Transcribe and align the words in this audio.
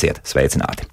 Esiet 0.00 0.22
sveicināti! 0.24 0.86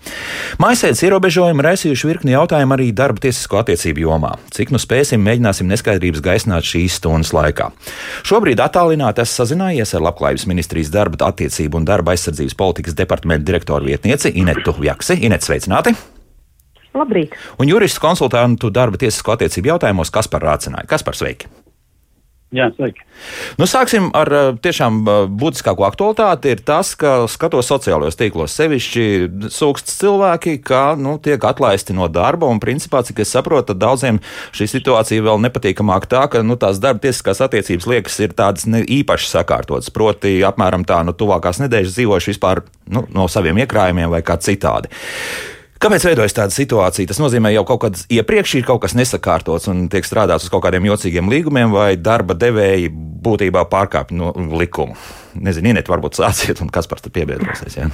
Maisēdes 0.60 1.00
ierobežojumi 1.08 1.64
raisījuši 1.64 2.10
virkni 2.10 2.34
jautājumu 2.34 2.76
arī 2.76 2.90
darba 2.92 3.22
tiesisko 3.24 3.62
attiecību 3.62 4.02
jomā. 4.04 4.34
Cik 4.52 4.74
nu 4.76 4.82
spēsim, 4.84 5.22
mēģināsim 5.24 5.70
neskaidrības 5.72 6.24
gaisināt 6.26 6.68
šīs 6.68 6.98
stundas 7.00 7.32
laikā. 7.32 7.70
Šobrīd 8.28 8.60
attālināti 8.60 9.24
esmu 9.24 9.46
sazinājies 9.46 9.96
ar 9.96 10.04
Labklājības 10.10 10.48
ministrijas 10.52 10.92
darba 10.92 11.30
attiecību 11.30 11.80
un 11.80 11.88
darba 11.88 12.18
aizsardzības 12.18 12.58
politikas 12.60 12.98
departamenta 13.00 13.48
direktoru 13.48 13.88
vietnieci 13.88 14.34
Inetu 14.42 14.76
Jaksi. 14.84 15.22
Inet, 15.24 15.48
sveicināti! 15.48 15.96
Labrīt! 16.98 17.38
Un 17.62 17.72
juristu 17.72 18.04
konsultantu 18.04 18.74
darba 18.76 19.00
tiesisko 19.00 19.38
attiecību 19.38 19.72
jautājumos 19.72 20.12
Kaspar 20.12 20.44
Rācināja. 20.50 20.90
Kaspar, 20.92 21.16
sveiki! 21.16 21.48
Jā, 22.56 22.70
sveiki. 22.78 23.02
Nu, 23.60 23.66
sāksim 23.68 24.06
ar 24.16 24.30
eh, 24.32 24.50
tiešām 24.64 25.02
eh, 25.04 25.16
būtiskāko 25.28 25.84
aktualitāti. 25.84 26.54
Ir 26.56 26.62
tas, 26.64 26.94
ka 26.96 27.26
skatos 27.28 27.68
sociālajos 27.68 28.16
tīklos, 28.16 28.56
sevišķi 28.56 29.04
sūkst 29.52 29.92
cilvēki, 29.92 30.54
ka 30.64 30.94
nu, 30.96 31.18
tiek 31.20 31.44
atlaisti 31.44 31.96
no 31.98 32.08
darba. 32.08 32.48
Un, 32.48 32.62
principā, 32.64 33.02
cik 33.04 33.20
es 33.26 33.34
saprotu, 33.36 33.76
daudziem 33.76 34.22
šī 34.56 34.70
situācija 34.78 35.26
vēl 35.28 35.44
nepatīkamāk 35.44 36.08
tā, 36.08 36.24
ka 36.32 36.46
nu, 36.46 36.56
tās 36.56 36.80
darba 36.80 37.04
tiesiskās 37.04 37.44
attiecības 37.44 37.90
liekas 37.92 38.16
ir 38.24 38.38
tādas 38.38 38.64
īpaši 38.64 39.30
sakārtotas. 39.34 39.92
Proti, 39.92 40.38
apmēram 40.48 40.88
tā, 40.88 41.02
nu, 41.04 41.12
tuvākās 41.20 41.60
nedēļas 41.66 42.00
dzīvojuši 42.00 42.32
vispār 42.32 42.64
nu, 42.88 43.04
no 43.12 43.28
saviem 43.28 43.60
iekrājumiem 43.66 44.16
vai 44.16 44.24
kā 44.24 44.40
citādi. 44.40 44.88
Kāpēc 45.78 46.08
veidojas 46.10 46.34
tāda 46.34 46.54
situācija? 46.56 47.10
Tas 47.10 47.20
nozīmē, 47.22 47.52
jau 47.54 47.64
kaut 47.70 47.84
kad 47.86 48.00
iepriekš 48.14 48.56
ir 48.58 48.68
kaut 48.68 48.82
kas 48.86 48.96
nesakārtots 48.98 49.70
un 49.72 49.86
tiek 49.94 50.08
strādāts 50.08 50.48
uz 50.48 50.54
kaut 50.54 50.64
kādiem 50.66 50.88
jocīgiem 50.90 51.30
līgumiem, 51.30 51.74
vai 51.74 51.92
darba 52.02 52.38
devēji 52.38 52.90
būtībā 53.28 53.68
pārkāpj 53.70 54.18
no 54.18 54.34
likumu. 54.58 54.98
Nezinu, 55.38 55.76
Inet, 55.76 55.92
varbūt 55.92 56.18
sāciet, 56.18 56.64
un 56.64 56.72
kas 56.74 56.90
par 56.90 57.04
to 57.04 57.14
piebiedrosies. 57.14 57.78
Ja? 57.78 57.92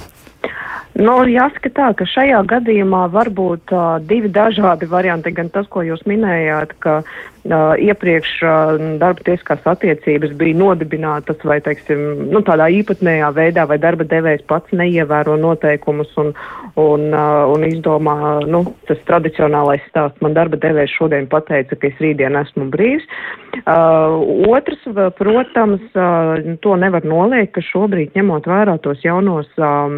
Nu, 0.94 1.16
jāsaka 1.26 1.72
tā, 1.74 1.90
ka 1.98 2.06
šajā 2.06 2.40
gadījumā 2.52 3.08
var 3.12 3.28
būt 3.34 3.72
uh, 3.74 3.96
divi 3.98 4.30
dažādi 4.30 4.86
varianti. 4.86 5.34
Gan 5.34 5.50
tas, 5.50 5.66
ko 5.66 5.82
jūs 5.82 6.04
minējāt, 6.06 6.76
ka 6.78 7.00
uh, 7.48 7.74
iepriekš 7.80 8.30
uh, 8.42 8.82
darba 9.00 9.24
tiesiskās 9.26 9.64
attiecības 9.68 10.34
bija 10.38 10.58
nodibinātas 10.58 11.42
vai, 11.44 11.60
teiksim, 11.64 12.28
nu, 12.32 12.42
tādā 12.46 12.70
īpatnējā 12.80 13.30
veidā, 13.36 13.66
vai 13.70 13.78
darba 13.82 14.06
devējs 14.08 14.44
pats 14.50 14.74
neievēro 14.76 15.36
noteikumus 15.40 16.12
un, 16.20 16.32
un, 16.80 17.06
uh, 17.12 17.44
un 17.52 17.66
izdomā, 17.68 18.16
nu, 18.48 18.64
tas 18.88 19.00
tradicionālais 19.08 19.84
stāsts. 19.90 20.22
Man 20.24 20.36
darba 20.36 20.60
devējs 20.60 20.96
šodien 20.98 21.28
pateica, 21.30 21.76
ka 21.76 21.90
es 21.90 22.02
rītdien 22.02 22.38
esmu 22.40 22.70
brīvs. 22.74 23.06
Otrs, 23.64 24.82
protams, 25.16 25.82
to 26.60 26.74
nevar 26.76 27.06
noliekt, 27.06 27.54
ka 27.54 27.62
šobrīd 27.64 28.16
ņemot 28.18 28.48
vērā 28.50 28.74
tos 28.82 29.00
jaunos 29.04 29.48
um, 29.56 29.94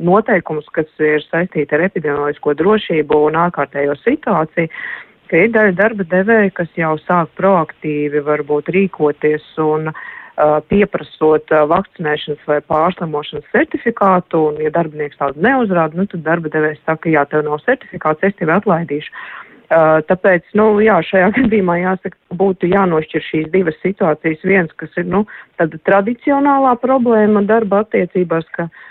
noteikumus, 0.00 0.68
kas 0.72 0.88
ir 1.02 1.24
saistīti 1.26 1.76
ar 1.76 1.84
epidemioloģisko 1.88 2.54
drošību 2.60 3.20
un 3.26 3.38
ārkārtējo 3.42 3.98
situāciju, 4.04 4.70
ka 5.30 5.44
ir 5.44 5.52
daļa 5.54 5.74
darba 5.78 6.06
devēja, 6.10 6.54
kas 6.60 6.72
jau 6.78 6.94
sāk 7.04 7.30
proaktīvi 7.38 8.22
varbūt 8.26 8.70
rīkoties 8.74 9.46
un 9.62 9.92
uh, 9.92 10.58
pieprasot 10.70 11.54
uh, 11.54 11.66
vakcinēšanas 11.70 12.48
vai 12.50 12.58
pārslimošanas 12.72 13.52
certifikātu, 13.54 14.48
un 14.50 14.58
ja 14.64 14.72
darbinieks 14.74 15.20
tādu 15.20 15.44
neuzrāda, 15.46 15.96
nu 15.98 16.08
tad 16.10 16.26
darba 16.26 16.52
devējs 16.52 16.82
saka, 16.82 17.12
jā, 17.12 17.24
tev 17.30 17.46
nav 17.46 17.62
certifikāts, 17.66 18.26
es 18.26 18.36
tevi 18.40 18.56
atlaidīšu. 18.56 19.14
Uh, 19.70 20.00
tāpēc, 20.08 20.48
nu, 20.58 20.66
jā, 20.82 20.98
šajā 21.06 21.30
gadījumā 21.38 21.78
jāsaka, 21.84 22.18
būtu 22.34 22.72
jānošķir 22.72 23.26
šīs 23.28 23.50
divas 23.54 23.78
situācijas. 23.84 24.42
Viens, 24.42 24.74
kas 24.82 24.94
ir, 24.98 25.06
nu, 25.06 25.24
tāda 25.62 25.78
tradicionālā 25.86 26.74
problēma 26.82 27.46
darba 27.46 27.84
attiecībās, 27.84 28.50
ka 28.56 28.66
uh, 28.66 28.86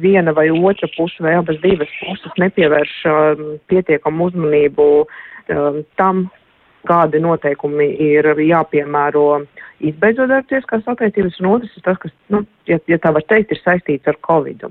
viena 0.00 0.32
vai 0.32 0.48
otra 0.50 0.88
puse 0.96 1.22
vai 1.22 1.34
abas 1.36 1.60
divas 1.60 1.90
puses 2.00 2.36
nepievērš 2.40 2.92
pietiekamu 3.68 4.30
uzmanību 4.30 4.86
tam, 6.00 6.28
kādi 6.88 7.20
noteikumi 7.20 7.88
ir 8.00 8.28
jāpiemēro 8.40 9.42
izbeidzot 9.84 10.30
darbtieskās 10.30 10.88
attiecības, 10.88 11.38
un 11.40 11.50
otrs 11.54 11.76
ir 11.76 11.84
tas, 11.84 11.98
kas, 12.00 12.12
nu, 12.32 12.42
ja, 12.68 12.78
ja 12.88 12.98
tā 13.00 13.12
var 13.16 13.24
teikt, 13.28 13.52
ir 13.52 13.60
saistīts 13.60 14.08
ar 14.10 14.16
Covid. 14.26 14.66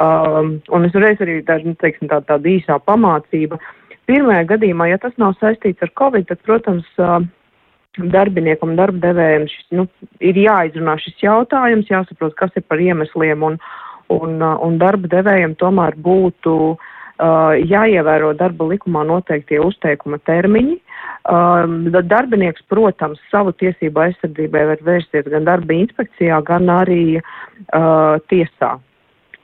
Um, 0.00 0.58
un 0.72 0.88
es 0.88 0.96
reiz 0.96 1.20
arī, 1.24 1.40
tā, 1.48 1.58
nu, 1.64 1.74
teiksim, 1.80 2.10
tā, 2.12 2.22
tāda 2.28 2.52
īsā 2.52 2.78
pamācība. 2.86 3.60
Pirmajā 4.08 4.46
gadījumā, 4.54 4.88
ja 4.90 5.00
tas 5.00 5.14
nav 5.20 5.36
saistīts 5.40 5.84
ar 5.84 5.92
Covid, 6.00 6.28
tad, 6.28 6.42
protams, 6.48 6.88
uh, 7.00 7.20
darbiniekam, 7.98 8.76
darba 8.76 9.08
devējiem 9.08 9.46
šis, 9.50 9.66
nu, 9.76 9.86
ir 10.24 10.38
jāizrunā 10.40 10.96
šis 11.02 11.20
jautājums, 11.22 11.90
jāsaprot, 11.90 12.34
kas 12.38 12.54
ir 12.56 12.64
par 12.68 12.80
iemesliem, 12.80 13.42
un, 13.44 13.58
un, 14.12 14.38
un 14.40 14.78
darba 14.80 15.10
devējiem 15.12 15.56
tomēr 15.60 15.96
būtu 16.00 16.54
uh, 16.72 17.52
jāievēro 17.58 18.32
darba 18.38 18.70
likumā 18.72 19.04
noteiktie 19.08 19.60
uzteikuma 19.60 20.20
termiņi. 20.28 20.78
Um, 21.32 21.90
darbinieks, 21.92 22.64
protams, 22.72 23.20
savu 23.30 23.52
tiesību 23.60 24.06
aizsardzībai 24.08 24.64
var 24.72 24.80
vērsties 24.86 25.28
gan 25.30 25.44
darba 25.46 25.76
inspekcijā, 25.76 26.40
gan 26.48 26.72
arī 26.72 27.04
uh, 27.20 28.16
tiesā 28.32 28.78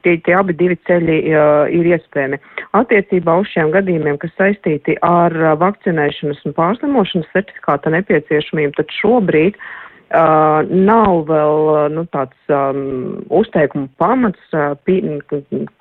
tie, 0.06 0.16
tie 0.26 0.36
abi 0.38 0.56
divi 0.58 0.76
ceļi 0.88 1.18
uh, 1.32 1.64
ir 1.74 1.90
iespējami. 1.94 2.38
Attiecībā 2.78 3.38
uz 3.42 3.50
šiem 3.54 3.72
gadījumiem, 3.74 4.20
kas 4.22 4.34
saistīti 4.38 4.98
ar 5.06 5.34
uh, 5.34 5.56
vakcinēšanas 5.60 6.44
un 6.48 6.56
pārslimošanas 6.58 7.30
certifikāta 7.34 7.92
nepieciešamību, 7.96 8.76
tad 8.78 8.96
šobrīd 9.00 9.58
uh, 9.58 9.87
Uh, 10.08 10.64
nav 10.72 11.26
vēl 11.28 11.66
uh, 11.68 11.82
nu, 11.92 12.06
tāds 12.08 12.52
um, 12.54 13.18
uzteikuma 13.28 13.90
pamats, 14.00 14.40
uh, 14.56 14.72
pī, 14.88 15.02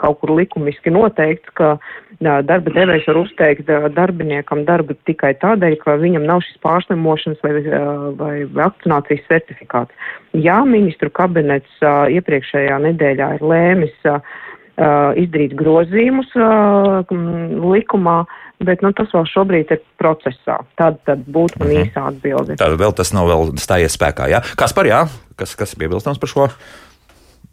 kaut 0.04 0.18
kur 0.20 0.34
likumiski 0.36 0.92
noteikts, 0.92 1.54
ka 1.56 1.70
uh, 1.78 1.86
darba 2.20 2.74
devējs 2.76 3.08
var 3.08 3.22
uzteikt 3.22 3.72
uh, 3.72 3.88
darbiniekam 3.96 4.66
darbu 4.68 4.98
tikai 5.08 5.32
tādēļ, 5.40 5.78
ka 5.80 5.96
viņam 6.02 6.28
nav 6.28 6.44
šis 6.44 6.60
pārslimošanas 6.66 7.40
vai, 7.46 7.54
uh, 7.72 8.10
vai 8.20 8.34
vakcinācijas 8.58 9.24
certifikāts. 9.32 10.12
Jā, 10.36 10.60
ministru 10.68 11.08
kabinets 11.08 11.80
uh, 11.80 12.12
iepriekšējā 12.12 12.82
nedēļā 12.84 13.30
ir 13.38 13.48
lēmis 13.48 13.96
uh, 14.12 14.20
uh, 14.76 15.16
izdarīt 15.24 15.56
grozījumus 15.56 16.36
uh, 16.36 17.16
likumā, 17.64 18.20
bet 18.64 18.82
nu, 18.86 18.92
tas 18.96 19.12
vēl 19.14 19.28
šobrīd 19.30 19.72
ir 19.76 19.84
procesā. 20.02 20.60
Tad, 20.80 21.00
tad 21.08 21.24
būtu 21.30 21.62
man 21.62 21.72
mhm. 21.72 21.86
īsa 21.86 22.08
atbilde. 22.12 22.58
Tad 22.60 22.76
vēl 22.80 22.98
tas 22.98 23.14
nav 23.16 23.30
vēl 23.30 23.54
stājies 23.62 23.98
spēkā. 23.98 24.32
Jā? 24.34 24.44
Kas 24.60 24.76
par 24.78 24.90
jā? 24.90 25.06
Kas, 25.38 25.56
kas 25.60 25.74
ir 25.74 25.84
piebilstams 25.84 26.22
par 26.22 26.32
šo? 26.32 26.50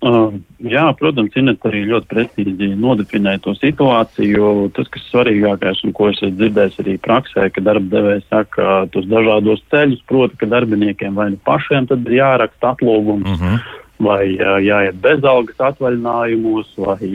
Uh, 0.04 0.34
jā, 0.60 0.82
protams, 0.98 1.32
Inet 1.38 1.62
arī 1.64 1.84
ļoti 1.88 2.08
precīzi 2.10 2.66
nodefinē 2.76 3.38
to 3.44 3.54
situāciju. 3.56 4.68
Tas, 4.76 4.90
kas 4.92 5.06
svarīgākais 5.08 5.80
un 5.86 5.94
ko 5.96 6.10
es 6.12 6.20
dzirdēju 6.20 6.82
arī 6.82 6.96
praksē, 7.00 7.46
ka 7.54 7.62
darba 7.64 7.88
devējs 7.94 8.26
saka 8.28 8.82
tos 8.92 9.06
dažādos 9.08 9.62
ceļus, 9.72 10.02
proti, 10.10 10.36
ka 10.40 10.50
darbiniekiem 10.50 11.16
vai 11.16 11.30
nu 11.32 11.40
pašiem 11.46 11.88
tad 11.88 12.04
ir 12.04 12.18
jāraksta 12.18 12.74
atlūgums. 12.74 13.24
Uh 13.24 13.38
mhm. 13.38 13.56
-huh 13.56 13.80
vai 14.02 14.34
jāiet 14.34 14.96
bezalgas 15.02 15.60
atvaļinājumos, 15.70 16.72
vai 16.82 17.10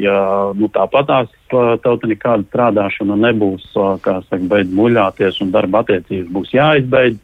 nu, 0.59 0.69
tāpatās 0.71 1.31
tauta 1.51 2.07
nekāda 2.07 2.45
strādāšana 2.47 3.17
nebūs, 3.27 3.67
kā 4.05 4.19
saka, 4.27 4.45
beidz 4.53 4.71
muļāties 4.75 5.41
un 5.43 5.51
darba 5.55 5.83
attiecības 5.83 6.31
būs 6.35 6.55
jāizbeidz. 6.55 7.19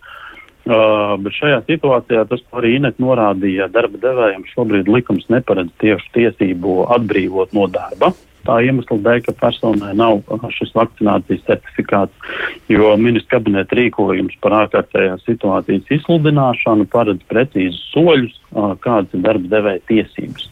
Uh, 0.66 1.12
bet 1.22 1.36
šajā 1.38 1.60
situācijā 1.68 2.24
tas 2.26 2.40
arī 2.58 2.72
Inet 2.80 2.96
norādīja, 2.98 3.68
darba 3.70 4.00
devējiem 4.02 4.48
šobrīd 4.50 4.88
likums 4.90 5.28
neparedz 5.30 5.70
tieši 5.84 6.10
tiesību 6.16 6.88
atbrīvot 6.96 7.54
no 7.54 7.68
darba 7.70 8.10
tā 8.46 8.60
iemesla 8.66 8.98
dēļ, 9.06 9.22
ka 9.26 9.36
personai 9.40 9.94
nav 9.98 10.22
uh, 10.22 10.48
šis 10.56 10.74
vakcinācijas 10.78 11.46
certifikāts, 11.48 12.32
jo 12.72 12.94
ministra 13.02 13.40
kabineta 13.40 13.78
rīkojums 13.78 14.38
par 14.44 14.58
ārkārtējās 14.64 15.26
situācijas 15.28 15.94
izsludināšanu 16.00 16.88
paredz 16.94 17.24
precīzus 17.32 17.84
soļus, 17.94 18.36
uh, 18.54 18.74
kādas 18.82 19.14
ir 19.16 19.26
darba 19.26 19.52
devēja 19.58 19.84
tiesības. 19.92 20.50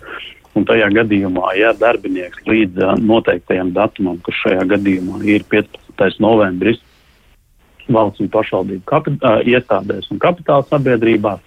Un 0.53 0.67
tajā 0.69 0.91
gadījumā, 0.93 1.55
ja 1.57 1.71
darbinieks 1.77 2.43
līdz 2.49 2.81
uh, 2.83 2.95
noteiktajam 3.01 3.73
datumam, 3.77 4.19
kas 4.25 4.41
šajā 4.43 4.67
gadījumā 4.75 5.23
ir 5.25 5.45
15. 5.49 6.21
novembris, 6.21 6.81
valsts 7.91 8.21
un 8.23 8.29
pašvaldību 8.33 8.85
kapitā, 8.89 9.33
iestādēs 9.47 10.09
un 10.13 10.21
kapitāla 10.23 10.65
sabiedrībās, 10.69 11.41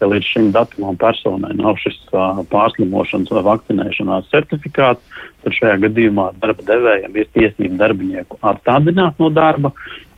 ja 0.00 0.08
līdz 0.10 0.30
šim 0.32 0.50
datumam 0.54 0.98
personai 1.00 1.54
nav 1.56 1.78
šis 1.82 1.98
uh, 2.12 2.42
pārslimošanas 2.52 3.32
vai 3.36 3.44
vakcinēšanās 3.50 4.30
certifikāts, 4.32 5.22
tad 5.44 5.56
šajā 5.58 5.80
gadījumā 5.86 6.30
darba 6.42 6.66
devējiem 6.68 7.18
ir 7.20 7.32
tiesība 7.36 7.80
darbinieku 7.86 8.38
atstādināt 8.42 9.20
no 9.22 9.30
darba, 9.30 9.72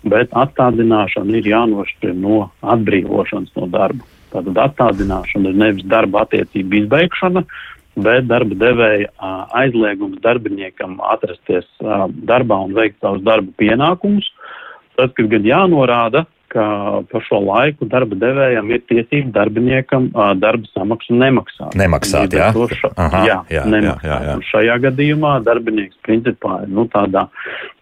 bet 0.08 0.32
atstādināšana 0.32 1.40
ir 1.40 1.50
jānošķir 1.52 2.14
no 2.16 2.48
atbrīvošanas 2.62 3.56
no 3.58 3.66
darba. 3.72 4.06
Tātad 4.32 4.60
atstādināšana 4.66 5.50
ir 5.52 5.60
nevis 5.62 5.86
darba 5.88 6.26
attiecību 6.26 6.82
izbeigšana, 6.82 7.44
bet 7.98 8.28
darba 8.30 8.58
devēja 8.58 9.08
uh, 9.10 9.44
aizliegums 9.62 10.20
darbiniekam 10.24 10.98
atrasties 11.12 11.66
uh, 11.82 12.06
darbā 12.30 12.60
un 12.66 12.74
veikt 12.76 13.00
savus 13.02 13.24
darba 13.26 13.54
pienākumus. 13.58 14.28
Tas, 14.98 15.14
kas 15.14 15.30
gan 15.30 15.46
jānorāda, 15.46 16.24
ka 16.48 16.64
par 17.12 17.24
šo 17.26 17.42
laiku 17.44 17.86
darba 17.92 18.16
devējam 18.18 18.70
ir 18.72 18.80
tiesība 18.88 19.34
darbiniekam 19.36 20.08
darba 20.40 20.70
samaksu 20.72 21.16
nemaksāt. 21.20 21.76
Nemaksāt, 21.78 22.34
jā? 22.34 22.48
Ša, 22.72 22.90
Aha, 22.96 23.20
jā, 23.28 23.36
jā, 23.52 23.64
nemaksāt. 23.68 24.06
Jā, 24.08 24.16
jā, 24.24 24.30
jā. 24.30 24.36
Šajā 24.48 24.78
gadījumā 24.88 25.34
darbinieks 25.46 26.00
principā 26.08 26.62
ir 26.64 26.72
nu, 26.72 26.88
tādā 26.92 27.26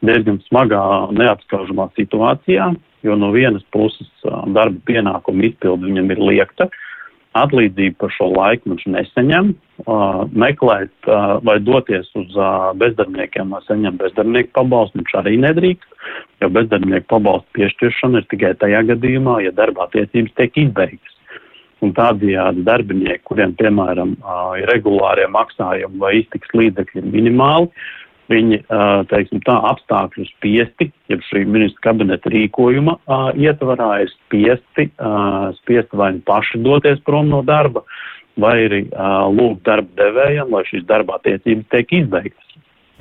diezgan 0.04 0.42
smagā, 0.48 0.82
neapskaužamā 1.14 1.88
situācijā, 1.98 2.72
jo 3.06 3.16
no 3.20 3.30
vienas 3.34 3.62
puses 3.72 4.10
darba 4.26 4.82
pienākumu 4.90 5.46
izpildu 5.52 5.86
viņam 5.86 6.12
ir 6.16 6.26
liekta. 6.32 6.66
Uh, 6.66 6.82
atlīdzību 7.44 7.96
par 8.00 8.12
šo 8.14 8.28
laiku 8.32 8.72
viņš 8.72 8.86
neseņem, 8.94 9.50
uh, 9.84 10.22
meklēt 10.32 10.92
uh, 11.08 11.36
vai 11.46 11.58
doties 11.64 12.08
uz 12.18 12.38
uh, 12.38 12.70
bezdarbniekiem, 12.80 13.52
lai 13.54 13.62
saņemtu 13.66 14.02
bezdarbnieku 14.04 14.52
pabalstu, 14.56 15.02
viņš 15.02 15.18
arī 15.22 15.36
nedrīkst, 15.44 15.98
jo 16.44 16.50
bezdarbnieku 16.56 17.08
pabalstu 17.12 17.58
piešķiršana 17.58 18.22
ir 18.22 18.30
tikai 18.32 18.54
tajā 18.62 18.82
gadījumā, 18.92 19.40
ja 19.46 19.54
darba 19.56 19.86
attiecības 19.88 20.34
tiek 20.40 20.64
izbeigtas. 20.64 21.12
Un 21.84 21.92
tādējādi 21.92 22.62
darbinieki, 22.64 23.20
kuriem, 23.28 23.52
piemēram, 23.58 24.14
ir 24.56 24.70
regulārie 24.72 25.26
maksājumi 25.28 26.00
vai 26.00 26.14
iztiks 26.22 26.54
līdzekļi 26.56 27.02
minimāli, 27.04 27.68
Viņi, 28.26 28.58
teiksim 29.10 29.40
tā, 29.46 29.54
apstākļu 29.70 30.24
spiesti, 30.32 30.88
ja 31.10 31.18
šī 31.28 31.44
ministra 31.46 31.92
kabineta 31.92 32.32
rīkojuma 32.32 32.96
ietvarā 33.38 33.90
ir 34.02 34.10
spiesti, 34.16 34.88
spiesti 35.60 36.00
vai 36.00 36.10
nu 36.16 36.24
paši 36.26 36.58
doties 36.64 36.98
prom 37.06 37.30
no 37.30 37.44
darba, 37.46 37.84
vai 38.42 38.56
arī 38.64 38.82
lūgt 39.36 39.62
darba 39.68 40.02
devējiem, 40.02 40.50
lai 40.50 40.64
šīs 40.66 40.88
darba 40.90 41.20
attiecības 41.20 41.70
tiek 41.70 41.94
izbeigtas. 42.00 42.58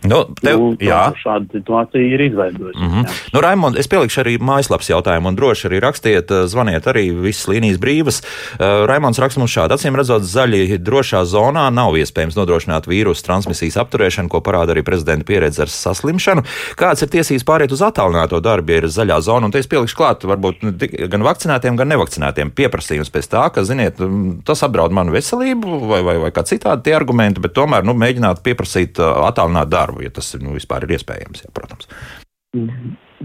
Nu, 0.09 0.21
tev, 0.41 0.59
nu, 0.59 0.71
jā. 0.81 1.01
Šāda 1.19 1.49
situācija 1.53 2.03
ir 2.15 2.21
izveidojusies. 2.29 2.81
Mm 2.81 2.91
-hmm. 2.91 3.21
nu, 3.33 3.41
Raimond, 3.41 3.77
es 3.77 3.87
pielikšu 3.87 4.21
arī 4.21 4.37
mājaslapas 4.39 4.89
jautājumu, 4.89 5.27
un 5.27 5.35
droši 5.35 5.67
arī 5.69 5.79
rakstiet, 5.81 6.31
eh, 6.31 6.47
zvaniet 6.47 6.87
arī 6.87 7.05
visas 7.21 7.47
līnijas 7.47 7.77
brīvas. 7.77 8.21
Uh, 8.21 8.85
Raimonds 8.85 9.19
raksta 9.19 9.39
mums 9.39 9.51
šādi: 9.51 9.73
acīm 9.73 9.95
redzot, 9.95 10.21
zaļi 10.21 10.77
drošā 10.77 11.23
zonā 11.25 11.69
nav 11.73 11.97
iespējams 11.97 12.35
nodrošināt 12.35 12.87
vīrusu 12.87 13.25
transmisijas 13.25 13.77
apturēšanu, 13.77 14.29
ko 14.29 14.39
parāda 14.39 14.71
arī 14.75 14.83
prezidenta 14.83 15.25
pieredze 15.25 15.61
ar 15.61 15.69
saslimšanu. 15.69 16.43
Kāds 16.75 17.01
ir 17.01 17.09
tiesības 17.09 17.43
pāriet 17.43 17.71
uz 17.71 17.81
attālināto 17.81 18.39
darbu, 18.39 18.71
ja 18.71 18.77
ir 18.77 18.87
zaļā 18.87 19.21
zona? 19.21 19.45
Un 19.45 19.51
te 19.51 19.59
es 19.59 19.67
pielikšu 19.67 19.95
klāt, 19.95 20.23
varbūt 20.23 20.63
gan 21.09 21.23
vakcinētiem, 21.23 21.75
gan 21.75 21.87
nevakcinētiem 21.87 22.51
pieprasījums 22.51 23.09
pēc 23.09 23.29
tā, 23.31 23.49
ka, 23.53 23.63
ziniet, 23.63 24.01
tas 24.45 24.63
apdraud 24.63 24.91
manu 24.91 25.11
veselību 25.15 25.79
vai, 25.87 26.01
vai, 26.03 26.17
vai 26.17 26.31
kā 26.31 26.43
citādi 26.43 26.83
tie 26.83 26.95
argumenti, 26.95 27.41
bet 27.41 27.55
tomēr 27.57 27.83
nu, 27.83 27.93
mēģināt 27.93 28.43
pieprasīt 28.45 28.99
uh, 28.99 29.25
attālināt 29.29 29.69
darbu 29.69 29.94
darbu, 29.95 30.03
ja 30.03 30.12
tas 30.12 30.36
nu, 30.42 30.56
vispār 30.56 30.83
ir 30.86 30.97
iespējams. 30.97 31.45
Jā, 31.45 31.53
protams. 31.53 31.88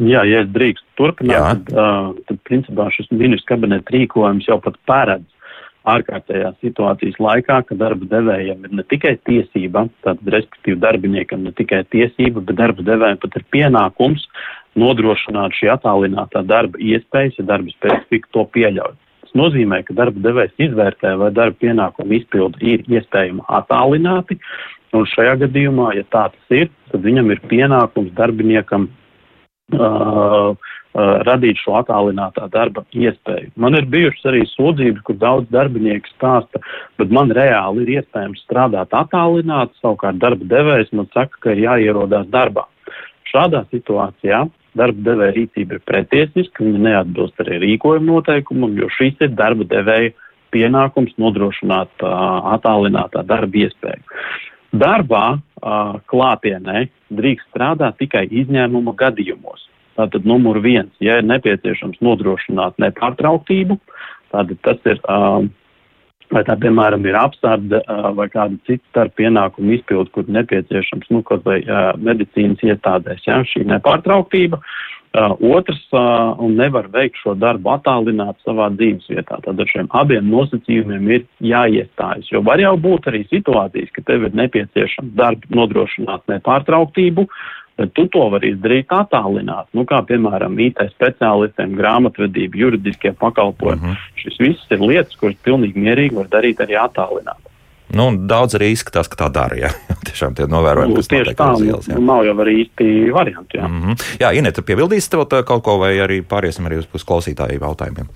Jā, 0.00 0.24
ja 0.26 0.42
es 0.42 0.48
drīkstu 0.50 0.86
turpināt, 0.96 1.66
tad, 1.66 1.74
uh, 1.74 2.14
tad 2.26 2.40
principā 2.44 2.90
šis 2.90 3.10
ministrs 3.10 3.46
kabineta 3.46 3.92
rīkojums 3.92 4.48
jau 4.48 4.60
pat 4.60 4.76
paredz 4.86 5.26
ārkārtējās 5.86 6.58
situācijas 6.60 7.16
laikā, 7.18 7.62
ka 7.64 7.74
darba 7.74 8.04
devējiem 8.04 8.66
ir 8.66 8.72
ne 8.76 8.84
tikai 8.84 9.16
tiesība, 9.24 9.88
tātad 10.04 10.26
respektīvi 10.28 10.76
darbiniekam 10.80 11.46
ne 11.46 11.52
tikai 11.56 11.84
tiesība, 11.90 12.42
bet 12.42 12.58
darba 12.58 12.84
devējiem 12.84 13.20
pat 13.22 13.38
ir 13.38 13.46
pienākums 13.54 14.26
nodrošināt 14.76 15.56
šī 15.56 15.70
attālinātā 15.72 16.44
darba 16.46 16.78
iespējas, 16.78 17.38
ja 17.40 17.46
darba 17.54 17.72
specifika 17.72 18.28
to 18.34 18.44
pieļauj. 18.54 18.98
Tas 19.24 19.32
nozīmē, 19.38 19.80
ka 19.86 19.96
darba 19.96 20.20
devējs 20.20 20.68
izvērtē, 20.68 21.14
vai 21.16 21.30
darba 21.32 21.56
pienākumu 21.64 22.18
izpildu 22.18 22.60
ir 22.60 22.84
iespējama 22.84 23.48
attālināti, 23.60 24.36
Un 24.96 25.06
šajā 25.06 25.36
gadījumā, 25.44 25.92
ja 25.98 26.04
tā 26.10 26.26
tas 26.34 26.54
ir, 26.56 26.70
tad 26.90 27.04
viņam 27.06 27.30
ir 27.30 27.42
pienākums 27.50 28.10
darbiniekam 28.16 28.88
uh, 28.90 30.50
uh, 30.50 30.54
radīt 31.26 31.60
šo 31.62 31.76
attālinātā 31.78 32.48
darba 32.50 32.82
iespēju. 32.90 33.52
Man 33.60 33.78
ir 33.78 33.86
bijušas 33.90 34.26
arī 34.32 34.42
sūdzības, 34.50 35.04
kur 35.06 35.18
daudz 35.20 35.50
darbinieku 35.54 36.10
stāsta, 36.10 36.62
bet 36.98 37.14
man 37.14 37.30
reāli 37.36 37.86
ir 37.86 38.00
iespējams 38.00 38.42
strādāt 38.48 38.96
attālināti, 38.98 39.78
savukārt 39.78 40.18
darba 40.22 40.50
devējs 40.56 40.90
man 40.98 41.06
saka, 41.14 41.38
ka 41.38 41.54
ir 41.54 41.64
jāierodās 41.68 42.26
darbā. 42.34 42.66
Šādā 43.30 43.62
situācijā 43.70 44.42
darba 44.78 45.06
devēja 45.06 45.36
rīcība 45.36 45.78
ir 45.78 45.86
pretiesiska, 45.86 46.66
viņa 46.66 46.82
neatbilst 46.88 47.38
arī 47.42 47.62
rīkojuma 47.62 48.10
noteikumam, 48.10 48.74
jo 48.78 48.90
šīs 48.98 49.22
ir 49.22 49.34
darba 49.38 49.66
devēja 49.70 50.10
pienākums 50.50 51.14
nodrošināt 51.22 52.02
uh, 52.02 52.54
attālinātā 52.56 53.22
darba 53.26 53.66
iespēju. 53.66 54.02
Darbā 54.70 55.40
klātienē 56.10 56.86
drīkst 57.10 57.48
strādāt 57.50 57.98
tikai 57.98 58.26
izņēmuma 58.30 58.94
gadījumos. 58.98 59.66
Tātad 59.98 60.24
numur 60.24 60.60
viens, 60.62 60.92
ja 61.02 61.18
ir 61.20 61.26
nepieciešams 61.26 61.98
nodrošināt 62.00 62.78
nepārtrauktību, 62.80 63.76
tad 64.32 64.54
tas 64.64 64.78
ir, 64.88 65.00
vai 66.30 66.44
tā 66.46 66.56
piemēram 66.62 67.04
ir 67.08 67.18
apsarde 67.18 67.82
vai 68.16 68.28
kāda 68.32 68.58
cita 68.68 68.84
starp 68.92 69.16
pienākumu 69.18 69.76
izpildu, 69.78 70.12
kur 70.14 70.30
nepieciešams, 70.30 71.10
nu, 71.10 71.24
kaut 71.26 71.44
vai 71.48 71.60
medicīnas 71.98 72.62
iestādēs, 72.66 73.26
ja, 73.26 73.42
šī 73.46 73.66
nepārtrauktība. 73.72 74.60
Uh, 75.10 75.34
otrs, 75.42 75.80
uh, 75.90 76.38
un 76.38 76.52
nevar 76.54 76.86
veikt 76.94 77.18
šo 77.18 77.32
darbu 77.34 77.72
attālināt 77.72 78.36
savā 78.46 78.68
dzīves 78.76 79.08
vietā. 79.10 79.40
Tad 79.42 79.58
ar 79.58 79.66
šiem 79.66 79.88
abiem 79.98 80.28
nosacījumiem 80.30 81.08
ir 81.10 81.24
jāiestājas. 81.42 82.28
Jo 82.30 82.44
var 82.46 82.62
jau 82.62 82.76
būt 82.78 83.08
arī 83.10 83.24
situācijas, 83.26 83.90
ka 83.96 84.04
tev 84.06 84.28
ir 84.28 84.36
nepieciešams 84.38 85.16
darbu 85.18 85.50
nodrošināt 85.58 86.30
nepārtrauktību, 86.30 87.26
bet 87.80 87.92
tu 87.96 88.06
to 88.12 88.26
vari 88.32 88.52
izdarīt 88.54 88.92
attālināt. 88.92 89.70
Nu, 89.76 89.86
kā 89.88 90.02
piemēram 90.06 90.58
IT 90.60 90.82
speciālistiem, 90.92 91.76
grāmatvedība, 91.78 92.60
juridiskie 92.64 93.14
pakalpojumi. 93.20 93.80
Mm 93.80 93.94
-hmm. 93.94 94.18
Šis 94.20 94.40
viss 94.42 94.74
ir 94.74 94.82
lietas, 94.84 95.16
kuras 95.16 95.38
pilnīgi 95.44 95.80
mierīgi 95.86 96.18
var 96.20 96.28
darīt 96.28 96.60
arī 96.60 96.76
attālināt. 96.80 97.40
Nu, 97.90 98.10
daudz 98.32 98.54
arī 98.54 98.70
izskatās, 98.70 99.08
ka 99.10 99.16
tā 99.24 99.28
dara. 99.34 99.56
Jā, 99.56 99.70
tiešām 100.08 100.34
tie 100.38 100.46
novērojumi, 100.46 100.94
nu, 100.94 101.00
kas 101.00 101.08
tieši 101.10 101.34
tā, 101.34 101.52
ielas, 101.64 101.88
jā. 101.88 101.98
nav 101.98 102.24
jau 102.28 102.36
arī 102.44 102.56
īsti 102.64 103.12
varianti. 103.12 103.58
Jā, 103.58 103.68
mm 103.68 103.80
-hmm. 103.82 103.94
jā 104.20 104.32
Ineta, 104.38 104.62
piebildīs 104.62 105.08
tev 105.08 105.26
kaut 105.44 105.62
ko, 105.62 105.78
vai 105.78 105.94
arī 105.98 106.22
pāriesim 106.22 106.66
arī 106.66 106.84
uz 106.94 107.04
klausītāju 107.04 107.60
jautājumiem? 107.60 108.08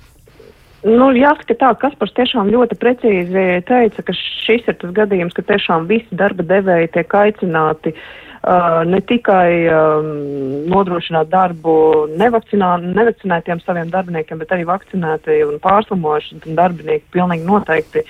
Nu, 0.84 1.06
jāsaka 1.16 1.55
tā, 1.55 1.75
Kaspars 1.81 2.12
tiešām 2.12 2.50
ļoti 2.52 2.75
precīzi 2.76 3.64
teica, 3.64 4.02
ka 4.02 4.12
šis 4.47 4.68
ir 4.68 4.75
tas 4.75 4.90
gadījums, 4.90 5.33
ka 5.33 5.42
tiešām 5.42 5.87
visi 5.87 6.12
darba 6.12 6.42
devēji 6.42 6.92
tiek 6.92 7.14
aicināti 7.14 7.88
uh, 7.88 8.24
ne 8.85 9.01
tikai 9.01 9.65
um, 9.73 10.09
nodrošināt 10.69 11.31
darbu 11.33 11.75
nevakcinā, 12.21 12.77
nevakcinētiem 12.85 13.63
saviem 13.65 13.91
darbiniekiem, 13.91 14.39
bet 14.39 14.53
arī 14.53 14.67
vakcinēti 14.69 15.41
un 15.47 15.59
pārslimojuši 15.65 16.55
darbinieki 16.57 17.13
pilnīgi 17.15 17.49
noteikti 17.49 18.05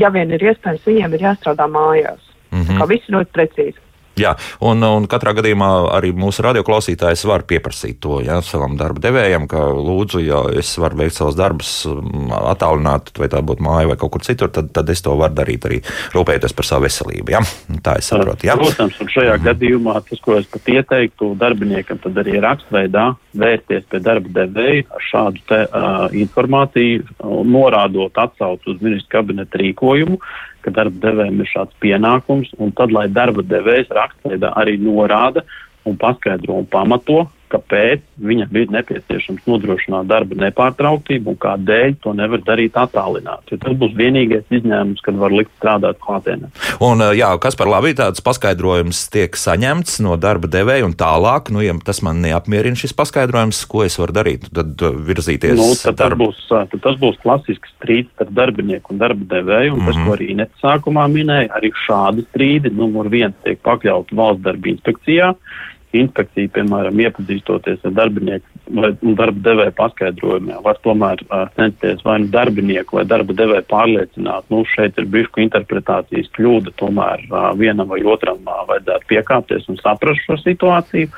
ja 0.00 0.10
vien 0.12 0.32
ir 0.34 0.42
iespējams, 0.50 0.86
viņiem 0.86 1.16
ir 1.16 1.26
jāstrādā 1.28 1.66
mājās. 1.70 2.22
Mm 2.50 2.62
-hmm. 2.62 2.78
Kā 2.78 2.88
viss 2.88 3.12
ļoti 3.12 3.32
precīzi. 3.32 3.80
Jā, 4.16 4.32
un, 4.64 4.80
un 4.80 5.04
katrā 5.10 5.34
gadījumā 5.36 5.68
arī 5.92 6.12
mūsu 6.16 6.40
radioklausītājs 6.46 7.26
var 7.28 7.42
pieprasīt 7.48 7.98
to 8.00 8.22
ja, 8.24 8.38
savam 8.44 8.78
darba 8.80 9.02
devējam, 9.04 9.44
ka 9.50 9.60
lūdzu, 9.76 10.22
ja 10.24 10.38
es 10.56 10.70
varu 10.80 11.02
veikt 11.02 11.18
savus 11.18 11.36
darbus 11.36 11.72
mm, 11.90 12.30
attālināt, 12.54 13.12
vai 13.20 13.28
tā 13.32 13.42
būtu 13.44 13.66
māja 13.66 13.90
vai 13.90 13.98
kaut 14.00 14.14
kur 14.14 14.24
citur, 14.24 14.48
tad, 14.54 14.70
tad 14.76 14.88
es 14.92 15.04
to 15.04 15.12
varu 15.20 15.36
darīt 15.36 15.68
arī 15.68 15.82
rūpējoties 16.14 16.56
par 16.56 16.68
savu 16.70 16.86
veselību. 16.86 17.34
Ja? 17.36 17.42
Tā 17.84 17.98
es 18.00 18.08
saprotu. 18.08 18.48
Ja? 18.48 18.56
Protams, 18.60 18.96
un 19.04 19.12
šajā 19.12 19.36
mm 19.36 19.44
gadījumā 19.46 20.00
tas, 20.08 20.20
ko 20.24 20.40
es 20.40 20.48
pat 20.50 20.68
ieteiktu 20.72 21.34
darbiniekam, 21.38 22.00
tad 22.02 22.16
arī 22.18 22.40
rakstveidā 22.42 23.04
vērsties 23.36 23.84
pie 23.92 24.00
darba 24.02 24.32
devēja 24.40 24.86
ar 24.96 25.06
šādu 25.10 25.44
te, 25.46 25.60
uh, 25.68 26.06
informāciju, 26.16 27.04
norādot 27.46 28.16
atsaucu 28.24 28.72
uz 28.72 28.82
ministru 28.82 29.18
kabineta 29.18 29.60
rīkojumu 29.60 30.18
ka 30.66 30.74
darba 30.74 30.98
devējiem 31.04 31.40
ir 31.42 31.50
šāds 31.52 31.78
pienākums, 31.82 32.50
un 32.58 32.74
tad, 32.74 32.92
lai 32.94 33.06
darba 33.12 33.44
devējs 33.46 33.92
rakstveidā 33.94 34.50
arī 34.58 34.76
norāda 34.82 35.46
un 35.86 35.94
paskaidro 36.00 36.58
un 36.58 36.66
pamato, 36.66 37.22
kāpēc 37.52 38.02
viņam 38.28 38.50
bija 38.52 38.72
nepieciešams 38.78 39.46
nodrošināt 39.48 40.08
darba 40.10 40.38
nepārtrauktību 40.46 41.32
un 41.32 41.38
kādēļ 41.42 41.96
to 42.04 42.14
nevar 42.16 42.42
darīt 42.46 42.76
attālināti. 42.80 43.54
Jo 43.54 43.60
tas 43.62 43.76
būs 43.80 43.94
vienīgais 43.98 44.46
izņēmums, 44.58 45.02
kad 45.04 45.18
var 45.20 45.34
likt 45.34 45.52
strādāt 45.58 46.00
klātienē. 46.02 46.50
Un, 46.84 47.04
jā, 47.16 47.30
kas 47.42 47.58
par 47.58 47.70
labi 47.70 47.94
tāds 47.98 48.22
paskaidrojums 48.24 49.04
tiek 49.14 49.36
saņemts 49.38 50.00
no 50.04 50.16
darba 50.20 50.50
devēja 50.50 50.86
un 50.88 50.96
tālāk, 50.98 51.52
nu, 51.54 51.62
ja 51.64 51.76
tas 51.86 52.02
man 52.06 52.22
neapmierina 52.24 52.78
šis 52.78 52.96
paskaidrojums, 52.96 53.62
ko 53.70 53.84
es 53.86 53.98
varu 54.00 54.16
darīt, 54.16 54.48
tad 54.54 54.82
virzīties. 55.06 55.56
Nu, 55.58 55.70
tad, 55.80 55.98
darba... 56.00 56.30
tas 56.30 56.42
būs, 56.42 56.72
tad 56.72 56.84
tas 56.88 56.98
būs 57.02 57.20
klasisks 57.22 57.74
strīds 57.76 58.12
starp 58.14 58.34
darbinieku 58.36 58.94
un 58.94 59.02
darba 59.02 59.30
devēju, 59.36 59.76
un 59.76 59.80
mm 59.80 59.86
-hmm. 59.86 59.92
tas, 59.92 60.02
ko 60.02 60.10
mhm. 60.10 60.16
arī 60.16 60.28
net 60.42 60.50
sākumā 60.62 61.06
minēja, 61.12 61.52
arī 61.56 61.72
šādi 61.86 62.26
strīdi 62.30 62.74
numur 62.74 63.08
viens 63.12 63.34
tiek 63.44 63.60
pakļauti 63.62 64.16
valsts 64.16 64.44
darba 64.44 64.72
inspekcijā 64.72 65.34
inspekcija, 65.94 66.50
piemēram, 66.56 66.98
iepazīstoties 67.06 67.84
ar 67.86 67.94
darbinieku 67.96 68.56
vai 68.80 68.90
darba 69.18 69.42
devēju 69.46 69.74
paskaidrojumiem, 69.78 70.58
var 70.64 70.78
tomēr 70.82 71.22
uh, 71.28 71.44
censties 71.54 72.02
vai 72.06 72.18
nu 72.24 72.30
darbinieku 72.32 72.98
vai 72.98 73.04
darba 73.06 73.36
devēju 73.38 73.66
pārliecināt, 73.70 74.48
nu, 74.50 74.64
šeit 74.74 74.98
ir 74.98 75.06
bišku 75.12 75.44
interpretācijas 75.44 76.32
kļūda, 76.36 76.74
tomēr 76.80 77.22
uh, 77.30 77.50
vienam 77.58 77.92
vai 77.92 78.02
otram 78.02 78.42
uh, 78.42 78.64
vajadzētu 78.70 79.12
piekāpties 79.12 79.68
un 79.70 79.78
saprast 79.82 80.26
šo 80.26 80.40
situāciju. 80.42 81.12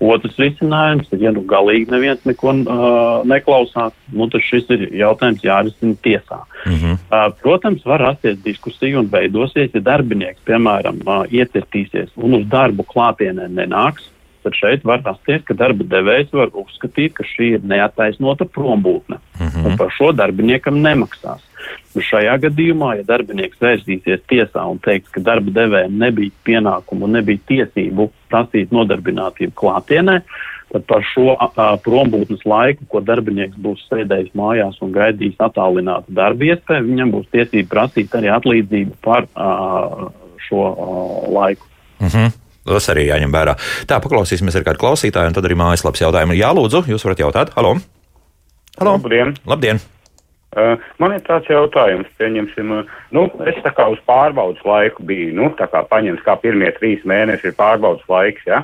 Otrs 0.00 0.36
risinājums 0.36 1.08
ir, 1.14 1.22
ja 1.24 1.30
nu 1.32 1.40
galīgi 1.48 1.88
neviens 1.88 2.24
neko 2.28 2.52
uh, 2.52 3.22
neklausās, 3.24 3.94
nu 4.12 4.26
tad 4.28 4.44
šis 4.44 4.68
ir 4.74 4.82
jautājums 4.92 5.44
jārisina 5.44 5.96
tiesā. 6.04 6.42
Mm 6.66 6.74
-hmm. 6.74 6.98
uh, 7.08 7.30
protams, 7.40 7.86
var 7.86 8.04
rasties 8.04 8.42
diskusija 8.44 8.98
un 9.00 9.08
veidosies, 9.12 9.70
ja 9.72 9.80
darbinieks, 9.80 10.42
piemēram, 10.44 11.00
uh, 11.06 11.24
iecertīsies 11.32 12.12
un 12.16 12.34
uz 12.34 12.44
darbu 12.52 12.84
klātienē 12.84 13.48
nenāks, 13.48 14.10
tad 14.46 14.54
šeit 14.54 14.84
var 14.84 15.00
rasties, 15.02 15.42
ka 15.46 15.54
darba 15.54 15.84
devējs 15.84 16.30
var 16.32 16.52
uzskatīt, 16.52 17.16
ka 17.16 17.24
šī 17.24 17.54
ir 17.56 17.64
neataisnota 17.66 18.44
prombūtne 18.44 19.16
mm 19.16 19.46
-hmm. 19.48 19.66
un 19.66 19.76
par 19.80 19.90
šo 19.96 20.12
darbiniekam 20.12 20.82
nemaksās. 20.82 21.40
Nu, 21.96 22.02
šajā 22.04 22.34
gadījumā, 22.42 22.90
ja 22.98 23.06
darbinieks 23.08 23.60
vērsīsies 23.62 24.26
tiesā 24.28 24.66
un 24.68 24.76
teiks, 24.84 25.08
ka 25.14 25.22
darba 25.24 25.54
devējiem 25.56 25.94
nebija 25.96 26.34
pienākumu 26.44 27.06
un 27.06 27.16
nebija 27.16 27.40
tiesību 27.48 28.10
prasīt 28.28 28.74
nodarbinātību 28.76 29.56
klātienē, 29.56 30.18
tad 30.74 30.84
par 30.90 31.06
šo 31.08 31.38
a, 31.40 31.70
prombūtnes 31.80 32.44
laiku, 32.44 32.84
ko 32.92 33.00
darbinieks 33.00 33.56
būs 33.64 33.86
sēdējis 33.88 34.36
mājās 34.36 34.76
un 34.84 34.92
gaidījis 34.92 35.40
attālinātu 35.48 36.12
darba 36.20 36.50
iespēju, 36.50 36.84
viņam 36.90 37.16
būs 37.16 37.32
tiesība 37.32 37.72
prasīt 37.72 38.20
arī 38.20 38.32
atlīdzību 38.36 39.00
par 39.06 39.30
a, 39.32 40.12
šo 40.50 40.68
a, 40.68 41.00
laiku. 41.38 41.72
Mm 42.02 42.12
-hmm. 42.12 42.38
Tas 42.66 42.92
arī 42.92 43.08
jāņem 43.08 43.32
vērā. 43.32 43.56
Tā, 43.88 44.02
paklausīsimies 44.04 44.56
ar 44.58 44.68
kādu 44.68 44.84
klausītāju, 44.84 45.32
un 45.32 45.36
tad 45.38 45.44
arī 45.48 45.56
mājaslapas 45.56 46.02
jautājumu. 46.02 46.36
Jā, 46.36 46.52
lūdzu, 46.52 46.84
jūs 46.92 47.08
varat 47.08 47.24
jautāt. 47.24 47.56
Halo! 47.56 47.76
Halo. 48.76 48.98
Labdien! 48.98 49.38
Labdien. 49.46 49.80
Man 50.98 51.12
ir 51.12 51.20
tāds 51.26 51.50
jautājums, 51.50 52.08
pieņemsim, 52.16 52.70
nu, 53.12 53.24
es 53.44 53.58
tā 53.64 53.74
kā 53.76 53.90
uz 53.92 53.98
pārbaudas 54.08 54.62
laiku 54.64 55.04
biju, 55.04 55.34
nu, 55.36 55.50
tā 55.58 55.66
kā 55.68 55.82
paņems, 55.84 56.22
kā 56.24 56.36
pirmie 56.40 56.70
trīs 56.78 57.02
mēneši 57.04 57.50
ir 57.50 57.58
pārbaudas 57.58 58.06
laiks, 58.08 58.46
ja? 58.46 58.62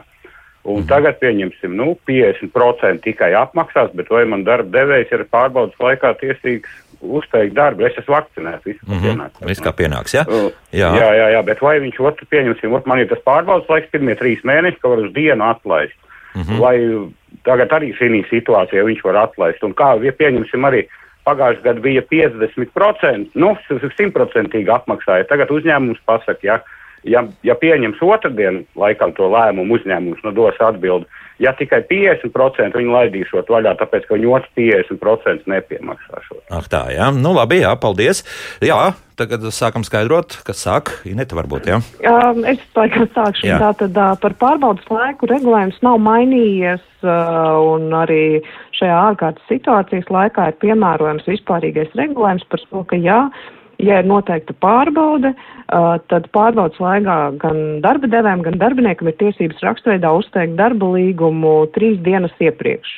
Un 0.64 0.78
-hmm. 0.78 0.88
tagad 0.88 1.18
pieņemsim, 1.18 1.74
nu, 1.74 1.96
50% 2.08 3.02
tikai 3.02 3.34
apmaksās, 3.34 3.90
bet 3.98 4.10
vai 4.10 4.24
man 4.24 4.44
darba 4.44 4.70
devējs 4.78 5.12
ir 5.12 5.26
pārbaudas 5.26 5.74
laikā 5.82 6.14
tiesīgs 6.20 6.70
uzteikt 7.02 7.54
darbu. 7.54 7.86
Es 7.86 7.98
esmu 7.98 8.14
vakcinēts. 8.14 8.64
Viss, 8.64 8.82
mm 8.86 8.94
-hmm. 8.94 9.02
pienāks, 9.02 9.46
viss 9.46 9.62
kā 9.62 9.72
pienāks. 9.72 10.14
Ja? 10.14 10.24
Uh, 10.28 10.52
jā. 10.72 10.92
jā, 10.96 11.08
jā, 11.18 11.28
jā, 11.34 11.42
bet 11.42 11.60
vai 11.60 11.80
viņš 11.80 12.00
otru 12.00 12.26
pieņemsim, 12.30 12.72
ot, 12.72 12.86
man 12.86 12.98
ir 13.02 13.08
tas 13.10 13.18
pārbaudas 13.26 13.68
laiks, 13.68 13.90
pirmie 13.90 14.14
trīs 14.14 14.44
mēneši, 14.44 14.80
ka 14.80 14.88
var 14.88 14.98
uz 14.98 15.12
dienu 15.12 15.44
atlaist. 15.44 15.98
Mm 16.34 16.42
-hmm. 16.42 16.58
Vai 16.58 16.76
tagad 17.44 17.68
arī 17.68 17.92
šī 17.98 18.24
situācijā 18.30 18.84
viņš 18.84 19.04
var 19.04 19.16
atlaist? 19.16 19.62
Un 19.62 19.74
kā 19.74 20.04
ja 20.04 20.12
pieņemsim 20.12 20.64
arī 20.64 20.86
pagājušajā 21.28 21.64
gadā 21.66 21.84
bija 21.84 22.02
50%, 22.10 23.36
nu, 23.38 23.52
simtprocentīgi 23.98 24.72
apmaksāja. 24.74 25.28
Tagad 25.30 25.52
uzņēmums 25.54 26.02
pasaka, 26.08 26.42
ja, 26.46 26.58
ja, 27.08 27.24
ja 27.46 27.56
pieņems 27.58 28.02
otrdien 28.04 28.62
laikam 28.78 29.14
to 29.16 29.28
lēmumu, 29.32 29.78
uzņēmums 29.80 30.24
nu, 30.26 30.34
dos 30.36 30.60
atbildi 30.62 31.08
ja 31.42 31.52
tikai 31.58 31.82
50% 31.90 32.76
viņi 32.78 32.92
laidīšot 32.92 33.50
vaļā, 33.50 33.74
tāpēc 33.80 34.06
ka 34.06 34.16
viņi 34.16 34.28
otrs 34.30 34.52
50% 34.58 35.48
nepiemaksāšot. 35.50 36.42
Ach 36.54 36.68
tā, 36.70 36.84
jā, 36.94 37.08
nu 37.16 37.34
labi, 37.36 37.62
jā, 37.64 37.72
paldies. 37.80 38.22
Jā, 38.64 38.92
tagad 39.18 39.44
sākam 39.54 39.86
skaidrot, 39.86 40.38
kas 40.46 40.62
sāk. 40.64 40.92
Ineta 41.08 41.38
varbūt, 41.38 41.70
jā? 41.72 41.80
Um, 42.08 42.44
es 42.48 42.62
laikam 42.76 43.08
sākšu. 43.14 43.48
Jā. 43.48 43.58
Tātad 43.62 43.98
par 44.22 44.36
pārbaudas 44.40 44.86
laiku 44.92 45.30
regulējums 45.30 45.80
nav 45.84 45.98
mainījies 46.04 46.84
un 47.02 47.90
arī 47.98 48.24
šajā 48.78 49.00
ārkārtas 49.08 49.50
situācijas 49.50 50.12
laikā 50.12 50.52
ir 50.52 50.60
piemērojams 50.62 51.26
vispārīgais 51.26 51.98
regulējums 51.98 52.46
par 52.50 52.62
to, 52.68 52.84
ka 52.86 52.98
jā, 53.02 53.24
ja 53.26 53.61
ir 53.82 54.06
noteikta 54.08 54.54
pārbaude, 54.62 55.32
uh, 55.34 55.96
tad 56.12 56.28
pārbaudas 56.36 56.78
laikā 56.82 57.16
gan 57.42 57.58
darba 57.84 58.10
devējiem, 58.10 58.44
gan 58.46 58.60
darbiniekam 58.60 59.10
ir 59.10 59.18
tiesības 59.20 59.64
rakstveidā 59.66 60.12
uzteikt 60.18 60.54
darba 60.60 60.92
līgumu 60.94 61.56
trīs 61.74 61.98
dienas 62.06 62.34
iepriekš. 62.40 62.94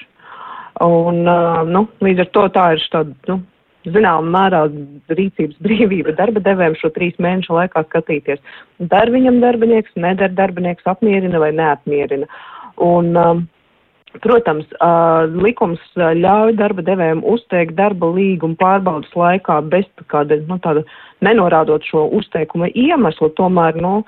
Un, 0.84 1.24
uh, 1.24 1.62
nu, 1.64 1.86
līdz 2.04 2.26
ar 2.26 2.30
to 2.34 2.46
tā 2.54 2.68
ir 2.74 2.86
tāda, 2.92 3.14
nu, 3.30 3.40
zināmā 3.88 4.32
mērā 4.34 4.62
rīcības 5.12 5.60
brīvība 5.64 6.14
darba 6.18 6.42
devējiem 6.44 6.76
šo 6.80 6.90
trīs 6.94 7.16
mēnešu 7.22 7.56
laikā 7.58 7.84
skatīties. 7.88 8.42
Dar 8.92 9.12
viņam 9.12 9.40
darbinieks, 9.44 9.94
nedara 9.96 10.32
darbinieks, 10.32 10.86
apmierina 10.88 11.40
vai 11.42 11.52
neapmierina. 11.56 12.28
Un, 12.82 13.12
um, 13.16 13.44
Protams, 14.22 14.68
likums 15.42 15.80
ļauj 15.96 16.54
darba 16.58 16.84
devējiem 16.86 17.24
uzteikt 17.26 17.74
darba 17.74 18.12
līgumu 18.14 18.54
pārbaudas 18.60 19.10
laikā 19.18 19.58
bez 19.72 19.88
kāda, 20.12 20.38
nu, 20.46 20.58
tāda 20.62 20.84
nenorādot 21.24 21.82
šo 21.88 22.06
uzteikuma 22.20 22.68
iemeslu, 22.78 23.32
tomēr, 23.34 23.80
nu, 23.82 24.04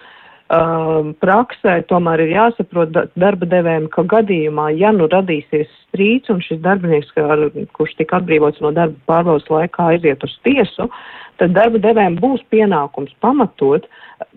praksē 0.47 1.81
tomēr 1.91 2.23
ir 2.23 2.37
jāsaprot 2.37 2.95
darba 3.19 3.49
devējiem, 3.51 3.89
ka 3.91 4.07
gadījumā, 4.07 4.71
ja 4.79 4.93
nu 4.95 5.09
radīsies 5.11 5.67
strīds 5.89 6.31
un 6.31 6.41
šis 6.41 6.63
darbinieks, 6.63 7.11
kurš 7.75 7.97
tika 7.99 8.21
atbrīvots 8.21 8.63
no 8.63 8.71
darba 8.71 8.95
pārbaudas 9.11 9.51
laikā, 9.51 9.91
aiziet 9.97 10.23
uz 10.23 10.39
tiesu, 10.47 10.87
tad 11.43 11.57
darba 11.57 11.83
devējiem 11.83 12.21
būs 12.23 12.47
pienākums 12.55 13.11
pamatot, 13.21 13.91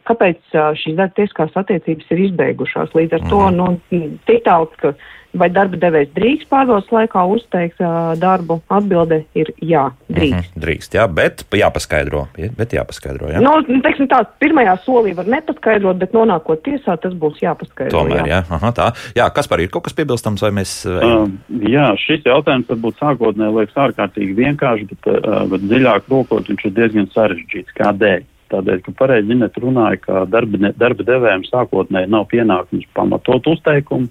kāpēc 0.09 0.41
šīs 0.81 0.97
darba 0.97 1.13
tieskās 1.19 1.53
attiecības 1.61 2.09
ir 2.09 2.25
izbeigušās. 2.25 2.97
Līdz 2.97 3.19
ar 3.19 3.29
to, 3.29 3.45
mhm. 3.45 3.55
nu, 3.61 4.19
tik 4.25 4.43
tālu, 4.49 4.71
ka 4.81 4.95
Vai 5.37 5.45
darba 5.53 5.77
devējs 5.77 6.09
drīkst 6.15 6.47
pārbaudas 6.49 6.87
laikā 6.89 7.21
uzteikt 7.29 7.81
uh, 7.83 8.15
darbu? 8.17 8.59
Atbilde 8.73 9.19
ir 9.37 9.51
jā, 9.61 9.83
drīkst. 10.09 10.33
Mm 10.33 10.39
-hmm, 10.39 10.63
drīkst, 10.63 10.95
jā, 10.97 11.05
bet 11.05 11.43
jāpaskaidro. 11.53 12.23
Bet 12.57 12.73
jāpaskaidro 12.73 13.29
jā. 13.29 13.41
Nu, 13.43 13.53
teiksim 13.85 14.09
tā, 14.09 14.23
pirmajā 14.41 14.73
solī 14.87 15.13
var 15.15 15.29
nepaskaidrot, 15.29 15.99
bet 16.01 16.17
nonākot 16.17 16.63
tiesā, 16.65 16.97
tas 16.97 17.13
būs 17.13 17.43
jāpaskaidro. 17.43 17.93
Tomēr, 17.93 18.25
jā, 18.25 18.39
jā. 18.39 18.41
Aha, 18.49 18.71
tā. 18.73 18.89
Jā, 19.15 19.29
kas 19.29 19.47
par 19.47 19.61
ir 19.61 19.69
kaut 19.69 19.85
kas 19.85 19.93
piebilstams, 19.93 20.41
vai 20.41 20.51
mēs. 20.51 20.73
Uh, 20.89 21.29
jā, 21.61 21.93
šis 22.01 22.25
jautājums 22.25 22.69
varbūt 22.73 22.97
sākotnēji 22.97 23.57
liekas 23.59 23.79
ārkārtīgi 23.85 24.33
vienkārši, 24.33 24.89
bet, 24.89 25.13
uh, 25.13 25.45
bet 25.51 25.61
dziļāk 25.61 26.09
rokot 26.09 26.49
viņš 26.49 26.65
ir 26.65 26.75
diezgan 26.81 27.09
sarežģīts. 27.13 27.77
Kādēļ? 27.77 28.25
Tādēļ, 28.49 28.79
ka 28.85 28.93
pareizi 28.97 29.29
Zinēt 29.29 29.57
runāja, 29.61 29.99
ka 30.01 30.25
darba, 30.25 30.71
darba 30.77 31.05
devējiem 31.05 31.45
sākotnēji 31.45 32.09
nav 32.09 32.25
pienākums 32.31 32.87
pamatot 32.97 33.45
uzteikumu, 33.51 34.09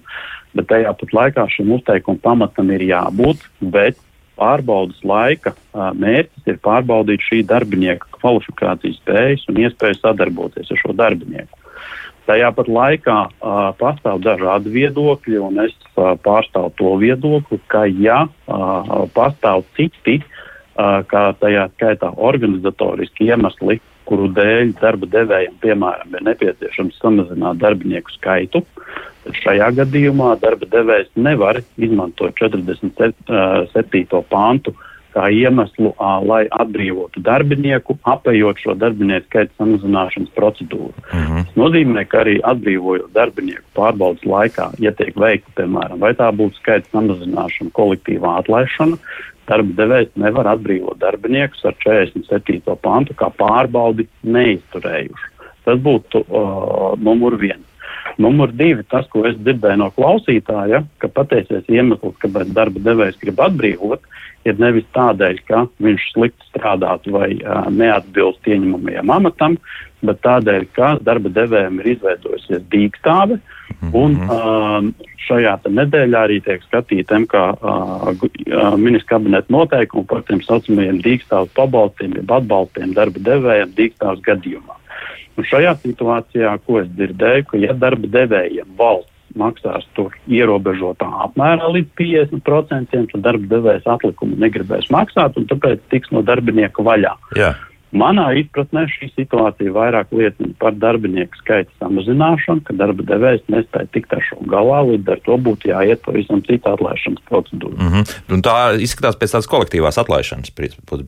bet 0.57 0.69
tajā 0.71 0.93
pat 0.99 1.15
laikā 1.15 1.47
šim 1.53 1.73
uzteikuma 1.77 2.21
pamatam 2.23 2.71
ir 2.75 2.85
jābūt, 2.89 3.43
bet 3.73 3.99
pārbaudas 4.39 4.99
laika 5.03 5.53
mērķis 5.75 6.47
ir 6.47 6.59
pārbaudīt 6.63 7.23
šī 7.27 7.41
darbinieka 7.47 8.07
kvalifikācijas 8.19 8.99
spējas 9.01 9.47
un 9.51 9.59
iespēju 9.65 9.99
sadarboties 9.99 10.71
ar 10.71 10.81
šo 10.83 10.95
darbinieku. 10.95 11.59
Tajā 12.29 12.51
pat 12.53 12.67
laikā 12.69 13.17
uh, 13.25 13.55
pastāv 13.79 14.19
dažādi 14.21 14.69
viedokļi, 14.69 15.39
un 15.41 15.63
es 15.63 15.73
uh, 15.95 16.13
pārstāvu 16.21 16.69
to 16.77 16.91
viedokli, 17.01 17.57
ka 17.73 17.87
ja 17.89 18.19
uh, 18.27 18.91
pastāv 19.15 19.63
citi, 19.73 20.19
uh, 20.21 21.01
kā 21.09 21.23
tajā 21.41 21.65
skaitā 21.73 22.11
organizatoriski 22.29 23.31
iemesli, 23.31 23.79
kuru 24.09 24.31
dēļ 24.33 24.73
darba 24.81 25.09
devējiem, 25.13 25.55
piemēram, 25.61 26.17
ir 26.17 26.25
nepieciešams 26.31 26.97
samazināt 27.03 27.61
darbinieku 27.61 28.17
skaitu, 28.17 28.65
Šajā 29.43 29.71
gadījumā 29.77 30.35
darba 30.41 30.67
devējs 30.71 31.09
nevar 31.19 31.59
izmantot 31.77 32.37
47. 32.39 34.21
pāntu 34.31 34.73
kā 35.09 35.25
iemeslu, 35.33 35.91
lai 36.29 36.43
atbrīvotu 36.53 37.21
darbinieku, 37.25 37.95
apējot 38.07 38.61
šo 38.61 38.75
darbinieku 38.77 39.25
skaita 39.25 39.55
samazināšanas 39.57 40.35
procedūru. 40.35 40.93
Mm 41.09 41.23
-hmm. 41.25 41.47
Tas 41.47 41.57
nozīmē, 41.57 42.05
ka 42.05 42.21
arī 42.23 42.35
atbrīvojot 42.51 43.09
darbinieku 43.13 43.65
pārbaudas 43.75 44.23
laikā, 44.23 44.69
ja 44.79 44.91
tiek 44.91 45.17
veikta, 45.17 45.49
piemēram, 45.57 45.99
vai 45.99 46.13
tā 46.13 46.29
būtu 46.29 46.61
skaita 46.61 46.87
samazināšana, 46.93 47.73
kolektīvā 47.73 48.37
atlaišana, 48.43 49.01
darba 49.49 49.75
devējs 49.81 50.13
nevar 50.21 50.51
atbrīvot 50.53 50.99
darbiniekus 51.01 51.65
ar 51.67 51.77
47. 51.83 52.61
pantu 52.83 53.15
kā 53.17 53.31
pārbaudi 53.39 54.07
neizturējuši. 54.23 55.33
Tas 55.65 55.81
būtu 55.85 56.23
uh, 56.23 56.93
numur 57.01 57.37
viens. 57.41 57.68
Numur 58.19 58.51
divi, 58.51 58.83
tas, 58.91 59.07
ko 59.13 59.23
es 59.29 59.37
dzirdēju 59.39 59.79
no 59.79 59.89
klausītāja, 59.95 60.83
ka 60.99 61.07
pateicies 61.15 61.69
iemesls, 61.71 62.17
kāpēc 62.19 62.49
darba 62.55 62.81
devējs 62.83 63.19
grib 63.21 63.39
atbrīvot, 63.45 64.03
ir 64.47 64.59
nevis 64.59 64.87
tādēļ, 64.95 65.39
ka 65.47 65.65
viņš 65.83 66.07
slikti 66.13 66.49
strādātu 66.49 67.13
vai 67.15 67.29
uh, 67.37 67.67
neatbilst 67.71 68.47
ieņemamajam 68.47 69.13
amatam, 69.15 69.55
bet 70.03 70.19
tādēļ, 70.25 70.67
ka 70.75 70.91
darba 71.03 71.31
devējiem 71.35 71.79
ir 71.79 71.93
izveidojusies 71.95 72.65
dīkstāve. 72.73 73.39
Un 73.95 74.17
uh, 74.25 74.89
šajā 75.27 75.53
nedēļā 75.71 76.23
arī 76.27 76.39
tiek 76.43 76.63
skatīta 76.65 77.19
MK 77.21 77.43
uh, 77.55 78.09
ministra 78.75 79.15
kabineta 79.15 79.53
noteikumi 79.53 80.07
par 80.09 80.25
tiem 80.27 80.43
saucamajiem 80.43 80.99
dīkstāvus 81.05 81.55
pabalstiem, 81.55 82.17
jeb 82.19 82.35
atbalstiem 82.39 82.95
darba 82.97 83.23
devējiem 83.29 83.75
dīkstāvus 83.79 84.25
gadījumā. 84.27 84.75
Un 85.39 85.45
šajā 85.47 85.77
situācijā, 85.79 86.51
ko 86.67 86.81
es 86.81 86.89
dzirdēju, 86.97 87.45
ka 87.47 87.61
ja 87.61 87.75
darba 87.79 88.09
devējiem 88.11 88.75
valsts 88.79 89.15
maksās 89.39 89.85
tur 89.95 90.11
ierobežotā 90.27 91.07
apmērā 91.27 91.69
līdz 91.75 91.93
50%, 92.01 92.89
tad 93.13 93.23
darba 93.23 93.51
devējs 93.53 93.87
atlikumu 93.87 94.39
negribēs 94.41 94.89
maksāt 94.91 95.37
un 95.39 95.45
tāpēc 95.47 95.85
tiks 95.93 96.11
no 96.11 96.25
darbinieka 96.25 96.83
vaļā. 96.83 97.13
Jā. 97.39 97.53
Manā 97.89 98.27
izpratnē 98.37 98.83
šī 98.91 99.07
situācija 99.15 99.73
vairāk 99.73 100.11
liecina 100.13 100.53
par 100.61 100.75
darbinieku 100.77 101.39
skaita 101.41 101.71
samazināšanu, 101.81 102.61
ka 102.67 102.75
darba 102.77 103.05
devējs 103.07 103.47
nespēja 103.49 103.89
tikt 103.95 104.13
ar 104.13 104.21
šo 104.27 104.37
galā, 104.51 104.83
līdz 104.91 105.09
ar 105.15 105.23
to 105.25 105.37
būtu 105.47 105.71
jāiet 105.71 106.03
pavisam 106.05 106.43
cita 106.45 106.75
atlaišanas 106.77 107.25
procedūra. 107.29 107.73
Mm 107.79 107.89
-hmm. 107.89 108.13
Un 108.35 108.43
tā 108.45 108.55
izskatās 108.77 109.17
pēc 109.17 109.33
tādas 109.33 109.49
kolektīvās 109.49 109.97
atlaišanas 109.97 110.53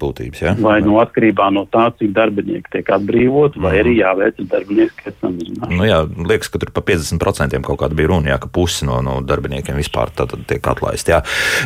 būtības. 0.02 0.42
Ja? 0.42 0.56
Vai 0.60 0.82
nu 0.82 0.98
atkarībā 1.04 1.52
no 1.54 1.68
tā, 1.70 1.92
cik 2.00 2.14
darbinieki 2.18 2.72
tiek 2.72 2.90
atbrīvoti, 2.90 3.62
vai 3.62 3.72
mm 3.72 3.78
-hmm. 3.78 3.82
arī 3.82 3.94
jāveic 4.02 4.36
darbinieku 4.50 4.94
skaita 4.98 5.18
samazināšana. 5.22 5.78
Nu, 5.78 5.84
jā, 5.86 6.28
liekas, 6.28 6.50
ka 6.50 6.60
tur 6.60 6.72
pa 6.74 6.82
50% 6.82 7.62
kaut 7.62 7.80
kāda 7.80 7.94
bija 7.94 8.08
runa, 8.08 8.30
jā, 8.30 8.40
ka 8.40 8.48
pusi 8.48 8.86
no, 8.86 9.02
no 9.02 9.22
darbiniekiem 9.22 9.76
vispār 9.78 10.10
tiek 10.48 10.68
atlaisti. 10.68 11.12
Jā. 11.12 11.22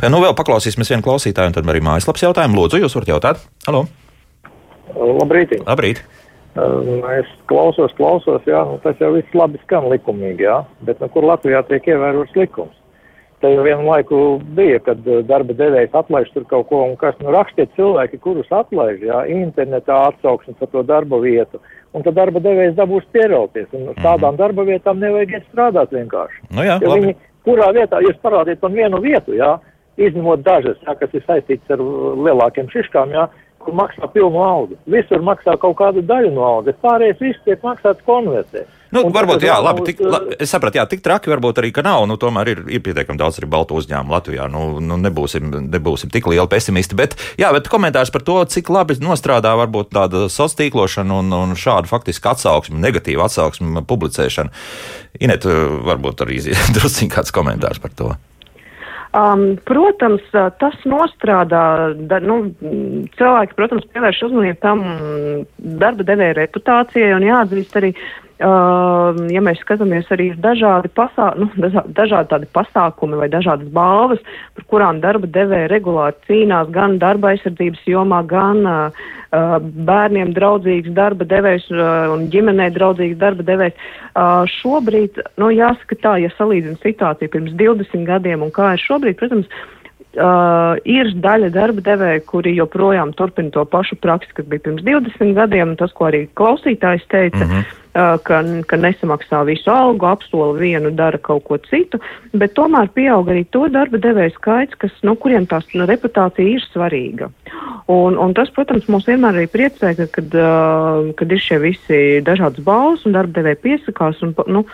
Nu, 0.10 0.20
vēl 0.20 0.36
paklausīsimies 0.36 0.90
vienu 0.90 1.04
klausītāju, 1.04 1.48
un 1.48 1.54
tad 1.54 1.66
arī 1.66 1.80
mājaslapas 1.80 2.24
jautājumu. 2.24 2.56
Lūdzu, 2.56 2.82
jūs 2.84 2.96
varat 2.96 3.08
jautāt? 3.08 3.38
Halo! 3.68 3.88
Labrīt! 4.96 5.58
Labrīt. 5.66 6.04
Es 6.56 7.32
klausos, 7.52 7.92
klausos, 7.98 8.44
jā, 8.48 8.62
nu, 8.64 8.78
tas 8.80 8.96
jau 9.04 9.12
viss 9.12 9.36
labi 9.36 9.60
skan 9.66 9.90
likumīgi, 9.92 10.46
jā, 10.48 10.62
bet 10.88 11.02
nu, 11.04 11.10
kur 11.12 11.28
Latvijā 11.28 11.60
tiek 11.68 11.84
ievērots 11.92 12.38
likums? 12.40 12.78
Te 13.44 13.52
jau 13.52 13.66
vienu 13.66 13.84
laiku 13.90 14.20
bija, 14.56 14.80
kad 14.86 15.02
darba 15.28 15.52
devējs 15.58 15.98
atlaiž 16.00 16.32
tur 16.32 16.46
kaut 16.48 16.70
ko, 16.70 16.80
un 16.88 16.96
kas 17.02 17.18
nu 17.20 17.34
rakstie 17.36 17.68
cilvēki, 17.76 18.22
kurus 18.24 18.48
atlaiž, 18.56 19.04
jā, 19.04 19.20
internetā 19.36 20.00
atsauksmi 20.14 20.56
par 20.62 20.72
to 20.72 20.86
darba 20.88 21.20
vietu, 21.20 21.60
un 21.92 22.08
tad 22.08 22.16
darba 22.16 22.40
devējs 22.40 22.78
dabūs 22.80 23.04
pierauties, 23.12 23.68
un 23.76 23.90
uz 23.92 24.00
tādām 24.00 24.32
mm 24.32 24.32
-hmm. 24.32 24.44
darba 24.46 24.64
vietām 24.64 25.04
nevajag 25.04 25.36
iet 25.36 25.48
strādāt 25.52 25.92
vienkārši. 25.92 26.40
Nu 26.56 26.64
jā, 26.64 26.80
ja 26.80 26.96
viņi, 26.96 27.16
kurā 27.44 27.72
vietā, 27.76 28.00
jūs 28.00 28.16
parādiet 28.24 28.64
man 28.64 28.74
vienu 28.74 29.02
vietu, 29.02 29.36
jā, 29.36 29.58
izņemot 29.98 30.40
dažas, 30.44 30.78
jā, 30.88 30.96
kas 31.00 31.14
ir 31.14 31.24
saistīts 31.28 31.70
ar 31.70 31.80
lielākiem 32.28 32.72
šiškām, 32.72 33.12
jā, 33.12 33.28
kur 33.66 33.76
maksā 33.78 34.10
pilnu 34.14 34.42
algu. 34.46 34.80
Visur 34.90 35.24
maksā 35.26 35.58
kaut 35.62 35.78
kādu 35.82 36.04
daļu 36.06 36.32
no 36.36 36.46
algas. 36.48 36.78
Pārējais 36.86 37.22
viss 37.22 37.46
tiek 37.48 37.62
maksāts 37.66 38.06
konvertē. 38.08 38.66
Nu, 38.96 39.02
un 39.10 39.14
varbūt, 39.16 39.44
jā, 39.44 39.56
labi, 39.60 39.84
tik, 39.90 40.02
la, 40.06 40.22
es 40.40 40.52
sapratu, 40.54 40.80
jā, 40.80 40.86
tik 40.88 41.02
traki 41.04 41.32
varbūt 41.32 41.60
arī, 41.60 41.72
ka 41.76 41.84
nav, 41.84 42.06
nu, 42.08 42.16
tomēr 42.22 42.52
ir, 42.54 42.62
ir 42.78 42.84
pietiekami 42.86 43.20
daudz 43.20 43.42
arī 43.42 43.50
baltu 43.52 43.76
uzņēmumu 43.80 44.14
Latvijā, 44.14 44.46
nu, 44.52 44.78
nu 44.84 44.96
nebūsim, 45.02 45.50
nebūsim 45.74 46.14
tik 46.14 46.30
lieli 46.32 46.48
pesimisti, 46.52 46.96
bet, 46.96 47.18
jā, 47.42 47.50
bet 47.56 47.68
komentārs 47.72 48.14
par 48.14 48.24
to, 48.24 48.38
cik 48.52 48.72
labi 48.72 48.96
nostrādā 49.04 49.56
varbūt 49.60 49.92
tāda 49.98 50.28
sociāltīklošana 50.32 51.18
un, 51.24 51.34
un 51.36 51.58
šāda 51.60 51.92
faktiski 51.92 52.32
atsauksme, 52.32 52.80
negatīva 52.86 53.28
atsauksme 53.28 53.84
publicēšana. 53.90 54.54
Inet, 55.26 55.50
varbūt 55.90 56.24
arī 56.28 56.40
drusciņ 56.78 57.12
kāds 57.18 57.36
komentārs 57.36 57.84
par 57.84 57.98
to. 57.98 58.14
Um, 59.16 59.44
protams, 59.64 60.24
tas 60.60 60.76
nostrādā, 60.84 61.64
da, 62.10 62.18
nu, 62.20 62.42
cilvēki, 63.16 63.56
protams, 63.56 63.86
pievērš 63.94 64.26
uzmanību 64.28 64.60
tam 64.60 64.82
darba 65.80 66.04
devēja 66.10 66.36
reputācijai 66.42 67.14
un 67.16 67.24
jāatzīst 67.24 67.78
arī, 67.80 67.94
uh, 67.96 68.25
ja 68.40 69.42
mēs 69.42 69.62
skatāmies 69.64 70.10
arī 70.12 70.32
dažādi, 70.44 70.90
pasā, 70.92 71.30
nu, 71.40 71.48
dažādi 71.88 72.32
tādi 72.34 72.50
pasākumi 72.52 73.20
vai 73.22 73.30
dažādas 73.32 73.70
balvas, 73.72 74.20
par 74.58 74.66
kurām 74.72 75.00
darba 75.04 75.28
devēja 75.28 75.72
regulāri 75.72 76.20
cīnās 76.28 76.72
gan 76.76 76.98
darba 77.00 77.32
aizsardzības 77.32 77.86
jomā, 77.88 78.24
gan 78.28 78.66
Uh, 79.36 79.58
bērniem 79.60 80.32
draudzīgs 80.36 80.94
darba 80.96 81.26
devējs 81.28 81.66
uh, 81.74 82.12
un 82.14 82.28
ģimenei 82.32 82.70
draudzīgs 82.76 83.18
darba 83.20 83.44
devējs. 83.44 83.74
Uh, 84.14 84.46
šobrīd, 84.62 85.18
nu, 85.42 85.50
jāsaka 85.52 85.98
tā, 86.04 86.14
ja 86.24 86.30
salīdzina 86.38 86.78
situāciju 86.84 87.34
pirms 87.34 87.56
20 87.60 88.06
gadiem 88.08 88.46
un 88.46 88.54
kā 88.56 88.76
ir 88.76 88.86
šobrīd, 88.86 89.22
protams, 89.22 89.50
Uh, 90.16 90.78
ir 90.88 91.10
daļa 91.20 91.50
darba 91.52 91.82
devēja, 91.84 92.22
kuri 92.24 92.54
joprojām 92.56 93.10
turpina 93.20 93.52
to 93.52 93.66
pašu 93.68 93.98
praksi, 94.00 94.30
kas 94.38 94.46
bija 94.48 94.64
pirms 94.64 94.86
20 94.88 95.34
gadiem, 95.36 95.74
un 95.74 95.76
tas, 95.76 95.92
ko 95.92 96.06
arī 96.08 96.22
klausītājs 96.40 97.04
teica, 97.12 97.42
mm 97.42 97.50
-hmm. 97.52 97.82
Ka, 97.96 98.40
ka 98.68 98.80
nesamaksā 98.80 99.42
visu 99.48 99.72
algu, 99.72 100.08
apsola 100.10 100.52
vienu, 100.58 100.92
dara 100.92 101.20
kaut 101.22 101.46
ko 101.48 101.58
citu, 101.70 102.00
bet 102.36 102.56
tomēr 102.58 102.90
pieaug 102.96 103.30
arī 103.32 103.46
to 103.56 103.66
darba 103.72 104.02
devēja 104.04 104.34
skaits, 104.36 104.76
kas, 104.82 104.96
nu, 105.08 105.16
kuriem 105.20 105.48
tās 105.48 105.68
nu, 105.74 105.88
reputācija 105.88 106.58
ir 106.58 106.66
svarīga. 106.74 107.30
Un, 107.92 108.18
un 108.20 108.34
tas, 108.36 108.52
protams, 108.56 108.90
mūs 108.92 109.08
vienmēr 109.08 109.40
arī 109.40 109.48
priecē, 109.52 109.94
ka, 110.00 110.10
kad, 110.18 110.36
kad 111.20 111.38
ir 111.38 111.44
šie 111.46 111.62
visi 111.64 112.02
dažādas 112.26 112.66
balvas 112.66 113.06
un 113.08 113.16
darba 113.16 113.40
devēja 113.40 113.62
piesakās 113.64 114.20
un, 114.26 114.36
nu, 114.52 114.66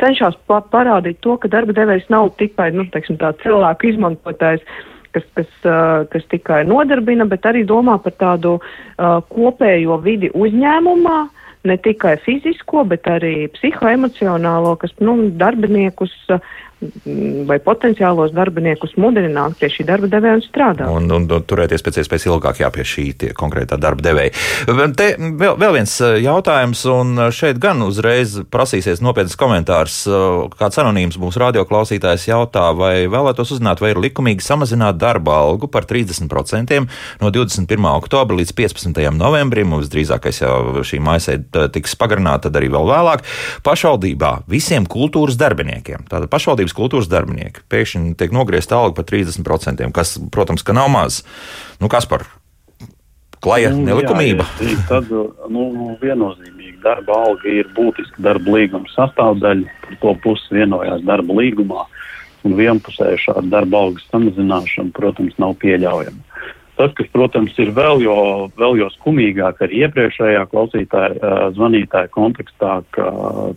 cenšas 0.00 0.36
pa 0.50 0.60
parādīt 0.60 1.22
to, 1.24 1.38
ka 1.40 1.48
darba 1.52 1.76
devējs 1.76 2.10
nav 2.12 2.34
tikai 2.40 2.72
nu, 2.76 2.84
teiksim, 2.92 3.16
cilvēku 3.42 3.92
izmantotājs, 3.92 4.66
kas, 5.16 5.24
kas, 5.38 5.52
kas 6.12 6.28
tikai 6.28 6.60
nodarbina, 6.68 7.24
bet 7.30 7.48
arī 7.48 7.64
domā 7.64 7.96
par 8.04 8.12
tādu 8.20 8.58
uh, 8.58 9.22
kopējo 9.32 9.96
vidi 10.04 10.28
uzņēmumā. 10.34 11.20
Ne 11.66 11.76
tikai 11.82 12.14
fizisko, 12.22 12.84
bet 12.86 13.08
arī 13.10 13.48
psihoemocionālo, 13.56 14.76
kas 14.82 14.92
nu, 15.02 15.16
darbiniekus 15.40 16.14
vai 17.46 17.56
potenciālos 17.64 18.34
darbiniekus 18.36 18.96
mudināt 19.00 19.56
pie 19.60 19.70
šī 19.72 19.86
darba 19.88 20.10
devēja 20.12 20.36
un 20.36 20.42
strādāt. 20.44 20.90
Un, 20.92 21.08
un, 21.12 21.24
un 21.32 21.44
turēties 21.48 21.84
pēc 21.84 22.02
iespējas 22.02 22.26
ilgāk 22.28 22.60
jā, 22.60 22.68
pie 22.74 22.84
šī 22.84 23.06
konkrētā 23.38 23.78
darba 23.80 24.04
devēja. 24.04 24.34
Te 24.98 25.08
vēl, 25.16 25.56
vēl 25.56 25.76
viens 25.78 25.94
eh, 26.04 26.18
jautājums, 26.26 26.82
un 26.92 27.28
šeit 27.32 27.60
gan 27.62 27.80
uzreiz 27.86 28.36
prasīsies 28.52 29.00
nopietns 29.04 29.38
komentārs. 29.40 30.02
Eh, 30.04 30.26
kāds 30.60 30.80
anonīms 30.82 31.16
mūsu 31.22 31.40
radioklausītājs 31.46 32.28
jautā, 32.28 32.68
vai 32.76 33.06
vēlētos 33.08 33.56
uzzināt, 33.56 33.80
vai 33.80 33.94
ir 33.94 34.02
likumīgi 34.04 34.44
samazināt 34.44 35.00
darba 35.00 35.38
algu 35.46 35.70
par 35.72 35.88
30% 35.88 36.82
no 37.22 37.32
21. 37.32 37.88
oktobra 37.94 38.36
līdz 38.42 38.52
15. 38.58 39.02
novembrim. 39.16 39.72
Mums 39.72 39.88
drīzākais 39.92 40.42
jau 40.44 40.84
šī 40.86 41.00
maisē 41.02 41.38
tiks 41.72 41.96
pagarināta, 41.98 42.50
tad 42.50 42.60
arī 42.60 42.68
vēl 42.74 42.92
vēlāk. 42.92 43.24
Pašvaldībā 43.66 44.32
visiem 44.50 44.84
kultūras 44.90 45.40
darbiniekiem. 45.40 46.04
Tātad 46.10 46.28
pašvaldība 46.32 46.65
pašvaldības 46.66 46.74
kultūras 46.74 47.08
darbinieki. 47.08 47.64
Pēkšņi 47.70 48.16
tiek 48.18 48.32
nogriezta 48.32 48.76
alga 48.76 48.96
par 48.96 49.06
30%, 49.06 49.92
kas, 49.92 50.18
protams, 50.32 50.62
ka 50.62 50.72
nav 50.72 50.88
maz. 50.90 51.24
Nu, 51.80 51.88
kas 51.88 52.06
par 52.06 52.26
klaja 53.40 53.70
nu, 53.70 53.84
nelikumība? 53.86 54.46
Jā, 54.60 54.76
tad 54.88 55.10
nu, 55.10 55.96
viennozīmīgi 56.00 56.82
darba 56.82 57.12
alga 57.28 57.48
ir 57.48 57.68
būtiska 57.76 58.22
darba 58.22 58.56
līguma 58.56 58.86
sastāvdaļa. 58.94 59.66
Par 59.86 59.98
to 60.02 60.14
pusi 60.22 60.58
vienojās 60.58 61.04
darba 61.06 61.34
līgumā. 61.34 61.86
Un 62.46 62.54
vienpusēji 62.54 63.24
šāda 63.24 63.48
darba 63.50 63.86
algas 63.86 64.06
samazināšana, 64.12 64.92
protams, 64.94 65.34
nav 65.42 65.56
pieļaujama. 65.62 66.25
Tas, 66.76 66.90
kas, 66.92 67.06
protams, 67.08 67.54
ir 67.56 67.70
vēl 67.72 68.02
jo, 68.04 68.14
vēl 68.60 68.74
jo 68.82 68.90
skumīgāk 68.98 69.62
arī 69.64 69.78
iepriekšējā 69.86 70.42
klausītāja 70.50 71.46
zvanītāja 71.56 72.10
kontekstā, 72.12 72.74
ka 72.92 73.06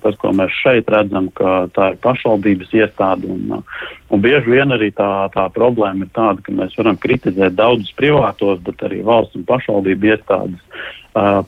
tas, 0.06 0.16
ko 0.22 0.32
mēs 0.38 0.56
šeit 0.62 0.88
redzam, 0.94 1.28
ka 1.36 1.66
tā 1.76 1.90
ir 1.94 2.00
pašvaldības 2.06 2.72
iestāde. 2.80 3.28
Un, 3.28 3.60
un 4.08 4.24
bieži 4.24 4.56
vien 4.56 4.72
arī 4.72 4.94
tā, 4.96 5.28
tā 5.36 5.50
problēma 5.52 6.08
ir 6.08 6.14
tāda, 6.16 6.40
ka 6.46 6.56
mēs 6.56 6.80
varam 6.80 6.96
kritizēt 7.04 7.60
daudzus 7.60 7.92
privātos, 8.00 8.64
bet 8.64 8.88
arī 8.88 9.02
valsts 9.04 9.36
un 9.36 9.44
pašvaldību 9.52 10.14
iestādes 10.14 10.88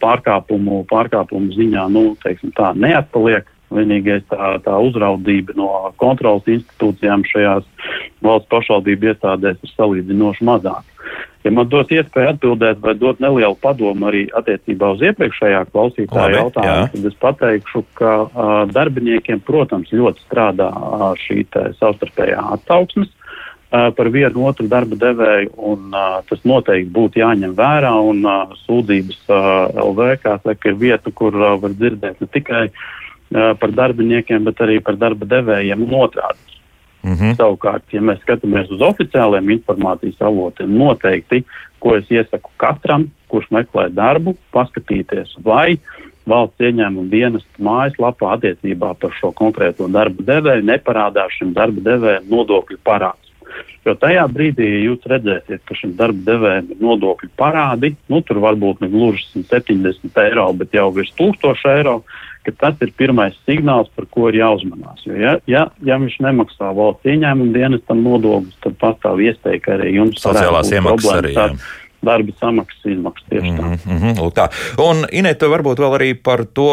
pārkāpumu, 0.04 0.84
pārkāpumu 0.92 1.56
ziņā 1.56 1.88
nu, 1.96 2.06
teiksim, 2.24 2.52
tā, 2.58 2.76
neatpaliek. 2.76 3.48
Vienīgais 3.72 4.26
tā, 4.28 4.58
tā 4.66 4.76
uzraudzība 4.84 5.54
no 5.56 5.70
kontrolas 5.96 6.44
institūcijām 6.52 7.22
šajās 7.24 7.64
valsts 8.20 8.50
pašvaldību 8.52 9.14
iestādēs 9.14 9.62
ir 9.64 9.72
salīdzinoši 9.78 10.44
mazāka. 10.44 10.84
Ja 11.42 11.52
man 11.54 11.70
dos 11.72 11.90
iespēju 11.90 12.36
atbildēt 12.36 12.82
vai 12.84 12.94
dot 13.02 13.22
nelielu 13.24 13.56
padomu 13.62 14.12
arī 14.12 14.28
attiecībā 14.38 14.92
uz 14.94 15.02
iepriekšējā 15.10 15.64
klausītāja 15.72 16.36
jautājumu, 16.38 16.92
tad 16.94 17.08
es 17.10 17.16
pateikšu, 17.24 17.82
ka 17.98 18.12
uh, 18.28 18.52
darbiniekiem, 18.70 19.42
protams, 19.48 19.90
ļoti 19.96 20.22
strādā 20.28 20.70
uh, 20.70 21.08
šī 21.18 21.48
savstarpējā 21.80 22.44
atsauksmes 22.58 23.10
uh, 23.10 23.90
par 23.98 24.12
vienu 24.14 24.46
otru 24.52 24.70
darba 24.70 25.00
devēju, 25.02 25.56
un 25.72 25.90
uh, 25.90 26.20
tas 26.30 26.46
noteikti 26.46 26.94
būtu 26.94 27.24
jāņem 27.24 27.58
vērā, 27.58 27.96
un 28.12 28.22
uh, 28.22 28.56
sūdzības 28.68 29.26
uh, 29.32 29.82
LV, 29.88 30.14
kā 30.22 30.38
saka, 30.46 30.70
ir 30.70 30.78
vieta, 30.86 31.10
kur 31.10 31.34
uh, 31.34 31.56
var 31.64 31.74
dzirdēt 31.74 32.22
ne 32.22 32.30
tikai 32.38 32.68
uh, 32.70 33.52
par 33.58 33.74
darbiniekiem, 33.82 34.46
bet 34.46 34.62
arī 34.62 34.78
par 34.86 35.02
darba 35.02 35.26
devējiem 35.26 35.90
un 35.90 36.02
otrādi. 36.06 36.51
Mm 37.22 37.28
-hmm. 37.28 37.38
Savukārt, 37.38 37.84
ja 37.94 38.02
mēs 38.02 38.22
skatāmies 38.26 38.72
uz 38.74 38.82
oficiāliem 38.82 39.50
informācijas 39.58 40.22
avotiem, 40.22 40.78
noteikti, 40.78 41.44
ko 41.80 41.96
es 41.96 42.10
iesaku 42.10 42.50
katram, 42.58 43.12
kurš 43.28 43.46
meklē 43.52 43.90
darbu, 43.94 44.36
paskatīties, 44.54 45.36
vai 45.46 45.78
valsts 46.28 46.62
ieņēmuma 46.62 47.10
dienesta 47.10 47.64
mājaslapā 47.66 48.36
attiecībā 48.38 48.94
par 49.02 49.14
šo 49.20 49.32
konkrēto 49.38 49.88
darba 49.88 50.24
devēju 50.24 50.66
neparādās 50.66 51.38
šim 51.38 51.54
darba 51.54 51.82
devējam 51.82 52.30
nodokļu 52.30 52.78
parāds. 52.86 53.30
Jo 53.86 53.96
tajā 53.98 54.28
brīdī, 54.30 54.68
ja 54.76 54.82
jūs 54.86 55.08
redzēsiet, 55.10 55.64
ka 55.66 55.76
šim 55.76 55.96
darba 55.98 56.22
devējam 56.26 56.70
ir 56.72 56.84
nodokļu 56.86 57.30
parādi, 57.38 57.96
nu 58.14 58.22
tur 58.22 58.38
varbūt 58.44 58.84
ne 58.84 58.90
gluži 58.94 59.26
170 59.34 60.22
eiro, 60.26 60.54
bet 60.54 60.74
jau 60.78 60.92
virs 60.94 61.10
1000 61.18 61.66
eiro, 61.74 62.02
ka 62.46 62.54
tas 62.64 62.82
ir 62.86 62.94
pirmais 62.98 63.36
signāls, 63.46 63.92
par 63.96 64.08
ko 64.12 64.30
ir 64.32 64.40
jāuzmanās. 64.42 65.04
Jo, 65.06 65.18
ja, 65.20 65.36
ja, 65.50 65.68
ja 65.86 66.00
viņš 66.02 66.18
nemaksā 66.26 66.72
valsts 66.78 67.12
ieņēmuma 67.12 67.54
dienestam 67.58 68.04
nodokļus, 68.06 68.58
tad 68.66 68.80
pastāv 68.82 69.22
iespēja, 69.28 69.62
ka 69.66 69.78
arī 69.78 69.96
jums 70.00 70.22
sociālās 70.24 70.74
iemaksas 70.74 71.16
arī. 71.20 71.36
Tad, 71.38 71.64
darba 72.02 72.34
samaksas 72.40 72.86
izmaksas 72.86 73.28
tieši 73.30 73.52
tā. 73.58 73.66
Mm 73.86 73.98
-hmm, 74.00 74.32
tā. 74.34 74.48
Un 74.82 75.06
Inēta 75.12 75.50
varbūt 75.50 75.80
vēl 75.80 75.96
arī 75.98 76.10
par 76.24 76.46
to, 76.46 76.70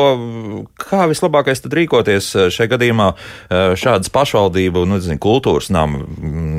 kā 0.80 1.08
vislabākais 1.08 1.60
tad 1.60 1.72
rīkoties 1.72 2.32
šajā 2.48 2.68
gadījumā 2.74 3.12
šādas 3.76 4.08
pašvaldību, 4.08 4.86
nu, 4.86 4.98
zin, 4.98 5.18
kultūras 5.18 5.68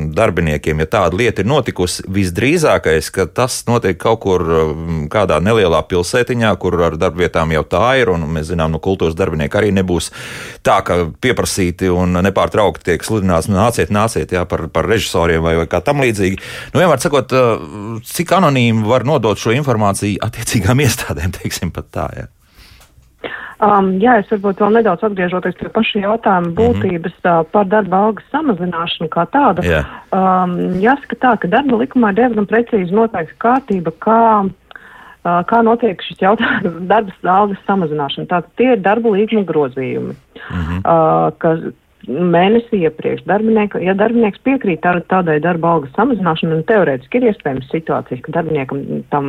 nama 0.10 0.16
darbiniekiem, 0.16 0.80
ja 0.80 0.86
tāda 0.86 1.18
lieta 1.18 1.42
ir 1.42 1.48
notikusi, 1.48 2.04
visdrīzākais, 2.10 3.12
ka 3.12 3.26
tas 3.26 3.66
notiek 3.68 3.98
kaut 3.98 4.20
kur 4.22 4.44
kādā 5.10 5.40
nelielā 5.42 5.82
pilsētiņā, 5.88 6.56
kur 6.60 6.82
ar 6.82 6.98
darbvietām 6.98 7.52
jau 7.52 7.64
tā 7.64 7.98
ir, 8.00 8.10
un 8.10 8.26
mēs 8.28 8.50
zinām, 8.52 8.72
no 8.72 8.80
kultūras 8.80 9.16
darbinieki 9.16 9.58
arī 9.58 9.72
nebūs 9.72 10.12
tā, 10.64 10.82
ka 10.84 11.12
pieprasīti 11.22 11.90
un 11.90 12.20
nepārtraukti 12.24 12.92
tiek 12.92 13.04
sludināts, 13.04 13.50
nu, 13.50 13.58
nāciet, 13.58 13.90
nāciet, 13.90 14.32
jā, 14.32 14.46
par, 14.46 14.68
par 14.74 14.88
režisoriem 14.90 15.44
vai, 15.44 15.56
vai 15.60 15.68
kā 15.68 15.82
tam 15.82 16.02
līdzīgi. 16.04 16.42
Nu, 16.74 16.82
vienmēr 16.82 17.00
sakot, 17.04 17.34
cik 18.10 18.36
anonīmi 18.40 18.88
var 18.88 19.06
nodot 19.08 19.40
šo 19.40 19.54
informāciju 19.56 20.22
attiecīgām 20.26 20.86
iestādēm, 20.86 21.34
teiksim, 21.40 21.74
pat 21.76 21.92
tā. 21.94 22.10
Ja. 22.18 22.30
Um, 23.60 23.90
jā, 24.00 24.14
es 24.22 24.30
varbūt 24.32 24.62
vēl 24.64 24.78
nedaudz 24.78 25.02
atgriežoties 25.04 25.58
pie 25.60 25.68
paša 25.76 26.00
jautājuma 26.06 26.54
būtības 26.56 27.12
mm 27.12 27.26
-hmm. 27.26 27.42
uh, 27.42 27.48
par 27.52 27.66
darba 27.68 27.98
algas 28.06 28.30
samazināšanu 28.32 29.10
kā 29.12 29.26
tādu. 29.34 29.66
Yeah. 29.68 29.84
Um, 30.16 30.80
jāsaka 30.80 31.16
tā, 31.20 31.34
ka 31.40 31.48
darba 31.52 31.76
likumā 31.82 32.14
ir 32.14 32.20
diezgan 32.22 32.48
precīzi 32.48 32.96
noteikta 32.96 33.36
kārtība, 33.44 33.92
kā, 34.00 34.48
uh, 34.48 35.42
kā 35.52 35.60
notiek 35.64 36.02
šis 36.08 36.22
jautājums 36.24 36.88
darba 36.94 37.12
algas 37.24 37.60
samazināšana. 37.68 38.32
Tātad 38.32 38.50
tie 38.56 38.72
ir 38.78 38.80
darba 38.80 39.10
līguma 39.10 39.44
grozījumi, 39.44 40.16
mm 40.16 40.64
-hmm. 40.64 40.80
uh, 40.80 41.38
ka, 41.38 41.58
mēnesi 42.08 42.80
iepriekš. 42.86 43.26
Darbinieka, 43.28 43.82
ja 43.84 43.96
darbinieks 43.98 44.40
piekrīt 44.46 44.82
tā, 44.86 44.96
tādai 45.12 45.40
darba 45.44 45.76
algas 45.76 45.92
samazināšanai, 45.98 46.62
un 46.62 46.64
teorētiski 46.70 47.20
ir 47.20 47.30
iespējams 47.32 47.68
situācijas, 47.74 48.24
ka 48.26 48.36
darbiniekam 48.40 49.04
tam 49.12 49.28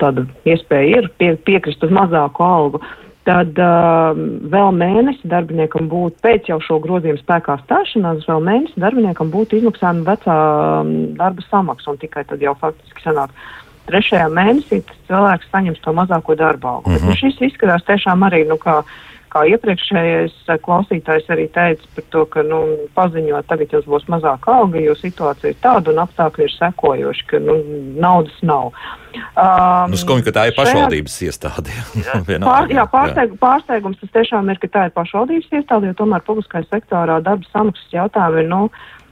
tāda 0.00 0.26
iespēja 0.48 1.02
ir 1.02 1.10
pie, 1.20 1.34
piekrist 1.46 1.84
uz 1.84 1.92
mazāku 1.94 2.44
algu, 2.46 2.82
tad 3.28 3.58
uh, 3.60 4.16
vēl 4.50 4.72
mēnesi 4.80 5.28
darbiniekam 5.30 5.90
būtu, 5.92 6.16
pēc 6.24 6.48
jau 6.50 6.58
šo 6.64 6.80
grozījumu 6.82 7.20
spēkā 7.20 7.58
stāšanās, 7.66 8.24
vēl 8.28 8.44
mēnesi 8.46 8.80
darbiniekam 8.80 9.32
būtu 9.32 9.60
izmaksājuma 9.60 10.06
vecā 10.08 10.36
darba 11.20 11.44
samaksa, 11.50 11.92
un 11.92 12.00
tikai 12.00 12.24
tad 12.30 12.42
jau 12.42 12.56
faktiski 12.60 13.04
sanāk. 13.04 13.34
Trešajā 13.90 14.26
mēnesī 14.32 14.80
tas 14.86 14.98
cilvēks 15.08 15.48
saņems 15.50 15.80
to 15.84 15.92
mazāko 15.96 16.36
darba 16.38 16.76
algu. 16.76 16.90
Mm 16.90 16.96
-hmm. 16.96 17.06
Bet, 17.06 17.10
nu, 17.10 17.20
šis 17.20 17.40
izskatās 17.50 17.84
tiešām 17.88 18.22
arī, 18.28 18.44
nu, 18.48 18.56
kā 18.56 18.82
kā 19.30 19.44
iepriekšējais 19.54 20.34
eh, 20.48 20.58
klausītājs 20.64 21.28
arī 21.32 21.46
teica 21.54 21.88
par 21.96 22.06
to, 22.14 22.24
ka 22.34 22.44
nu, 22.46 22.60
paziņot, 22.96 23.48
tagad 23.50 23.74
jums 23.76 23.88
būs 23.90 24.06
mazāka 24.12 24.54
alga, 24.60 24.82
jo 24.82 24.96
situācija 24.98 25.54
ir 25.54 25.58
tāda 25.62 25.94
un 25.94 26.02
apstākļi 26.04 26.46
ir 26.46 26.54
sekojoši, 26.56 27.26
ka 27.30 27.42
nu, 27.44 27.56
naudas 28.02 28.36
nav. 28.46 28.70
Um, 29.10 29.90
nu, 29.90 29.98
skumji, 30.00 30.26
ka 30.28 30.36
tā 30.36 30.46
ir 30.50 30.56
pašvaldības 30.58 31.18
šajā... 31.18 31.32
iestāde. 31.32 31.74
Pār, 32.50 32.70
jā, 32.70 32.86
pārsteig, 32.92 33.34
pārsteigums 33.42 34.00
tas 34.02 34.14
tiešām 34.14 34.50
ir, 34.52 34.62
ka 34.62 34.70
tā 34.70 34.86
ir 34.88 34.96
pašvaldības 34.96 35.60
iestāde, 35.60 35.90
jo 35.90 35.98
tomēr 36.04 36.24
publiskajā 36.26 36.68
sektorā 36.70 37.20
darba 37.24 37.46
samaksas 37.54 37.94
jautājumi 37.94 38.44
ir. 38.44 38.50
Nu, 38.50 38.64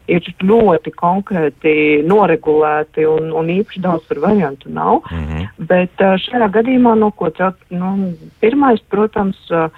ir 0.09 0.25
ļoti 0.41 0.93
konkrēti 0.97 1.73
noregulēti 2.09 3.05
un, 3.09 3.29
un 3.37 3.51
īpaši 3.53 3.83
daudz 3.85 4.07
par 4.09 4.23
variantu 4.25 4.73
nav. 4.73 5.03
Mm 5.11 5.27
-hmm. 5.27 5.49
Bet 5.69 6.01
uh, 6.01 6.17
šajā 6.17 6.49
gadījumā, 6.55 6.95
no 6.99 7.11
ko 7.11 7.29
tā, 7.29 7.53
nu, 7.71 8.15
pirmais, 8.41 8.81
protams, 8.89 9.37
uh, 9.51 9.69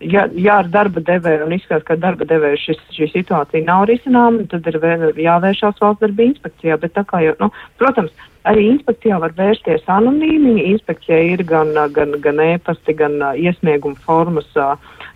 ja, 0.00 0.26
ja 0.32 0.60
ar 0.60 0.70
darba 0.72 1.00
devēju 1.04 1.46
un 1.46 1.56
izskatās, 1.56 1.84
ka 1.88 1.98
darba 2.00 2.28
devēju 2.28 2.62
šis, 2.62 2.80
šī 2.96 3.10
situācija 3.14 3.66
nav 3.66 3.86
risināma, 3.90 4.46
tad 4.50 4.66
ir 4.68 4.80
vēl 4.82 5.12
jāvēršās 5.20 5.80
valsts 5.82 6.04
darba 6.04 6.26
inspekcijā. 6.30 6.78
Bet 6.82 6.96
tā 6.98 7.06
kā 7.08 7.22
jau, 7.24 7.36
nu, 7.40 7.50
protams, 7.80 8.12
arī 8.48 8.68
inspekcijā 8.74 9.20
var 9.22 9.34
vērsties 9.38 9.88
anonīmi. 9.90 10.58
Inspekcijai 10.74 11.32
ir 11.34 11.46
gan, 11.48 11.72
gan, 11.96 12.18
gan 12.22 12.42
ēpasti, 12.44 12.96
gan 12.98 13.18
iesnieguma 13.34 13.98
formas 14.06 14.52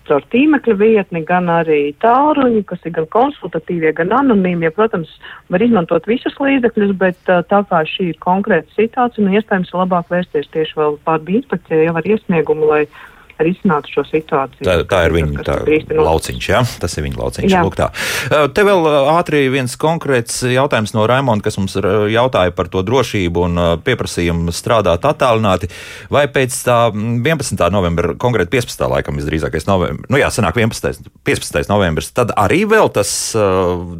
caur 0.08 0.24
tīmekļa 0.32 0.74
vietni, 0.80 1.22
gan 1.26 1.46
arī 1.52 1.92
tāluņi, 2.02 2.64
kas 2.66 2.82
ir 2.88 2.96
gan 2.96 3.06
konsultatīvie, 3.14 3.92
gan 3.94 4.10
anonīmie. 4.16 4.72
Protams, 4.74 5.12
var 5.52 5.62
izmantot 5.62 6.08
visus 6.10 6.34
līdzekļus, 6.40 6.96
bet 6.98 7.20
tā 7.28 7.62
kā 7.70 7.84
šī 7.86 8.10
ir 8.14 8.18
konkrēta 8.24 8.74
situācija, 8.74 9.26
nu, 9.26 9.36
iespējams, 9.38 9.70
labāk 9.76 10.10
vērsties 10.10 10.50
tieši 10.56 10.78
vēl 10.80 10.98
pārbi 11.06 11.38
inspekcijai 11.38 11.86
jau 11.86 11.96
ar 12.00 12.10
iesniegumu, 12.16 12.72
lai 12.72 12.82
risinātu 13.44 13.92
šo 13.94 14.04
situāciju. 14.08 14.64
Tā, 14.66 14.76
tā 14.88 15.02
ir 15.06 15.14
viņa 15.16 15.44
tā, 15.46 15.56
lauciņš, 15.96 16.48
jā? 16.50 16.62
tas 16.82 16.96
ir 16.96 17.06
viņa 17.06 17.20
lauciņš. 17.20 17.56
Lūk, 17.66 17.78
tā. 17.78 17.90
Te 18.54 18.64
vēl 18.66 18.88
ātri 19.14 19.42
viens 19.52 19.76
konkrēts 19.80 20.42
jautājums 20.50 20.94
no 20.96 21.06
Raimonda, 21.10 21.44
kas 21.46 21.58
mums 21.60 21.76
jautāja 22.12 22.54
par 22.56 22.70
to 22.72 22.84
drošību 22.86 23.46
un 23.48 23.62
pieprasījumu 23.86 24.54
strādāt 24.54 25.06
attālināti. 25.08 25.70
Vai 26.12 26.26
pēc 26.32 26.58
tā 26.66 26.78
11. 26.94 27.56
novembra, 27.74 28.14
konkrēti 28.20 28.56
15. 28.58 28.86
laikam 28.94 29.20
visdrīzākais 29.20 29.68
novembris, 29.70 30.10
nu 30.12 30.20
jā, 30.20 30.30
sanāk 30.34 30.60
11. 30.60 31.10
15. 31.26 31.62
novembris, 31.70 32.12
tad 32.16 32.34
arī 32.38 32.62
vēl 32.70 32.92
tas 32.94 33.10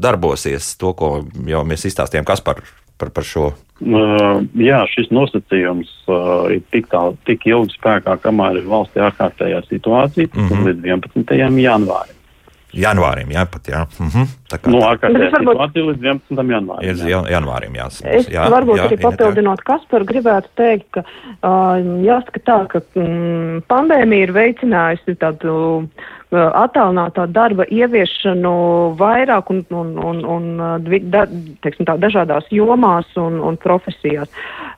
darbosies, 0.01 0.75
to, 0.81 0.95
ko 0.97 1.13
jau 1.49 1.65
mēs 1.69 1.87
izstāstījām, 1.91 2.27
kas 2.29 2.43
par, 2.45 2.63
par, 3.01 3.13
par 3.17 3.27
šo 3.27 3.49
Uh, 3.81 4.43
jā, 4.61 4.83
šis 4.93 5.09
nosacījums 5.09 5.89
uh, 6.05 6.51
ir 6.53 6.61
tik, 6.69 6.91
tā, 6.93 7.01
tik 7.25 7.47
ilgi 7.49 7.73
spēkā, 7.79 8.19
kamēr 8.21 8.59
ir 8.61 8.67
valstī 8.69 9.01
ārkārtējā 9.01 9.63
situācija, 9.71 10.29
mm 10.35 10.49
-hmm. 10.51 10.67
līdz 10.69 10.85
11. 11.17 11.63
janvārim. 11.65 12.19
Janvārim, 12.77 13.33
jā, 13.33 13.47
pat 13.51 13.71
jā. 13.73 13.81
Mm 13.99 14.11
-hmm. 14.13 14.27
Tā 14.53 14.59
kā 14.59 14.71
nu, 14.71 14.83
ārkārtējā 14.85 15.31
varbūt... 15.33 15.57
situācija 15.57 15.85
līdz 15.87 16.05
11. 16.05 16.53
janvārim. 16.53 16.91
Ir 16.91 17.09
jā. 17.09 17.23
janvārim, 17.31 17.73
jā. 17.81 17.87
Es 18.05 18.29
jā, 18.29 18.45
varbūt 18.53 18.77
jā, 18.77 18.85
arī 18.85 19.01
papildinot 19.01 19.65
Kasparu, 19.65 20.05
gribētu 20.05 20.49
teikt, 20.61 20.87
ka 20.91 21.01
uh, 21.01 21.81
jāsaka 22.05 22.41
tā, 22.45 22.61
ka 22.69 22.85
mm, 22.95 23.65
pandēmija 23.67 24.29
ir 24.29 24.33
veicinājusi 24.33 25.17
tādu 25.17 25.57
uh, 25.57 25.85
attālinātā 26.31 27.27
darba 27.35 27.67
ieviešanu 27.67 28.55
vairāk 28.99 29.51
un, 29.51 29.65
un, 29.75 29.93
un, 29.99 30.25
un 30.25 30.49
da, 31.11 31.25
teiksim, 31.65 31.89
tā, 31.89 31.97
dažādās 31.99 32.51
jomās 32.55 33.09
un, 33.19 33.41
un 33.43 33.59
profesijās. 33.59 34.31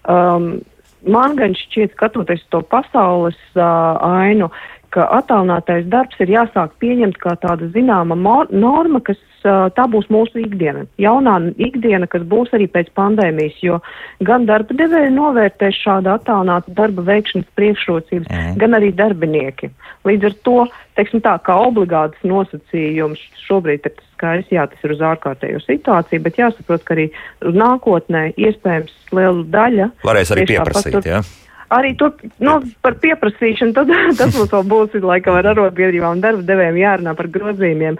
Um, 0.08 0.62
man 1.04 1.36
gan 1.36 1.56
šķiet, 1.58 1.92
skatoties 1.96 2.44
to 2.54 2.62
pasaules 2.72 3.38
uh, 3.56 4.00
ainu, 4.22 4.48
ka 4.92 5.08
attālinātais 5.18 5.86
darbs 5.92 6.18
ir 6.20 6.32
jāsāk 6.32 6.74
pieņemt 6.82 7.18
kā 7.22 7.34
tāda 7.40 7.68
zināma 7.74 8.16
norma, 8.50 9.00
kas 9.04 9.20
tā 9.42 9.86
būs 9.90 10.06
mūsu 10.12 10.42
ikdiena. 10.44 10.84
Jaunā 11.00 11.34
ikdiena, 11.56 12.06
kas 12.10 12.22
būs 12.28 12.52
arī 12.54 12.68
pēc 12.70 12.92
pandēmijas, 12.98 13.58
jo 13.64 13.80
gan 14.22 14.46
darba 14.46 14.76
devēja 14.78 15.10
novērtēs 15.14 15.80
šādu 15.82 16.12
attālinātu 16.12 16.74
darba 16.78 17.04
veikšanas 17.08 17.48
priekšrocības, 17.58 18.30
mm. 18.30 18.54
gan 18.62 18.78
arī 18.78 18.92
darbinieki. 18.94 19.72
Līdz 20.06 20.30
ar 20.30 20.38
to, 20.46 20.56
teiksim 20.98 21.24
tā, 21.24 21.34
kā 21.46 21.58
obligāts 21.66 22.22
nosacījums 22.26 23.22
šobrīd 23.46 23.88
ir 23.88 23.96
skaidrs, 24.14 24.50
jā, 24.54 24.66
tas 24.70 24.86
ir 24.86 24.94
uz 24.94 25.04
ārkārtējo 25.12 25.62
situāciju, 25.66 26.22
bet 26.26 26.40
jāsaprot, 26.40 26.84
ka 26.86 26.96
arī 26.96 27.08
nākotnē 27.42 28.28
iespējams 28.36 29.14
liela 29.16 29.46
daļa. 29.56 29.92
Varēs 30.06 30.34
arī 30.36 30.50
pieprasīt, 30.54 31.00
jā. 31.02 31.22
Ja? 31.22 31.41
Arī 31.72 31.94
tur 31.98 32.14
nu, 32.42 32.58
par 32.84 32.98
pieprasīšanu, 33.02 33.74
tad 33.76 33.92
tas 34.20 34.36
mums 34.36 34.52
vēl 34.52 34.68
būs 34.72 34.96
laikam 35.02 35.38
ar 35.38 35.52
arotbiedrībām 35.54 36.18
un 36.18 36.24
darba 36.24 36.46
devējiem 36.46 36.80
jārunā 36.82 37.16
par 37.18 37.30
grozījumiem 37.32 37.98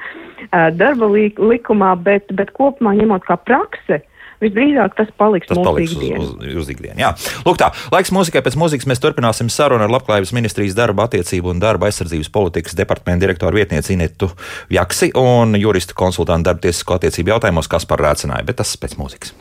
darba 0.77 1.09
likumā, 1.13 1.93
bet, 2.03 2.33
bet 2.37 2.51
kopumā 2.57 2.97
ņemot 2.99 3.29
kā 3.29 3.39
prakse. 3.41 4.03
Visdrīzāk 4.43 4.97
tas 4.99 5.11
paliks, 5.15 5.47
tas 5.47 5.59
paliks 5.63 5.93
uz, 5.95 6.03
uz, 6.19 6.31
uz 6.65 6.71
ikdienu. 6.73 6.99
Jā. 6.99 7.13
Lūk, 7.47 7.61
tā. 7.61 7.69
Laiks 7.95 8.11
mūzikai 8.11 8.43
pēc 8.43 8.57
mūzikas 8.59 8.89
mēs 8.91 9.03
turpināsim 9.03 9.47
sarunu 9.53 9.87
ar 9.87 9.93
Labklājības 9.95 10.33
ministrijas 10.35 10.75
darba 10.75 11.07
attiecību 11.07 11.53
un 11.53 11.63
darba 11.63 11.87
aizsardzības 11.87 12.33
politikas 12.35 12.75
departamenta 12.79 13.23
direktoru 13.23 13.61
vietnieci 13.61 13.95
Inetu 13.95 14.33
Jaksi 14.75 15.13
un 15.21 15.55
juristu 15.61 15.95
konsultantu 15.95 16.51
darba 16.51 16.67
tiesisko 16.67 16.99
attiecību 16.99 17.37
jautājumos, 17.37 17.71
kas 17.71 17.87
par 17.87 18.03
rēcināju, 18.03 18.49
bet 18.51 18.59
tas 18.65 18.75
pēc 18.83 18.99
mūzikas. 18.99 19.37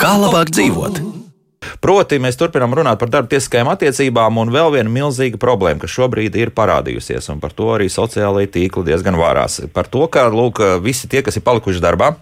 Kā 0.00 0.12
labāk 0.18 0.50
dzīvot? 0.50 0.98
Proti, 1.82 2.18
mēs 2.22 2.38
turpinām 2.38 2.74
runāt 2.76 2.98
par 3.00 3.10
darba 3.10 3.30
tiesiskajām 3.32 3.68
attiecībām, 3.72 4.38
un 4.42 4.52
vēl 4.54 4.72
viena 4.74 4.90
milzīga 4.92 5.38
problēma, 5.40 5.80
kas 5.82 5.94
šobrīd 5.94 6.36
ir 6.38 6.52
parādījusies, 6.56 7.26
un 7.32 7.40
par 7.42 7.54
to 7.56 7.70
arī 7.74 7.88
sociālajie 7.92 8.50
tīkli 8.54 8.86
diezgan 8.86 9.18
vārās. 9.18 9.60
Par 9.74 9.86
to, 9.90 10.06
ka 10.12 10.28
lūk, 10.32 10.62
visi 10.84 11.10
tie, 11.10 11.22
kas 11.26 11.38
ir 11.38 11.44
palikuši 11.46 11.82
darbā, 11.82 12.14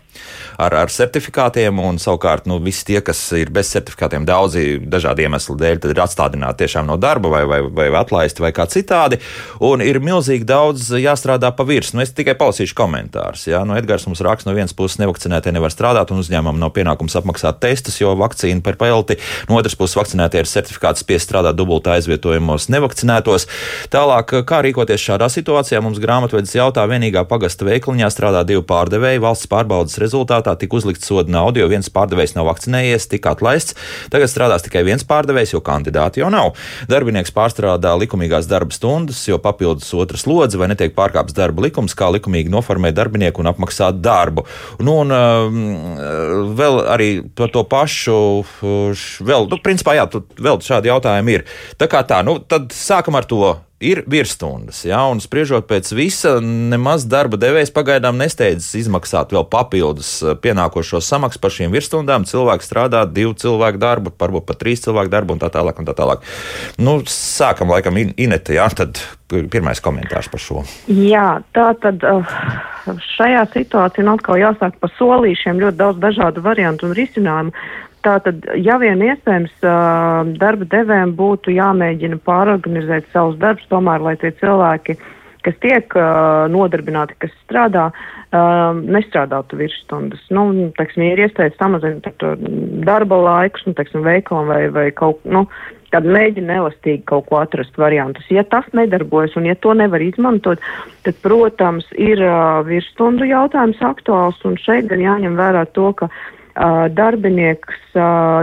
ar, 0.58 0.74
ar 0.84 0.92
certifikātiem, 0.92 1.78
un 1.82 1.98
savukārt 2.02 2.48
nu, 2.50 2.58
visi 2.62 2.84
tie, 2.88 3.00
kas 3.04 3.20
ir 3.38 3.50
bez 3.54 3.72
certifikātiem, 3.74 4.26
daudzi 4.28 4.78
dažādu 4.80 5.24
iemeslu 5.24 5.56
dēļ, 5.60 5.80
ir 5.90 6.02
atstādināti 6.04 6.64
tiešām 6.64 6.88
no 6.88 6.98
darba 7.00 7.30
vai, 7.32 7.42
vai, 7.48 7.60
vai 7.74 7.88
atlaisti 7.98 8.44
vai 8.44 8.52
kā 8.54 8.66
citādi. 8.70 9.20
Un 9.64 9.82
ir 9.84 10.00
milzīgi 10.04 10.46
daudz 10.48 10.90
jāstrādā 11.00 11.50
pa 11.56 11.66
virsmu. 11.66 11.98
Nu, 11.98 12.02
es 12.02 12.14
tikai 12.14 12.34
palasīšu 12.38 12.74
komentārus. 12.78 13.46
Ja? 13.46 13.62
Nu, 13.66 13.76
Edgars 13.78 14.06
mums 14.08 14.22
raksta, 14.24 14.48
no 14.48 14.56
vienas 14.56 14.74
puses 14.76 14.98
nevakcinētie 15.02 15.52
nevar 15.54 15.70
strādāt, 15.70 16.10
un 16.10 16.22
uzņēmumam 16.22 16.58
nav 16.58 16.72
pienākums 16.74 17.14
apmaksāt 17.20 17.60
testus, 17.62 18.00
jo 18.00 18.14
vakcīna 18.18 18.64
par 18.64 18.78
pelti. 18.80 19.18
No 19.48 19.60
otras 19.60 19.76
puses, 19.78 19.94
vakcinētie 20.00 20.42
ir 20.42 20.50
certifikāts 20.50 21.04
spiest 21.04 21.28
strādāt 21.28 21.58
dubultā 21.58 21.94
aizvietojumos 21.98 22.66
nevakcinētos. 22.74 23.46
Tālāk, 23.94 24.34
kā 24.48 24.60
rīkoties 24.66 25.06
šādā 25.06 25.30
situācijā, 25.30 25.78
mums 25.84 26.02
grāmatvedis 26.02 26.56
jautā, 26.58 26.88
vienīgā 26.90 27.22
pagasta 27.30 27.68
veikliņā 27.68 28.10
strādā 28.10 28.42
divi 28.48 28.64
pārdevēji 28.66 29.22
valsts 29.22 29.50
pārbaudas 29.50 30.00
rezultātā 30.02 30.43
rezultātā 30.44 30.58
tika 30.58 30.76
uzlikts 30.76 31.06
soda 31.08 31.30
nauda, 31.30 31.60
jo 31.60 31.68
viens 31.68 31.88
pārdevējs 31.90 32.34
nav 32.36 32.48
vakcinējies, 32.48 33.08
tika 33.08 33.34
atlaists. 33.34 33.74
Tagad 34.10 34.28
strādās 34.28 34.64
tikai 34.64 34.84
viens 34.84 35.04
pārdevējs, 35.04 35.54
jo 35.54 35.60
kandidāti 35.60 36.20
jau 36.20 36.30
nav. 36.30 36.54
Darbinieks 36.88 37.32
pārstrādā 37.34 37.94
likumīgās 37.98 38.48
darba 38.48 38.74
stundas, 38.74 39.22
jo 39.28 39.38
papildus 39.38 39.92
otras 39.94 40.26
lodze 40.26 40.58
vai 40.58 40.68
netiek 40.68 40.94
pārkāpts 40.94 41.34
darba 41.34 41.64
likums, 41.64 41.94
kā 41.94 42.10
likumīgi 42.12 42.52
noformēt 42.52 42.94
darbinieku 42.94 43.42
un 43.42 43.50
apmaksāt 43.52 44.00
darbu. 44.04 44.46
Nu, 44.80 45.00
un 45.04 45.14
uh, 45.14 46.54
vēl 46.56 46.80
arī 46.94 47.10
par 47.34 47.52
to 47.54 47.64
pašu, 47.64 48.16
vēl, 49.24 49.48
nu, 49.50 49.60
principā, 49.64 49.96
jā, 49.98 50.08
vēl 50.38 50.60
šādi 50.64 50.92
jautājumi 50.92 51.38
ir. 51.38 51.46
Tā 51.80 51.88
kā 51.90 52.04
tā, 52.06 52.22
nu, 52.26 52.38
tad 52.38 52.72
sākam 52.74 53.16
ar 53.18 53.28
to 53.28 53.56
ir 53.84 54.02
virsstundas. 54.10 54.82
Ja, 54.88 55.04
un 55.12 55.20
spriežot 55.22 55.68
pēc 55.70 55.92
visa, 55.96 56.36
nemaz 56.42 57.06
darba 57.10 57.38
devējs 57.40 57.72
pagaidām 57.74 58.18
nesteidzas 58.20 58.72
izmaksāt 58.80 59.34
vēl 59.34 59.46
papildus 59.52 60.16
eh, 60.22 60.36
pienākošo 60.40 61.02
samaksu 61.04 61.42
par 61.42 61.54
šīm 61.54 61.74
virsstundām. 61.74 62.26
Cilvēks 62.28 62.70
strādā 62.70 63.04
divu 63.08 63.34
cilvēku 63.38 63.80
darbu, 63.82 64.14
varbūt 64.20 64.48
pat 64.48 64.62
trīs 64.62 64.84
cilvēku 64.84 65.12
darbu 65.12 65.36
un 65.36 65.44
tā 65.44 65.52
tālāk. 65.54 65.80
Un 65.80 65.88
tā 65.88 65.96
tālāk. 65.96 66.24
Nu, 66.80 66.98
sākam 67.10 67.72
laikam 67.74 67.98
Inete, 68.00 68.56
jā, 68.56 68.68
tad 68.74 69.00
pirmais 69.28 69.80
komentārs 69.82 70.28
par 70.30 70.42
šo. 70.42 70.64
Jā, 70.88 71.28
tā 71.56 71.70
tad 71.82 72.04
eh, 72.04 72.36
šajā 73.14 73.46
situācijā 73.54 74.06
atkal 74.14 74.40
jāsāk 74.40 74.78
pa 74.80 74.90
solīšiem 74.98 75.60
ļoti 75.62 75.80
daudz 75.80 76.00
dažādu 76.02 76.44
variantu 76.44 76.88
un 76.88 76.96
risinājumu. 76.96 77.66
Tātad, 78.04 78.44
ja 78.60 78.76
vien 78.82 79.00
iespējams, 79.00 79.52
darba 80.40 80.66
devējiem 80.68 81.14
būtu 81.16 81.54
jāmēģina 81.56 82.20
pārorganizēt 82.26 83.06
savus 83.14 83.38
darbus, 83.40 83.64
tomēr, 83.70 84.04
lai 84.04 84.16
tie 84.20 84.32
cilvēki, 84.40 84.98
kas 85.44 85.56
tiek 85.62 85.96
nodarbināti, 86.52 87.16
kas 87.24 87.32
strādā, 87.44 87.86
nestrādātu 88.32 89.56
virsstundas. 89.60 90.20
Nu, 90.32 90.46
teiksim, 90.76 91.06
ir 91.06 91.24
iespējas 91.24 91.56
samazināt 91.60 92.26
darba 92.84 93.20
laikus, 93.22 93.64
nu, 93.68 93.76
teiksim, 93.78 94.04
veikalam 94.04 94.52
vai, 94.52 94.62
vai 94.74 94.86
kaut, 94.96 95.24
nu, 95.24 95.46
tad 95.94 96.06
mēģina 96.10 96.58
elastīgi 96.60 97.04
kaut 97.08 97.28
ko 97.30 97.38
atrast 97.40 97.76
variantus. 97.78 98.26
Ja 98.32 98.42
tas 98.50 98.66
nedarbojas 98.76 99.36
un 99.38 99.46
ja 99.48 99.54
to 99.54 99.74
nevar 99.78 100.02
izmantot, 100.02 100.62
tad, 101.06 101.18
protams, 101.22 101.86
ir 101.94 102.22
uh, 102.24 102.62
virsstundu 102.66 103.28
jautājums 103.30 103.82
aktuāls 103.84 104.40
un 104.48 104.58
šeit 104.60 104.90
gan 104.90 105.04
jāņem 105.04 105.38
vērā 105.38 105.66
to, 105.76 105.92
ka 106.00 106.10
darbinieks, 106.54 107.80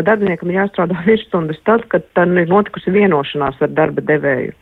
darbiniekam 0.08 0.52
ir 0.52 0.62
jāstrādā 0.62 1.00
virsstundas 1.08 1.62
tad, 1.68 1.88
kad 1.92 2.06
tam 2.18 2.38
ir 2.38 2.50
notikusi 2.52 2.94
vienošanās 2.94 3.62
ar 3.62 3.74
darba 3.78 4.04
devēju. 4.04 4.56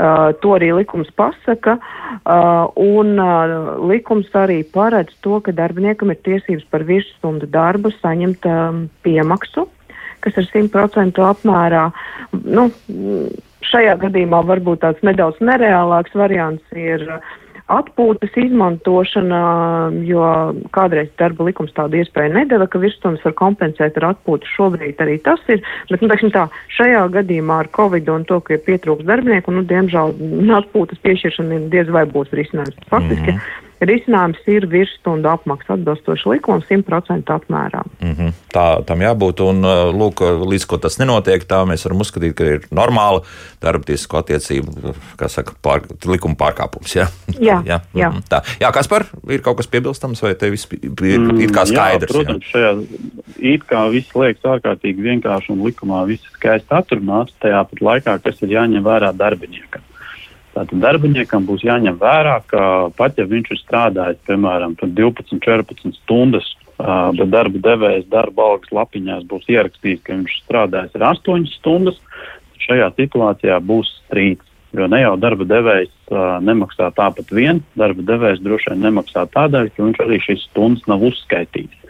Uh, 0.00 0.32
to 0.40 0.54
arī 0.56 0.70
likums 0.72 1.10
pasaka, 1.12 1.76
uh, 1.76 2.64
un 2.80 3.18
uh, 3.20 3.76
likums 3.84 4.30
arī 4.32 4.62
paredz 4.64 5.12
to, 5.20 5.42
ka 5.44 5.52
darbiniekam 5.52 6.08
ir 6.14 6.22
tiesības 6.24 6.64
par 6.72 6.86
virsstundu 6.88 7.46
darbu 7.52 7.92
saņemt 8.00 8.48
um, 8.48 8.78
piemaksu, 9.04 9.66
kas 10.24 10.40
ir 10.40 10.48
100% 10.48 11.20
apmērā. 11.28 11.84
Nu, 12.32 12.70
šajā 13.68 13.98
gadījumā 14.06 14.40
varbūt 14.48 14.80
tāds 14.86 15.04
nedaudz 15.04 15.44
nereālāks 15.44 16.16
variants 16.16 16.64
ir 16.72 17.04
uh, 17.18 17.20
atpūtas 17.72 18.34
izmantošana, 18.36 19.40
jo 20.04 20.24
kādreiz 20.74 21.08
darba 21.20 21.46
likums 21.48 21.72
tādu 21.76 22.00
iespēju 22.02 22.34
nedēva, 22.36 22.68
ka 22.68 22.80
virsstundas 22.82 23.24
var 23.24 23.36
kompensēt 23.38 23.96
ar 24.00 24.10
atpūtu. 24.12 24.50
Šobrīd 24.52 25.00
arī 25.00 25.16
tas 25.24 25.40
ir, 25.48 25.64
bet, 25.90 26.02
nu, 26.02 26.10
teiksim 26.12 26.34
tā, 26.34 26.46
šajā 26.76 27.06
gadījumā 27.16 27.62
ar 27.64 27.72
Covid 27.76 28.10
un 28.12 28.28
to, 28.28 28.42
ka 28.44 28.58
ir 28.58 28.64
pietrūks 28.68 29.08
darbinieku, 29.08 29.54
nu, 29.56 29.64
diemžēl 29.70 30.16
atpūtas 30.60 31.00
piešķiršana 31.06 31.64
diez 31.72 31.92
vai 31.94 32.04
būs 32.10 32.32
risinājums. 32.36 32.76
Faktiski, 32.92 33.32
mm 33.32 33.38
-hmm 33.38 33.63
risinājums 33.88 34.40
ir 34.50 34.66
virsstundu 34.70 35.28
apmaksa 35.30 35.76
atbilstoši 35.76 36.30
likumam 36.34 36.62
100% 36.64 37.32
apmērā. 37.34 37.82
Mm 38.00 38.14
-hmm. 38.14 38.32
Tā 38.54 38.84
tam 38.86 39.02
jābūt, 39.02 39.40
un 39.44 39.64
uh, 39.64 39.90
lūk, 39.94 40.22
līdz 40.52 40.66
ko 40.66 40.78
tas 40.78 40.98
nenotiek, 40.98 41.44
tā 41.44 41.64
mēs 41.68 41.84
varam 41.84 42.00
uzskatīt, 42.00 42.34
ka 42.34 42.44
ir 42.44 42.66
normāla 42.70 43.22
darba 43.62 43.84
tiesisko 43.84 44.18
attiecību, 44.18 44.94
kā 45.16 45.28
saka, 45.28 45.52
pār, 45.62 45.82
likuma 46.06 46.34
pārkāpums. 46.34 46.96
Ja? 46.96 47.08
Jā, 47.38 47.62
jā. 47.70 47.80
jā. 47.94 48.10
Mm 48.10 48.16
-hmm. 48.16 48.28
Tā. 48.28 48.42
jā 48.60 48.72
Kaspar, 48.72 49.06
ir 49.28 49.40
kaut 49.40 49.56
kas 49.56 49.66
piebilstams, 49.66 50.22
vai 50.22 50.34
te 50.34 50.50
viss 50.50 50.68
ir 50.72 51.18
mm, 51.18 51.40
it 51.40 51.50
kā 51.50 51.66
skaidrs? 51.66 52.10
Jā, 52.10 52.24
protams, 52.24 52.44
jā? 52.44 52.50
šajā 52.50 52.86
it 53.38 53.62
kā 53.64 53.90
viss 53.90 54.14
liekas 54.14 54.44
ārkārtīgi 54.44 55.02
vienkārši 55.02 55.52
un 55.52 55.64
likumā 55.66 56.06
viss 56.06 56.22
skaisti 56.36 56.70
atrunāts, 56.70 57.34
tajā 57.40 57.64
pat 57.70 57.80
laikā, 57.80 58.18
kas 58.22 58.42
ir 58.42 58.48
jāņem 58.48 58.84
vērā 58.84 59.12
darbiniekam. 59.16 59.82
Tātad 60.54 60.78
darbiniekam 60.78 61.46
būs 61.48 61.64
jāņem 61.66 61.96
vērā, 61.98 62.36
ka 62.46 62.90
pat 62.94 63.18
ja 63.18 63.26
viņš 63.26 63.50
ir 63.50 63.60
strādājis, 63.60 64.20
piemēram, 64.28 64.76
12, 64.78 65.34
14 65.42 65.98
stundas, 65.98 66.46
bet 66.78 67.30
darba 67.32 67.62
devējs 67.68 68.06
darba 68.10 68.50
algas 68.52 68.70
lapiņās 68.74 69.26
būs 69.30 69.48
ierakstījis, 69.50 70.02
ka 70.06 70.14
viņš 70.14 70.36
strādājis 70.44 70.98
ar 70.98 71.08
8 71.10 71.48
stundas, 71.56 71.98
šajā 72.62 72.90
situācijā 72.98 73.58
būs 73.66 73.90
strīds. 74.04 74.46
Jo 74.74 74.88
ne 74.90 75.04
jau 75.04 75.12
darba 75.22 75.46
devējs 75.46 75.92
uh, 76.10 76.40
nemaksā 76.42 76.88
tāpat 76.96 77.28
vien, 77.30 77.60
darba 77.78 78.02
devējs 78.02 78.40
droši 78.42 78.72
vien 78.72 78.82
nemaksā 78.88 79.22
tādēļ, 79.30 79.68
ka 79.70 79.86
viņš 79.86 80.00
arī 80.02 80.18
šīs 80.24 80.48
stundas 80.48 80.88
nav 80.90 81.04
uzskaitījis. 81.06 81.83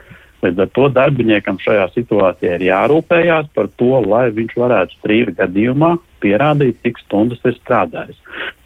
Līdz 0.45 0.61
ar 0.61 0.73
to 0.77 0.89
darbiniekam 0.93 1.57
šajā 1.63 1.87
situācijā 1.95 2.59
ir 2.59 2.67
jārūpējās 2.67 3.47
par 3.57 3.71
to, 3.81 3.95
lai 4.05 4.27
viņš 4.35 4.59
varētu 4.61 4.99
strīda 4.99 5.33
gadījumā 5.39 5.95
pierādīt, 6.25 6.79
cik 6.85 7.01
stundas 7.05 7.41
ir 7.49 7.57
strādājis. 7.57 8.19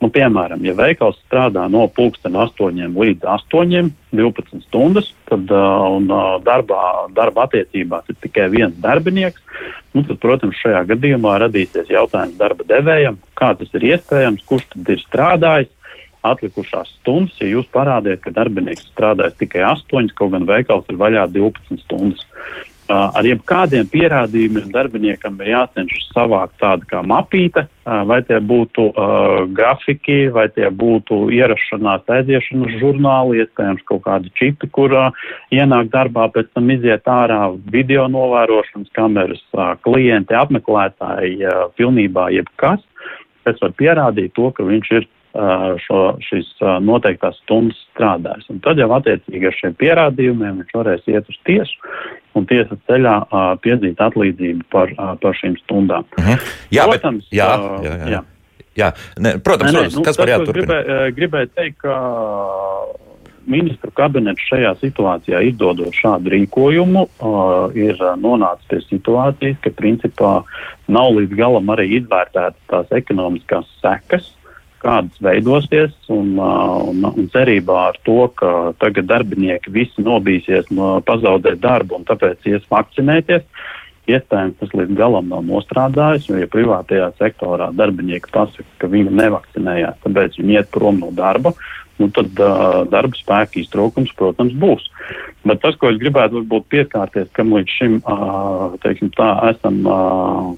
Nu, 0.02 0.10
piemēram, 0.14 0.62
ja 0.66 0.74
veikals 0.78 1.18
strādā 1.24 1.64
no 1.70 1.84
pulksten 1.94 2.38
8 2.38 2.98
līdz 2.98 3.26
8, 3.26 3.90
12 4.14 4.66
stundas, 4.66 5.12
tad 5.30 5.50
uh, 5.54 5.86
un, 5.98 6.10
uh, 6.10 6.36
darbā, 6.42 6.82
darba 7.14 7.46
attiecībās 7.46 8.10
ir 8.10 8.18
tikai 8.26 8.48
viens 8.54 8.78
darbinieks, 8.82 9.42
nu, 9.94 10.02
tad, 10.02 10.18
protams, 10.22 10.58
šajā 10.62 10.84
gadījumā 10.92 11.38
radīsies 11.44 11.90
jautājums 11.94 12.38
darba 12.40 12.66
devējam, 12.68 13.18
kā 13.38 13.52
tas 13.58 13.74
ir 13.78 13.90
iespējams, 13.94 14.46
kurš 14.50 14.70
tad 14.74 14.94
ir 14.94 15.02
strādājis 15.06 15.74
atlikušās 16.26 16.90
stundas, 17.00 17.36
ja 17.42 17.50
jūs 17.50 17.68
parādiet, 17.74 18.22
ka 18.24 18.34
darbinieks 18.34 18.88
strādājas 18.92 19.38
tikai 19.40 19.62
8, 19.68 20.10
kaut 20.18 20.34
gan 20.34 20.48
veikals 20.48 20.88
ir 20.90 20.98
vaļā 21.00 21.28
12 21.34 21.84
stundas. 21.84 22.26
Ar 22.88 23.26
jebkādiem 23.26 23.84
pierādījumiem 23.92 24.70
darbiniekam 24.72 25.34
ir 25.42 25.50
jācenšas 25.50 26.06
savākt 26.14 26.54
tādu 26.56 26.86
kā 26.88 27.02
mapīte, 27.04 27.66
vai 27.84 28.22
tie 28.24 28.38
būtu 28.40 28.86
uh, 28.88 29.42
grafiki, 29.52 30.30
vai 30.32 30.46
tie 30.54 30.70
būtu 30.72 31.18
ierašanās 31.36 32.08
aiziešanas 32.16 32.78
žurnāli, 32.80 33.42
iespējams 33.42 33.84
kaut 33.88 34.06
kādi 34.06 34.32
čipi, 34.40 34.70
kur 34.72 34.94
uh, 34.96 35.28
ienāk 35.52 35.92
darbā, 35.92 36.30
pēc 36.32 36.48
tam 36.56 36.72
iziet 36.72 37.04
ārā 37.12 37.42
video 37.68 38.08
novērošanas 38.08 38.88
kameras, 38.96 39.44
uh, 39.52 39.74
klienti, 39.84 40.36
apmeklētāji, 40.40 41.44
uh, 41.44 41.68
pilnībā 41.76 42.30
jebkas, 42.38 42.80
kas 43.44 43.60
var 43.60 43.76
pierādīt 43.76 44.32
to, 44.36 44.48
ka 44.56 44.64
viņš 44.64 44.92
ir 44.96 45.08
šo, 45.84 46.02
šīs 46.24 46.48
noteiktās 46.84 47.36
stundas 47.42 47.78
strādājis. 47.92 48.48
Un 48.52 48.62
tad 48.64 48.80
jau 48.80 48.88
attiecīgi 48.96 49.50
ar 49.50 49.58
šiem 49.58 49.76
pierādījumiem 49.78 50.62
viņš 50.62 50.74
varēs 50.78 51.10
iet 51.12 51.28
uz 51.28 51.38
tiesu 51.48 51.92
un 52.38 52.48
tiesas 52.48 52.80
ceļā 52.88 53.18
piedzīt 53.64 54.00
atlīdzību 54.02 54.66
par, 54.72 54.94
par 55.22 55.38
šīm 55.38 55.58
stundām. 55.64 56.08
Mhm. 56.18 56.50
Jā, 56.74 56.88
protams, 56.88 57.28
bet, 57.28 57.38
jā, 57.40 57.52
jā, 57.84 57.94
jā. 57.94 58.10
jā. 58.16 58.24
Jā, 58.78 58.92
ne, 59.18 59.34
protams, 59.42 59.72
ne, 59.74 59.80
protams 59.80 59.98
nu, 59.98 60.02
kas 60.06 60.18
par 60.20 60.30
jāturpina. 60.30 60.66
Gribēju, 60.68 61.14
gribēju 61.16 61.48
teikt, 61.58 61.80
ka 61.82 61.94
ministru 63.48 63.90
kabinets 63.96 64.44
šajā 64.48 64.74
situācijā 64.82 65.40
izdodot 65.48 65.96
šādu 65.96 66.32
rīkojumu, 66.34 67.04
uh, 67.08 67.76
ir 67.78 67.98
nonācis 68.20 68.68
pie 68.70 68.80
situācijas, 68.86 69.58
ka 69.64 69.72
principā 69.74 70.32
nav 70.86 71.16
līdz 71.16 71.38
galam 71.38 71.72
arī 71.74 71.88
izvērtētas 71.98 72.60
tās 72.70 72.92
ekonomiskās 73.00 73.66
sekas, 73.82 74.30
kādas 74.82 75.22
veidosies, 75.24 75.94
un, 76.12 76.36
un, 76.38 77.08
un 77.08 77.30
cerībā 77.32 77.78
ar 77.90 77.98
to, 78.06 78.20
ka 78.38 78.52
tagad 78.82 79.08
darbinieki 79.10 79.72
visi 79.74 80.04
nobīsies, 80.04 80.70
no, 80.74 80.98
pazaudēs 81.06 81.60
darbu 81.62 81.98
un 81.98 82.06
tāpēc 82.08 82.48
ies 82.52 82.68
vakcinēties. 82.72 83.46
Iespējams, 84.08 84.56
tas 84.56 84.70
līdz 84.72 84.94
galam 84.96 85.26
nav 85.28 85.42
nostrādājis, 85.44 86.30
jo, 86.30 86.38
ja 86.40 86.48
privātajā 86.48 87.10
sektorā 87.18 87.68
darbinieki 87.76 88.32
pasaka, 88.32 88.64
ka 88.80 88.88
viņi 88.88 89.12
nevakcinējās, 89.18 89.98
tāpēc 90.06 90.38
viņi 90.40 90.56
iet 90.56 90.70
prom 90.72 91.02
no 91.02 91.10
darba, 91.12 91.52
nu, 91.98 92.08
tad 92.16 92.40
uh, 92.40 92.86
darba 92.88 93.18
spēka 93.18 93.60
iztrūkums, 93.60 94.14
protams, 94.16 94.54
būs. 94.56 94.86
Bet 95.44 95.60
tas, 95.60 95.76
ko 95.76 95.90
es 95.92 96.00
gribētu 96.00 96.40
varbūt 96.40 96.70
pieskārties, 96.72 97.28
kam 97.36 97.52
līdz 97.56 97.74
šim, 97.74 97.98
uh, 98.00 98.78
teiksim 98.80 99.12
tā, 99.16 99.28
esam 99.50 99.82
uh, 99.84 100.54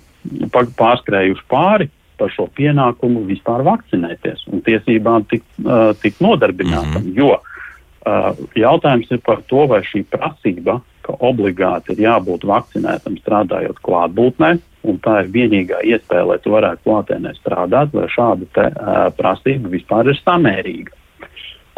pārskrējuši 0.78 1.46
pāri, 1.50 1.90
par 2.20 2.32
šo 2.34 2.46
pienākumu 2.58 3.24
vispār 3.28 3.64
vakcinēties 3.66 4.46
un 4.52 4.62
tiesībām 4.66 5.26
tikt 5.30 5.48
uh, 5.64 5.90
tik 6.02 6.20
nodarbinātam. 6.20 7.02
Mm 7.02 7.10
-hmm. 7.10 7.18
Jo 7.18 7.40
uh, 7.40 8.46
jautājums 8.54 9.10
ir 9.10 9.20
par 9.26 9.42
to, 9.48 9.66
vai 9.66 9.80
šī 9.88 10.04
prasība, 10.12 10.80
ka 11.02 11.16
obligāti 11.18 11.96
ir 11.96 12.04
jābūt 12.06 12.44
vakcinētam 12.44 13.16
strādājot 13.22 13.80
klātbūtnē, 13.82 14.58
un 14.82 14.98
tā 15.04 15.20
ir 15.24 15.32
vienīgā 15.32 15.82
iespēja, 15.84 16.26
lai 16.26 16.38
tu 16.38 16.52
varētu 16.52 16.84
klātienē 16.84 17.34
strādāt, 17.40 17.92
vai 17.92 18.08
šāda 18.08 18.46
te, 18.54 18.66
uh, 18.70 19.12
prasība 19.16 19.68
vispār 19.68 20.08
ir 20.08 20.20
samērīga. 20.24 21.00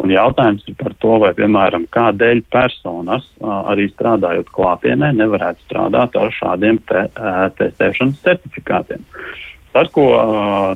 Un 0.03 0.11
jautājums 0.11 0.65
ir 0.67 0.75
par 0.75 0.93
to, 0.99 1.13
vai, 1.23 1.31
piemēram, 1.37 1.85
kādēļ 1.95 2.41
personas 2.51 3.23
arī 3.39 3.87
strādājot 3.93 4.49
klātienē 4.51 5.13
nevarētu 5.15 5.63
strādāt 5.63 6.17
ar 6.19 6.33
šādiem 6.35 6.81
te, 6.89 7.05
testēšanas 7.59 8.19
certifikātiem. 8.25 9.05
Tas 9.73 9.89
ko, 9.89 10.05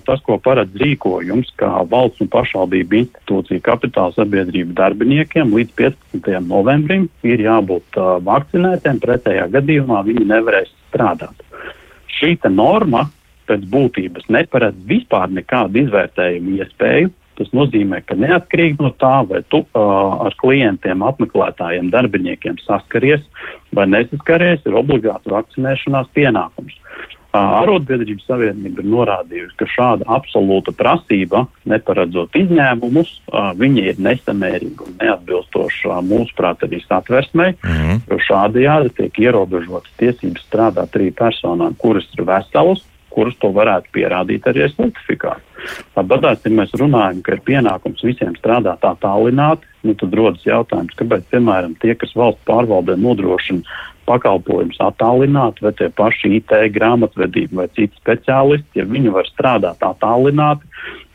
tas, 0.08 0.22
ko 0.26 0.40
paredz 0.42 0.74
rīkojums, 0.82 1.52
kā 1.60 1.70
valsts 1.90 2.24
un 2.24 2.32
pašvaldību 2.34 2.98
institūcija 3.04 3.62
kapitāla 3.68 4.16
sabiedrību 4.16 4.74
darbiniekiem 4.78 5.54
līdz 5.54 5.76
15. 5.78 6.32
novembrim 6.48 7.06
ir 7.22 7.44
jābūt 7.46 8.00
vakcinētiem, 8.26 8.98
pretējā 9.04 9.46
gadījumā 9.54 10.02
viņi 10.08 10.26
nevarēs 10.34 10.74
strādāt. 10.88 11.46
Šī 12.18 12.34
norma 12.50 13.06
pēc 13.48 13.70
būtības 13.72 14.28
neparedz 14.34 14.82
vispār 14.90 15.30
nekādu 15.32 15.84
izvērtējumu 15.86 16.58
iespēju. 16.58 17.14
Tas 17.38 17.52
nozīmē, 17.54 18.00
ka 18.02 18.16
neatkarīgi 18.18 18.82
no 18.82 18.90
tā, 18.98 19.22
vai 19.30 19.44
tu 19.54 19.60
uh, 19.62 20.16
ar 20.26 20.34
klientiem, 20.42 21.04
apmeklētājiem, 21.06 21.92
darbiniekiem 21.94 22.58
saskaries 22.64 23.22
vai 23.78 23.86
nesaskaries, 23.92 24.64
ir 24.66 24.78
obligāti 24.80 25.30
vakcinēšanās 25.30 26.10
pienākums. 26.18 26.74
Arotbiedrības 27.36 28.26
savienība 28.28 28.82
ir 28.82 28.90
norādījusi, 28.92 29.56
ka 29.60 29.68
šāda 29.70 30.08
absolūta 30.18 30.74
prasība, 30.78 31.46
neparedzot 31.70 32.36
izņēmumus, 32.40 33.14
viņa 33.60 33.86
ir 33.92 34.02
nesamērīga 34.02 34.88
un 34.88 34.98
neatbilstoša 35.02 36.02
mūsuprāt 36.08 36.64
arī 36.68 36.82
satversmei, 36.86 37.54
mm 37.54 37.74
-hmm. 37.74 38.04
jo 38.10 38.20
šādajādi 38.30 38.94
tiek 39.02 39.20
ierobežotas 39.28 39.92
tiesības 39.98 40.46
strādāt 40.48 40.96
arī 40.96 41.12
personām, 41.12 41.76
kuras 41.78 42.08
ir 42.18 42.24
veselas, 42.26 42.86
kuras 43.10 43.36
to 43.42 43.50
varētu 43.50 43.90
pierādīt 43.98 44.46
arī 44.48 44.64
ar 44.68 44.74
certifikātu. 44.78 45.42
Tāpat, 45.96 46.46
ja 46.46 46.52
mēs 46.54 46.74
runājam, 46.78 47.22
ka 47.26 47.34
ir 47.34 47.42
pienākums 47.42 48.04
visiem 48.06 48.36
strādāt 48.38 48.86
attālināti, 48.86 49.66
nu, 49.84 49.96
tad 49.98 50.14
rodas 50.14 50.46
jautājums, 50.46 50.94
kāpēc, 51.00 51.26
piemēram, 51.32 51.74
tie, 51.82 51.96
kas 51.96 52.14
valsts 52.16 52.46
pārvaldē 52.46 52.96
nodrošina 53.02 53.62
pakalpojumus 54.08 54.80
attālināti, 54.84 55.64
vai 55.66 55.74
tie 55.78 55.90
paši 55.94 56.38
IT, 56.40 56.54
grāmatvedība 56.76 57.64
vai 57.64 57.68
citi 57.76 57.94
speciālisti, 58.00 58.82
ja 58.82 58.88
viņi 58.88 59.14
var 59.16 59.30
strādāt 59.30 59.84
attālināti, 59.86 60.68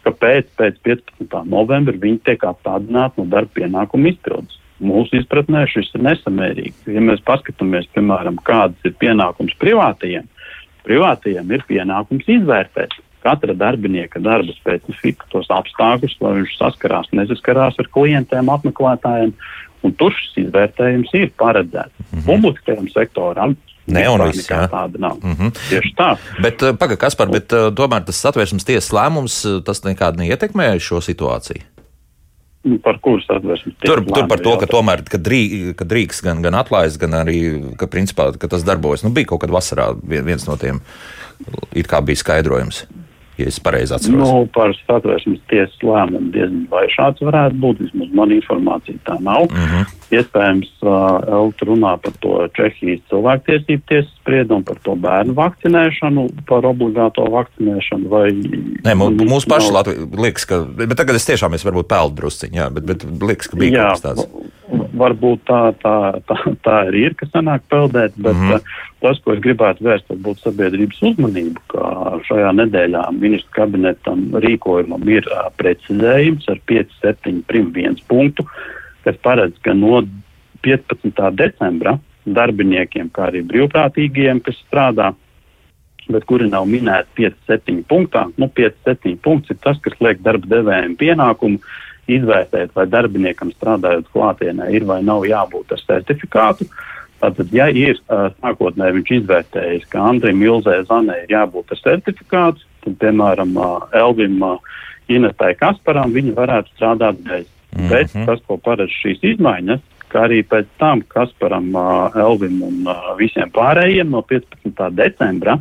kāpēc 0.06 0.50
pēc 0.58 0.80
15. 0.88 1.38
novembra 1.50 1.96
viņi 1.98 2.20
tiek 2.26 2.44
atstādināti 2.48 3.22
no 3.22 3.28
darba 3.32 3.56
pienākumu 3.60 4.12
izpildes. 4.12 4.58
Mūsu 4.82 5.20
izpratnē 5.20 5.62
šis 5.70 5.92
ir 5.94 6.02
nesamērīgi. 6.08 6.90
Ja 6.90 7.02
mēs 7.04 7.22
paskatāmies, 7.26 7.86
piemēram, 7.94 8.40
kādas 8.42 8.88
ir 8.88 8.96
pienākums 8.98 9.54
privātajiem, 9.62 10.26
privātajiem 10.82 11.54
ir 11.54 11.62
pienākums 11.68 12.26
izvērtēt 12.26 12.96
katra 13.22 13.54
darbinieka 13.54 14.20
darba 14.22 14.54
specifiku, 14.56 15.28
tos 15.30 15.50
apstākļus, 15.54 16.16
lai 16.24 16.32
viņš 16.40 16.56
saskarās, 16.58 17.10
nesaskarās 17.14 17.78
ar 17.78 17.88
klientiem, 17.94 18.50
apmeklētājiem, 18.50 19.34
Un 19.82 19.94
tur 19.98 20.14
šis 20.14 20.46
izvērtējums 20.46 21.12
ir 21.18 21.30
paredzēts. 21.38 21.94
Mm 21.98 22.18
-hmm. 22.18 22.26
Publiskajam 22.26 22.88
sektoram 22.88 23.56
Ne, 23.90 24.04
un 24.06 24.22
viss, 24.28 24.46
jā. 24.46 24.62
tāda 24.70 24.98
nav. 24.98 25.18
Mm 25.22 25.34
-hmm. 25.34 25.50
Tieši 25.68 25.94
tā. 25.98 26.16
Bet, 26.42 26.62
eh, 26.62 26.74
pagaidi, 26.78 27.00
Kaspar, 27.00 27.28
bet 27.28 27.52
uh, 27.52 27.74
tomēr 27.74 28.04
tas 28.06 28.20
satversmes 28.20 28.64
tiesas 28.64 28.92
lēmums, 28.94 29.42
eh, 29.44 29.62
tas 29.64 29.82
nekādi 29.82 30.22
neietekmē 30.22 30.78
šo 30.78 31.00
situāciju? 31.02 31.62
Nu, 32.64 32.78
par 32.78 32.98
kuras 33.02 33.26
satversmes 33.26 33.74
tiesas? 33.74 34.04
Tur, 34.04 34.04
tur 34.14 34.28
par 34.28 34.38
to, 34.38 34.56
ka 34.56 34.66
tomēr, 34.66 35.02
ka 35.02 35.18
drīkst, 35.18 35.74
ka 35.74 35.84
drīkst 35.84 36.22
gan, 36.22 36.42
gan 36.42 36.54
atlaist, 36.54 37.00
gan 37.00 37.10
arī, 37.10 37.74
ka 37.76 37.86
principā, 37.86 38.38
ka 38.38 38.48
tas 38.48 38.62
darbojas. 38.62 39.02
Nu, 39.02 39.10
bija 39.10 39.26
kaut 39.26 39.40
kad 39.40 39.50
vasarā 39.50 39.98
viens 40.02 40.46
no 40.46 40.56
tiem, 40.56 40.80
it 41.74 41.88
kā 41.88 42.00
bija 42.04 42.16
skaidrojums 42.16 42.86
ja 43.42 43.50
es 43.50 43.58
pareizi 43.62 43.94
atceros. 43.96 44.20
Nu, 44.22 44.46
par 44.54 44.74
satversmes 44.82 45.40
tiesas 45.50 45.76
lēmumu 45.84 46.30
diezgan 46.34 46.66
vai 46.72 46.84
šāds 46.92 47.24
varētu 47.24 47.58
būt, 47.62 47.82
vismaz 47.86 48.14
man 48.16 48.34
informācija 48.34 48.98
tā 49.08 49.18
nav. 49.20 49.48
Mm 49.50 49.66
-hmm. 49.72 49.98
Iespējams, 50.12 50.70
uh, 50.84 51.34
Elta 51.38 51.66
runā 51.66 51.96
par 52.04 52.12
to 52.20 52.48
Čehijas 52.56 53.00
cilvēktiesību 53.10 53.82
tiesas 53.88 54.12
spriedumu, 54.20 54.64
par 54.64 54.76
to 54.84 54.94
bērnu 54.94 55.34
vakcinēšanu, 55.34 56.28
par 56.46 56.66
obligāto 56.68 57.24
vakcinēšanu 57.32 58.08
vai... 58.08 58.28
Nē, 58.84 58.94
mūsu 58.94 59.48
paši 59.48 59.72
Latvija 59.72 60.06
liekas, 60.12 60.44
ka, 60.44 60.64
bet 60.76 60.96
tagad 60.96 61.16
es 61.16 61.26
tiešām 61.26 61.54
es 61.54 61.64
varbūt 61.64 61.88
peldu 61.88 62.20
drusciņā, 62.20 62.70
bet, 62.74 62.84
bet 62.84 63.06
liekas, 63.22 63.48
ka 63.48 63.56
bija 63.56 63.72
jā, 63.72 63.82
kaut 63.82 63.90
kas 63.92 64.02
tāds 64.02 64.52
varbūt 64.98 65.44
tā, 65.48 65.60
tā, 65.82 65.94
tā, 66.28 66.36
tā 66.64 66.74
arī 66.88 67.06
ir, 67.08 67.16
ka 67.18 67.28
sanāk 67.30 67.64
peldēt, 67.72 68.14
bet 68.16 68.36
mm 68.36 68.50
-hmm. 68.50 68.74
tas, 69.00 69.20
ko 69.24 69.32
es 69.32 69.40
gribētu 69.44 69.84
vērst, 69.84 70.08
varbūt 70.10 70.42
sabiedrības 70.42 71.02
uzmanību, 71.10 71.60
ka 71.72 71.82
šajā 72.28 72.52
nedēļā 72.60 73.02
ministru 73.18 73.50
kabinetam 73.52 74.30
rīkojumam 74.44 75.08
ir 75.08 75.28
uh, 75.30 75.48
precizējums 75.56 76.48
ar 76.48 76.60
5-7 76.70 77.42
prim 77.46 77.72
1 77.72 78.02
punktu, 78.08 78.46
kas 79.04 79.16
paredz, 79.22 79.58
ka 79.62 79.74
no 79.74 80.02
15. 80.62 81.30
decembra 81.34 81.98
darbiniekiem, 82.24 83.10
kā 83.10 83.30
arī 83.30 83.42
brīvprātīgiem, 83.42 84.40
kas 84.40 84.56
strādā, 84.66 85.12
bet 86.10 86.24
kuri 86.24 86.48
nav 86.50 86.66
minēti 86.66 87.30
5-7 87.48 87.82
punktā, 87.88 88.26
nu 88.36 88.46
5-7 88.46 89.16
punkts 89.22 89.50
ir 89.50 89.56
tas, 89.62 89.78
kas 89.82 89.94
liek 90.00 90.22
darba 90.22 90.46
devējiem 90.46 90.96
pienākumu 90.96 91.58
izvērtēt, 92.10 92.72
vai 92.74 92.86
darbiniekam 92.90 93.52
strādājot 93.54 94.08
klātienē 94.14 94.70
ir 94.74 94.86
vai 94.88 95.02
nav 95.06 95.26
jābūt 95.28 95.74
ar 95.74 95.84
certifikātu. 95.86 96.66
Tātad, 97.22 97.52
ja 97.54 97.68
ir 97.70 98.00
sākotnēji 98.08 98.96
viņš 98.98 99.12
izvērtējis, 99.18 99.86
ka 99.92 100.02
Andrim 100.10 100.40
Milzē 100.42 100.80
Zanē 100.88 101.20
ir 101.22 101.36
jābūt 101.36 101.70
ar 101.70 101.82
certifikātu, 101.84 102.66
tad, 102.82 102.96
piemēram, 102.98 103.54
Elvim 103.94 104.40
Inetai 105.12 105.52
Kasparam 105.58 106.14
viņi 106.14 106.34
varētu 106.34 106.74
strādāt 106.74 107.22
bez. 107.22 107.46
Mm 107.72 107.80
-hmm. 107.80 107.88
Bet 107.88 108.26
tas, 108.26 108.40
ko 108.46 108.56
paredz 108.58 108.90
šīs 108.90 109.22
izmaiņas, 109.22 109.80
ka 110.08 110.26
arī 110.26 110.42
pēc 110.42 110.66
tam 110.78 111.02
Kasparam, 111.08 111.70
Elvim 112.16 112.62
un 112.62 112.90
visiem 113.18 113.50
pārējiem 113.50 114.10
no 114.10 114.22
15. 114.22 114.90
decembra 114.90 115.58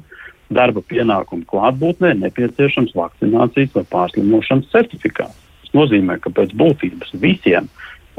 darba 0.49 0.81
pienākumu 0.81 1.45
klātbūtnē 1.47 2.13
nepieciešams 2.25 2.95
vakcinācijas 2.95 3.75
vai 3.77 3.85
pārslimošanas 3.95 4.71
certifikāts. 4.73 5.40
Tas 5.71 5.79
nozīmē, 5.79 6.19
ka 6.19 6.31
pēc 6.35 6.51
būtības 6.59 7.13
visiem, 7.21 7.69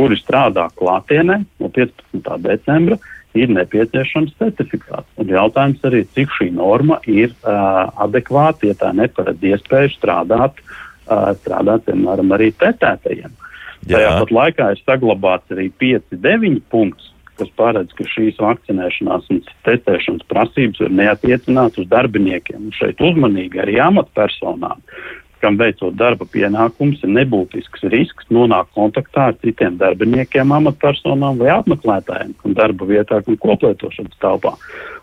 kuri 0.01 0.17
strādā 0.17 0.71
klātienē 0.79 1.43
no 1.61 1.69
15. 1.69 2.39
decembra, 2.41 2.97
ir 3.37 3.53
nepieciešams 3.53 4.33
certifikāts. 4.41 5.09
Un 5.21 5.29
jautājums 5.33 5.85
arī, 5.89 6.03
cik 6.17 6.33
šī 6.39 6.49
norma 6.57 6.99
ir 7.09 7.33
uh, 7.45 7.93
adekvāta, 8.05 8.69
ja 8.71 8.77
tā 8.79 8.93
neparedz 8.97 9.45
iespēju 9.53 9.93
strādāt, 9.95 10.61
uh, 11.07 11.33
strādāt 11.41 11.87
piemēram, 11.89 12.33
arī 12.37 12.53
testētajiem. 12.57 13.33
Jā. 13.89 13.97
Tajā 13.97 14.13
pat 14.21 14.37
laikā 14.37 14.69
ir 14.73 14.83
saglabāts 14.87 15.53
arī 15.55 15.69
5-9 15.81 16.61
punkts, 16.73 17.11
kas 17.41 17.49
paredz, 17.59 17.93
ka 17.99 18.07
šīs 18.07 18.39
vakcinēšanās 18.41 19.31
un 19.33 19.41
testēšanas 19.67 20.29
prasības 20.31 20.85
ir 20.85 20.93
neatiecinātas 20.95 21.83
uz 21.83 21.89
darbiniekiem. 21.91 22.69
Un 22.69 22.77
šeit 22.77 23.01
uzmanīgi 23.03 23.63
arī 23.65 23.79
amatpersonām, 23.83 24.85
kam 25.43 25.59
veicot 25.61 25.97
darba 25.99 26.27
pienākumus, 26.31 27.03
ir 27.03 27.13
nebūtisks 27.19 27.87
risks 27.93 28.31
nonākt 28.33 28.73
kontaktā 28.79 29.31
ar 29.33 29.39
citiem 29.43 29.77
darbiniekiem, 29.81 30.55
amatpersonām 30.59 31.43
vai 31.43 31.53
apmeklētājiem, 31.59 32.35
un 32.47 32.59
darba 32.59 32.89
vietā 32.89 33.21
un 33.27 33.39
koplietošanas 33.43 34.19
telpā. 34.23 34.57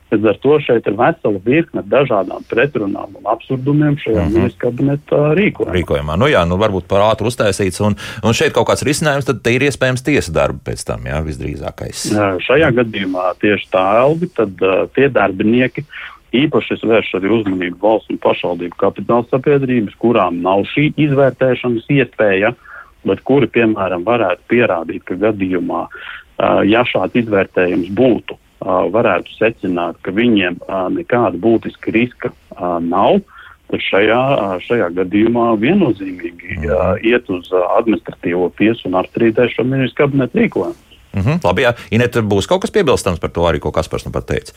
Līdz 0.09 0.25
ar 0.25 0.37
to 0.41 0.55
šeit 0.65 0.87
ir 0.89 0.95
vesela 0.97 1.39
virkne 1.45 1.83
dažādām 1.85 2.45
pretrunām 2.49 3.13
un 3.19 3.27
absurdumiem 3.29 3.97
šajā 4.01 4.15
mm 4.23 4.27
-hmm. 4.27 4.37
ministra 4.37 4.63
kabineta 4.63 5.17
rīkojumā. 5.37 5.73
rīkojumā. 5.75 6.15
Nu, 6.17 6.25
jā, 6.25 6.41
nu, 6.49 6.57
varbūt 6.57 6.87
par 6.89 7.05
ātru 7.11 7.29
uztaisīts, 7.29 7.81
un, 7.85 7.95
un 8.23 8.33
šeit 8.33 8.53
kaut 8.53 8.67
kāds 8.69 8.85
risinājums, 8.87 9.27
tad 9.29 9.47
ir 9.53 9.67
iespējams 9.69 10.01
tiesa 10.03 10.33
darba 10.33 10.59
pēc 10.65 10.85
tam, 10.85 11.05
jā, 11.05 11.21
visdrīzākais. 11.21 12.05
Jā, 12.15 12.29
šajā 12.41 12.71
gadījumā 12.81 13.33
tieši 13.41 13.69
tā, 13.69 13.85
Elvi, 14.01 14.31
tad 14.33 14.65
uh, 14.65 14.89
tie 14.95 15.09
darbinieki, 15.09 15.85
Īpaši 16.35 16.75
es 16.75 16.83
vēršu 16.85 17.17
arī 17.17 17.31
uzmanību 17.39 17.79
valsts 17.81 18.11
un 18.13 18.19
pašvaldību 18.21 18.77
kapitāla 18.77 19.25
sabiedrības, 19.31 19.95
kurām 20.01 20.41
nav 20.45 20.65
šī 20.69 20.91
izvērtēšanas 21.07 21.87
iespēja, 21.95 22.53
bet 23.07 23.23
kuri, 23.25 23.49
piemēram, 23.49 24.03
varētu 24.05 24.45
pierādīt, 24.51 25.05
ka 25.07 25.17
gadījumā, 25.17 25.87
ja 26.69 26.83
šāds 26.85 27.17
izvērtējums 27.23 27.89
būtu, 27.97 28.37
varētu 28.93 29.33
secināt, 29.39 29.97
ka 30.03 30.13
viņiem 30.13 30.59
nekāda 30.99 31.39
būtiska 31.39 31.95
riska 31.95 32.33
nav. 32.85 33.21
Tad 33.69 33.83
šajā, 33.85 34.21
šajā 34.65 34.87
gadījumā 34.97 35.51
viennozīmīgi 35.61 36.55
uh, 36.65 36.95
iet 37.05 37.27
uz 37.29 37.51
administratīvo 37.53 38.47
tiesu 38.57 38.87
un 38.89 38.97
apstrīdēt 38.97 39.53
šo 39.53 39.61
ministru 39.61 40.07
kabinetu 40.07 40.39
rīkojumu. 40.41 40.79
Mm 41.13 41.21
-hmm, 41.21 41.43
labi, 41.43 41.61
jā. 41.67 41.75
Inet, 41.91 42.17
būs 42.17 42.49
kaut 42.49 42.61
kas 42.61 42.73
piebilstams 42.73 43.19
par 43.19 43.29
to 43.29 43.45
arī, 43.45 43.59
ko 43.59 43.71
Kaspars 43.71 44.05
nu 44.05 44.11
pat 44.11 44.25
teica. 44.25 44.53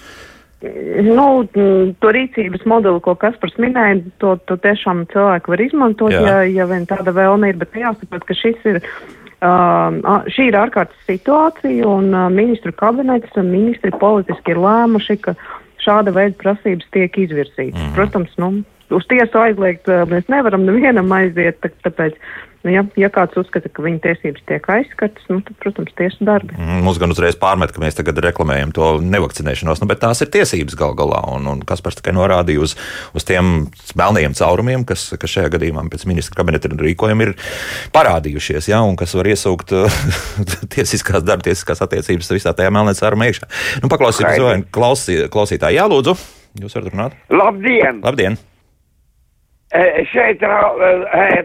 Nu, 0.62 1.26
to 1.50 2.12
rīcības 2.14 2.62
modeli, 2.70 3.00
ko 3.02 3.16
Kaspars 3.18 3.56
minēja, 3.62 3.98
to, 4.22 4.36
to 4.46 4.56
tiešām 4.62 5.04
cilvēki 5.10 5.50
var 5.50 5.62
izmantot, 5.64 6.14
Jā. 6.14 6.22
ja, 6.22 6.36
ja 6.62 6.68
vien 6.70 6.86
tāda 6.90 7.14
vēlme 7.16 7.50
ir, 7.50 7.58
bet 7.58 7.74
jāsaprot, 7.78 8.26
ka 8.28 8.38
šis 8.38 8.70
ir. 8.70 8.80
Uh, 9.42 10.22
šī 10.30 10.52
ir 10.52 10.54
ārkārtas 10.54 11.00
situācija, 11.08 11.82
un 11.82 12.12
uh, 12.14 12.28
ministru 12.30 12.70
kabinets 12.78 13.34
un 13.40 13.48
ministri 13.50 13.90
politiski 13.98 14.54
ir 14.54 14.60
lēmuši, 14.62 15.16
ka 15.24 15.34
šāda 15.82 16.14
veida 16.14 16.38
prasības 16.38 16.86
tiek 16.94 17.18
izvirsītas. 17.24 17.74
Mm. 17.74 17.96
Protams, 17.96 18.36
nu, 18.38 18.52
uz 18.94 19.08
tiesu 19.10 19.42
aizliegt 19.42 19.90
mēs 20.10 20.30
nevaram 20.32 20.66
nevienam 20.68 21.12
aiziet, 21.18 21.60
tā, 21.62 21.72
tāpēc 21.86 22.18
Nu, 22.62 22.70
ja, 22.70 22.82
ja 22.94 23.08
kāds 23.10 23.34
uzskata, 23.40 23.66
ka 23.74 23.82
viņa 23.82 23.98
tiesības 24.04 24.44
tiek 24.46 24.66
aizskartas, 24.70 25.24
nu, 25.30 25.40
tad, 25.42 25.56
protams, 25.62 25.90
tiesu 25.98 26.22
darbi. 26.26 26.54
Mums 26.84 27.00
gan 27.02 27.10
uzreiz 27.10 27.34
pārmet, 27.38 27.72
ka 27.74 27.82
mēs 27.82 27.96
tagad 27.98 28.20
reklamējam 28.22 28.70
to 28.76 28.90
nevakcinēšanos, 29.02 29.80
nu, 29.82 29.88
bet 29.90 29.98
tās 30.04 30.22
ir 30.22 30.30
tiesības 30.30 30.78
gal 30.78 30.94
galā. 30.98 31.24
Un, 31.34 31.48
un 31.50 31.64
kas 31.66 31.82
pats 31.82 31.98
tikai 31.98 32.14
norādīja 32.14 32.62
uz, 32.62 32.76
uz 33.18 33.26
tiem 33.26 33.66
melniem 33.98 34.36
caurumiem, 34.38 34.86
kas, 34.86 35.08
kas 35.18 35.34
šajā 35.34 35.50
gadījumā 35.56 35.82
pēc 35.90 36.06
ministra 36.10 36.38
kabineta 36.38 36.70
rīkojuma 36.70 37.26
ir 37.26 37.34
parādījušies, 37.96 38.70
ja, 38.70 38.84
un 38.86 38.94
kas 39.00 39.16
var 39.18 39.32
iesaukt 39.32 39.74
tiesiskās 40.76 41.26
darba, 41.26 41.48
tiesiskās 41.48 41.82
attiecības 41.82 42.30
visā 42.36 42.54
tajā 42.54 42.70
melnē 42.74 42.94
caurumā 43.00 43.32
iekšā. 43.32 43.50
Nu, 43.82 43.90
paklausīties, 43.90 44.70
klausī, 44.70 45.18
klausītāji, 45.34 45.82
jā, 45.82 45.90
lūdzu, 45.90 46.14
jūs 46.62 46.78
varat 46.78 46.94
runāt. 46.94 47.20
Labdien! 47.42 48.02
Labdien! 48.06 48.38
Šeit 50.12 50.40
trau, 50.42 50.76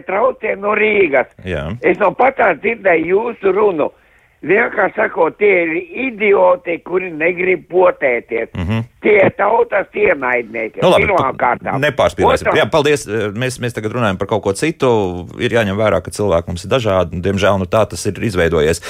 traucē 0.06 0.56
no 0.60 0.74
Rīgas. 0.76 1.30
Jā. 1.48 1.64
Es 1.80 2.00
no 2.02 2.12
patās 2.16 2.60
dzirdēju 2.62 3.08
jūsu 3.14 3.54
runu. 3.56 3.90
Vienkārši 4.38 4.94
sakot, 4.94 5.34
tie 5.34 5.50
ir 5.64 5.70
idioti, 6.08 6.76
kuri 6.86 7.08
negrib 7.10 7.64
potēties. 7.72 8.52
Mm 8.54 8.66
-hmm. 8.68 8.84
Tie 9.02 9.30
tautas 9.36 9.86
ienaidnieki. 9.94 10.78
Nu, 10.82 10.90
labi, 10.90 11.06
nepārspīlēsim. 11.82 12.54
Jā, 12.54 12.66
paldies. 12.70 13.06
Mēs, 13.34 13.58
mēs 13.62 13.74
tagad 13.74 13.92
runājam 13.94 14.18
par 14.18 14.26
kaut 14.26 14.42
ko 14.42 14.52
citu. 14.52 15.26
Ir 15.38 15.50
jāņem 15.50 15.76
vērā, 15.78 16.00
ka 16.02 16.10
cilvēki 16.10 16.46
mums 16.46 16.64
ir 16.64 16.70
dažādi. 16.70 17.20
Diemžēl 17.22 17.58
nu, 17.58 17.66
tā 17.66 17.86
tas 17.86 18.06
ir 18.06 18.14
izveidojies. 18.14 18.82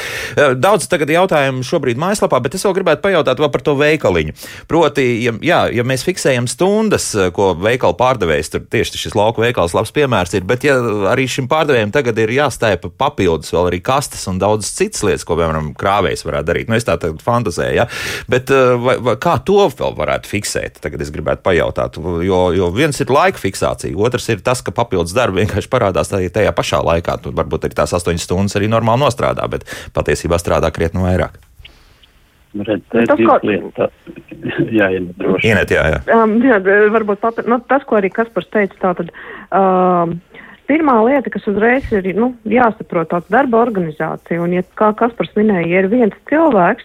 Daudz 0.57 0.89
tagad 0.89 1.09
jautājumu 1.09 1.65
šobrīd 1.65 1.97
mājaslapā, 1.97 2.41
bet 2.43 2.55
es 2.55 2.65
vēl 2.65 2.75
gribētu 2.75 3.03
pajautāt 3.03 3.41
vēl 3.41 3.51
par 3.51 3.61
to 3.61 3.75
veikaliņu. 3.75 4.33
Proti, 4.69 5.25
ja, 5.25 5.33
jā, 5.41 5.61
ja 5.73 5.85
mēs 5.85 6.05
fiksējam 6.05 6.49
stundas, 6.49 7.17
ko 7.33 7.55
veikala 7.55 7.97
pārdevējs, 7.97 8.51
tur 8.51 8.61
tieši 8.71 8.99
šis 8.99 9.15
lauku 9.15 9.41
veikals 9.41 9.75
labs 9.75 9.93
piemērs 9.93 10.35
ir, 10.35 10.45
bet 10.45 10.65
ja 10.65 10.77
arī 11.13 11.29
šim 11.29 11.49
pārdevējam 11.49 11.93
tagad 11.93 12.19
ir 12.19 12.29
jāstēpa 12.29 12.91
papildus 12.99 13.53
vēl 13.53 13.73
arī 13.73 13.81
kastes 13.81 14.27
un 14.29 14.39
daudz 14.39 14.69
citas 14.73 15.03
lietas, 15.03 15.25
ko 15.25 15.38
piemēram, 15.39 15.73
krāvējs 15.79 16.25
varētu 16.27 16.51
darīt. 16.51 16.71
Nu, 16.71 16.79
es 16.79 16.87
tā 16.89 16.99
tagad 17.01 17.23
fantazēju, 17.25 17.81
ja? 17.81 17.89
bet 18.31 18.53
eh, 18.55 18.75
vai, 18.83 18.99
vai, 19.05 19.17
kā 19.23 19.39
to 19.47 19.67
vēl 19.79 19.97
varētu 19.99 20.33
fiksēt? 20.33 20.83
Tagad 20.85 21.05
es 21.05 21.13
gribētu 21.15 21.45
pajautāt, 21.47 21.99
jo, 22.27 22.41
jo 22.57 22.71
viens 22.75 23.01
ir 23.03 23.13
laika 23.15 23.41
fiksācija, 23.41 23.97
otrs 23.97 24.29
ir 24.35 24.45
tas, 24.45 24.63
ka 24.65 24.75
papildus 24.75 25.17
darbi 25.17 25.45
vienkārši 25.45 25.73
parādās 25.73 26.13
tajā 26.13 26.55
pašā 26.55 26.83
laikā. 26.93 27.19
Tur 27.25 27.37
varbūt 27.39 27.69
arī 27.69 27.79
tās 27.79 27.95
astoņas 27.99 28.29
stundas 28.29 28.59
arī 28.59 28.71
normāli 28.71 29.07
nostrādā, 29.07 29.47
bet 29.51 29.69
patiesībā 29.97 30.41
strādā 30.41 30.73
krietni 30.75 31.05
vairāk. 31.05 31.39
Redz, 32.57 32.85
tas, 32.91 33.19
ko... 33.21 33.35
lieta, 33.45 33.91
jā, 34.79 34.89
Ienet, 35.45 35.73
jā, 35.75 35.83
jā. 35.93 35.99
Um, 36.17 36.39
jā, 36.41 36.57
varbūt 36.95 37.21
pat, 37.21 37.43
nu, 37.45 37.61
tas, 37.69 37.85
ko 37.89 37.99
arī 37.99 38.11
Kaspars 38.15 38.49
teica, 38.55 38.79
tātad. 38.87 39.13
Um, 39.53 40.17
Pirmā 40.69 40.99
lieta, 41.07 41.31
kas 41.33 41.47
uzreiz 41.49 41.87
ir 41.97 42.11
nu, 42.19 42.35
jāsaprot, 42.45 43.09
tāds 43.09 43.31
darba 43.33 43.63
organizācija, 43.63 44.43
un, 44.45 44.53
ja, 44.59 44.65
kā 44.77 44.91
Kaspars 44.99 45.33
minēja, 45.39 45.67
ja 45.71 45.83
ir 45.85 45.89
viens 45.89 46.17
cilvēks, 46.29 46.85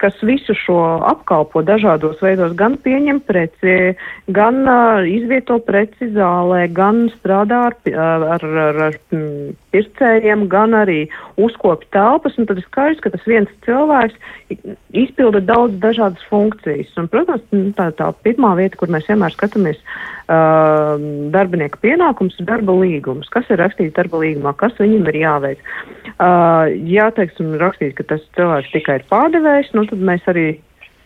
kas 0.00 0.16
visu 0.24 0.54
šo 0.56 0.78
apkalpo 1.10 1.62
dažādos 1.66 2.20
veidos, 2.24 2.54
gan 2.58 2.78
pieņem 2.80 3.20
preci, 3.28 3.76
gan 4.32 4.62
uh, 4.64 5.04
izvieto 5.04 5.58
preci 5.66 6.10
zālē, 6.14 6.64
gan 6.72 7.08
strādā 7.18 7.66
ar, 7.68 7.76
ar, 7.94 8.46
ar, 8.64 8.80
ar 8.88 8.98
pircējiem, 9.70 10.46
gan 10.50 10.74
arī 10.78 11.02
uzkopja 11.40 11.90
telpas, 11.96 12.38
un 12.40 12.48
tad 12.48 12.60
ir 12.60 12.66
skaidrs, 12.66 13.02
ka 13.04 13.12
tas 13.14 13.26
viens 13.28 13.50
cilvēks 13.66 14.16
izpilda 14.96 15.42
daudz 15.44 15.76
dažādas 15.82 16.22
funkcijas. 16.30 16.90
Un, 16.98 17.10
protams, 17.12 17.44
nu, 17.54 17.70
tā, 17.76 17.90
tā 17.96 18.10
pirmā 18.24 18.54
vieta, 18.58 18.78
kur 18.80 18.90
mēs 18.92 19.06
vienmēr 19.10 19.34
skatāmies 19.34 19.78
uh, 20.30 20.96
darbinieka 21.34 21.80
pienākums, 21.84 22.38
ir 22.40 22.48
darba 22.50 22.74
līgums. 22.80 23.30
Kas 23.32 23.48
ir 23.50 23.60
rakstīts 23.62 23.96
darba 23.96 24.22
līgumā, 24.22 24.54
kas 24.58 24.74
viņam 24.80 25.08
ir 25.12 25.20
jāveic. 25.22 25.64
Uh, 26.20 26.66
ja, 26.90 27.08
teiksim, 27.16 27.54
rakstīts, 27.60 27.96
ka 27.98 28.08
tas 28.14 28.24
cilvēks 28.38 28.74
tikai 28.74 28.98
ir 29.00 29.06
pārdevējs, 29.12 29.72
nu, 29.76 29.86
tad 29.90 30.02
mēs 30.10 30.26
arī 30.30 30.48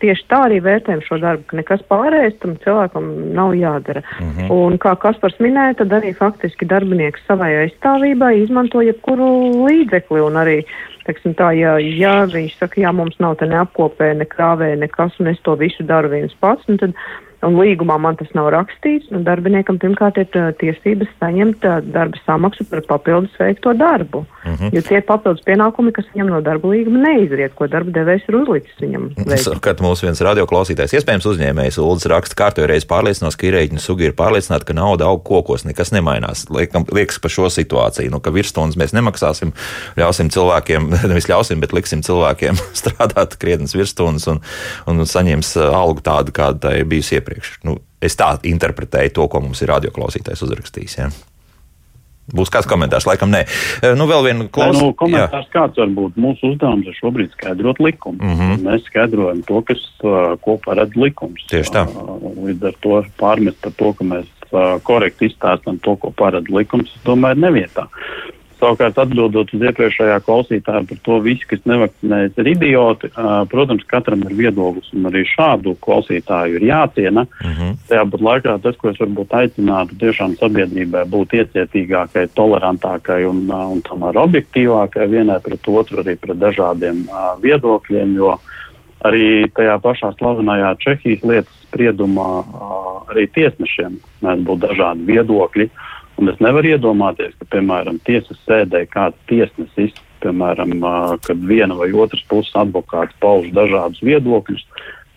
tieši 0.04 0.26
tā 0.28 0.40
arī 0.48 0.60
vērtējam 0.64 1.02
šo 1.04 1.18
darbu, 1.22 1.46
ka 1.48 1.58
nekas 1.58 1.84
pārējais 1.90 2.38
tam 2.42 2.56
cilvēkam 2.64 3.10
nav 3.36 3.54
jādara. 3.56 4.02
Mm 4.20 4.30
-hmm. 4.30 4.50
Un 4.52 4.78
kā 4.82 4.94
Kaspars 5.00 5.38
minēja, 5.40 5.78
tad 5.80 5.94
arī 5.98 6.14
faktiski 6.16 6.68
darbinieks 6.68 7.24
savai 7.28 7.52
aizstāvībai 7.64 8.32
izmanto 8.42 8.82
jebkuru 8.82 9.28
līdzekli 9.66 10.20
un 10.20 10.40
arī, 10.42 10.58
teiksim 11.06 11.34
tā, 11.34 11.52
ja, 11.56 11.78
ja 11.78 12.14
viņš 12.26 12.58
saka, 12.58 12.80
jā, 12.80 12.92
mums 12.92 13.18
nav 13.18 13.36
te 13.36 13.46
neapkopē, 13.46 14.14
ne 14.14 14.24
krāvē, 14.24 14.74
nekas, 14.76 15.20
un 15.20 15.26
es 15.26 15.40
to 15.40 15.56
visu 15.56 15.82
daru 15.82 16.08
viens 16.08 16.34
pats, 16.40 16.68
nu 16.68 16.76
tad 16.76 16.92
un 17.46 17.58
līgumā 17.58 17.96
man 18.00 18.16
tas 18.18 18.30
nav 18.36 18.50
rakstīts, 18.54 19.10
un 19.14 19.24
darbiniekam 19.26 19.78
pirmkārt 19.82 20.18
ir 20.20 20.28
tiesības 20.60 21.10
saņemt 21.20 21.64
darba 21.92 22.20
samaksu 22.24 22.66
par 22.70 22.84
papildus 22.88 23.34
veikto 23.40 23.74
darbu. 23.78 24.24
Uh 24.24 24.50
mhm. 24.50 24.64
-huh. 24.64 24.74
Jo 24.74 24.82
tie 24.82 24.96
ir 24.98 25.06
papildus 25.08 25.44
pienākumi, 25.46 25.92
kas 25.92 26.08
viņam 26.14 26.30
no 26.32 26.40
darba 26.40 26.68
līguma 26.68 27.02
neizriet, 27.08 27.54
ko 27.54 27.66
darba 27.66 27.90
devējs 27.90 28.28
ir 28.28 28.36
uzlicis 28.36 28.80
viņam. 28.80 29.10
Kad 29.60 29.80
mums 29.80 30.02
viens 30.02 30.20
radioklausītājs, 30.20 30.96
iespējams, 30.98 31.26
uzņēmējs 31.26 31.78
Uldis 31.78 32.06
raksta, 32.06 32.34
kārtējo 32.34 32.66
reizi 32.66 32.86
pārliecinos, 32.86 33.36
ka 33.36 33.46
ierēģiņu 33.46 33.80
sugi 33.80 34.04
ir 34.04 34.12
pārliecināti, 34.12 34.64
ka 34.64 34.72
nauda 34.72 35.04
aug 35.04 35.22
kokos, 35.24 35.64
nekas 35.64 35.92
nemainās. 35.92 36.46
Liekam, 36.50 36.84
liekas 36.92 37.18
par 37.18 37.30
šo 37.30 37.48
situāciju, 37.48 38.10
nu, 38.10 38.20
ka 38.20 38.30
virsstundas 38.30 38.76
mēs 38.76 38.92
nemaksāsim, 38.92 39.52
ļausim 39.96 40.30
cilvēkiem, 40.30 40.90
nevis 41.10 41.28
ļausim, 41.28 41.60
bet 41.60 41.72
liksim 41.72 42.02
cilvēkiem 42.02 42.54
strādāt 42.80 43.36
krietnes 43.38 43.74
virsstundas 43.74 44.26
un, 44.26 44.40
un 44.86 45.06
saņems 45.06 45.56
algu 45.56 46.00
tādu, 46.00 46.32
kāda 46.32 46.58
tā 46.58 46.76
ir 46.78 46.84
bijusi 46.84 47.18
iepriekš 47.18 47.33
iepriekš. 47.34 47.60
Nu, 47.66 47.78
es 48.00 48.16
tā 48.16 48.34
interpretēju 48.46 49.14
to, 49.14 49.28
ko 49.28 49.40
mums 49.44 49.62
ir 49.62 49.72
radioklausītājs 49.74 50.44
uzrakstījis. 50.46 50.98
Ja? 50.98 51.08
Būs 52.34 52.48
kāds 52.48 52.68
komentārs, 52.68 53.04
laikam 53.04 53.28
nē. 53.34 53.42
E, 53.84 53.90
nu, 53.98 54.06
vēl 54.08 54.22
viena 54.24 54.46
klausītāja. 54.48 54.80
Nu, 54.80 54.94
komentārs 54.96 55.48
jā. 55.48 55.52
kāds 55.52 55.80
var 55.82 55.90
būt. 55.92 56.16
Mūsu 56.16 56.54
uzdevums 56.54 56.86
ir 56.88 56.96
šobrīd 56.96 57.34
skaidrot 57.34 57.82
likumu. 57.84 58.22
Mm 58.22 58.38
-hmm. 58.38 58.62
Mēs 58.64 58.86
skaidrojam 58.88 59.42
to, 59.44 59.60
kas, 59.68 59.82
ko 60.40 60.56
paredz 60.64 60.96
likums. 60.96 61.44
Tieši 61.50 61.74
tā. 61.74 61.84
Līdz 62.46 62.70
ar 62.70 62.80
to 62.80 63.02
pārmest 63.20 63.60
par 63.60 63.76
to, 63.76 63.92
ka 63.92 64.04
mēs 64.04 64.30
korekti 64.82 65.28
izstāstam 65.28 65.78
to, 65.82 65.96
ko 65.96 66.10
paredz 66.16 66.48
likums, 66.48 66.94
domāju, 67.04 67.40
nevietā. 67.44 67.88
Savukārt, 68.64 68.96
atbildot 68.96 69.50
uz 69.52 69.62
iepriekšējā 69.68 70.14
klausītāja 70.24 70.86
par 70.88 71.00
to, 71.04 71.18
visi, 71.24 71.44
kas 71.50 71.60
nevakcinējas, 71.68 72.38
ir 72.40 72.48
idioti. 72.54 73.10
Protams, 73.52 73.84
katram 73.90 74.22
ir 74.24 74.32
viedoklis, 74.38 74.88
un 74.96 75.10
arī 75.10 75.26
šādu 75.28 75.74
klausītāju 75.84 76.56
ir 76.56 76.64
jāciena. 76.70 77.26
Uh 77.26 77.50
mhm. 77.50 77.60
-huh. 77.60 77.76
Tajā 77.90 78.04
pat 78.10 78.24
laikā 78.28 78.56
tas, 78.62 78.76
ko 78.80 78.88
es 78.88 79.00
varbūt 79.02 79.36
aicinātu 79.40 79.98
tiešām 80.00 80.36
sabiedrībai 80.40 81.04
būt 81.12 81.36
iecietīgākai, 81.40 82.28
tolerantākai 82.34 83.20
un, 83.28 83.44
un 83.52 83.82
tomēr 83.84 84.16
objektīvākai 84.24 85.10
vienai 85.10 85.40
pret 85.44 85.68
otru, 85.68 86.00
arī 86.00 86.16
pret 86.16 86.38
dažādiem 86.38 87.04
viedokļiem, 87.44 88.16
jo 88.16 88.38
arī 89.04 89.44
tajā 89.52 89.76
pašā 89.78 90.14
slavenajā 90.16 90.76
Čehijas 90.78 91.22
lietas 91.22 91.66
spriedumā 91.68 92.44
arī 93.12 93.28
tiesnešiem 93.28 94.00
mēdz 94.22 94.46
būt 94.48 94.58
dažādi 94.68 95.04
viedokļi. 95.12 95.64
Uh, 95.64 95.93
Un 96.20 96.30
es 96.30 96.38
nevaru 96.42 96.70
iedomāties, 96.74 97.34
ka, 97.40 97.48
piemēram, 97.56 97.98
tiesas 98.06 98.38
sēdē 98.46 98.84
kāds 98.92 99.18
tiesnesis, 99.30 99.94
piemēram, 100.22 100.76
kad 101.26 101.40
viena 101.48 101.74
vai 101.78 101.90
otras 101.90 102.22
puses 102.30 102.54
advokāts 102.58 103.16
pauž 103.22 103.50
dažādus 103.56 104.02
viedokļus, 104.06 104.62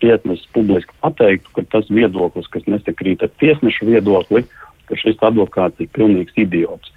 tiesnesis 0.02 0.50
publiski 0.54 0.93
pateiktu, 1.02 1.54
ka 1.56 1.66
tas 1.78 1.89
viedoklis, 1.93 2.50
kas 2.54 2.66
nesakrīt 2.70 3.24
ar 3.26 3.32
tiesnešu 3.41 3.89
viedokli, 3.91 4.43
ka 4.89 4.98
šis 4.98 5.22
advokāts 5.30 5.84
ir 5.84 5.89
pilnīgs 5.93 6.38
idiots. 6.38 6.93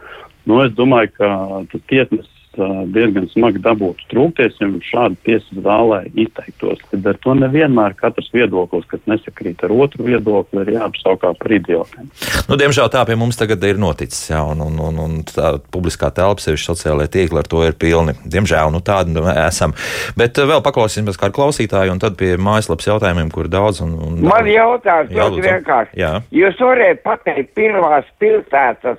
Nu, 0.49 0.63
es 0.65 0.73
domāju, 0.77 1.13
ka 1.21 1.31
tas 1.73 1.85
tiesnesis 1.93 2.40
diezgan 2.57 3.29
smagi 3.31 3.61
dabūtu 3.63 4.07
trūkties, 4.11 4.57
ja 4.61 4.69
šādi 4.87 5.19
tiesas 5.27 5.63
zālē 5.65 6.01
izteiktos. 6.19 6.81
Tad 6.91 7.07
ar 7.13 7.19
to 7.23 7.35
nevienmēr 7.39 7.95
katrs 7.99 8.31
viedoklis, 8.35 8.87
kas 8.91 9.03
nesakrīt 9.11 9.63
ar 9.67 9.75
otru 9.75 10.07
viedokli, 10.09 10.65
ir 10.65 10.73
jāapsaukā 10.79 11.33
par 11.39 11.55
idiotiem. 11.55 12.09
Nu, 12.49 12.59
diemžēl 12.61 12.91
tā 12.93 13.05
pie 13.09 13.17
mums 13.21 13.39
tagad 13.41 13.65
ir 13.69 13.81
noticis, 13.81 14.31
jā, 14.33 14.41
un, 14.43 14.63
un, 14.67 14.81
un, 14.89 14.99
un 15.05 15.21
tā 15.29 15.55
publiskā 15.73 16.11
telpa, 16.15 16.43
sevišķi 16.43 16.71
sociālajie 16.73 17.13
tīkli 17.17 17.43
ar 17.43 17.51
to 17.51 17.63
ir 17.67 17.79
pilni. 17.81 18.17
Diemžēl 18.25 18.75
nu, 18.75 18.83
tādi 18.85 19.15
nu, 19.15 19.27
esam. 19.31 19.77
Bet 20.19 20.41
vēl 20.41 20.65
paklausīsimies 20.67 21.21
kā 21.21 21.31
klausītāju 21.35 21.95
un 21.95 22.03
tad 22.03 22.19
pie 22.21 22.35
mājaslapas 22.41 22.91
jautājumiem, 22.91 23.31
kur 23.35 23.51
daudz. 23.53 23.85
Un, 23.87 23.95
un, 23.95 24.19
Man 24.27 24.51
jautājums 24.51 25.15
ļoti 25.15 25.47
vienkārši. 25.47 25.97
Jā. 26.01 26.17
Jūs 26.35 26.59
varētu 26.61 27.05
pateikt 27.07 27.55
pirmās 27.59 28.11
pilsētas 28.23 28.99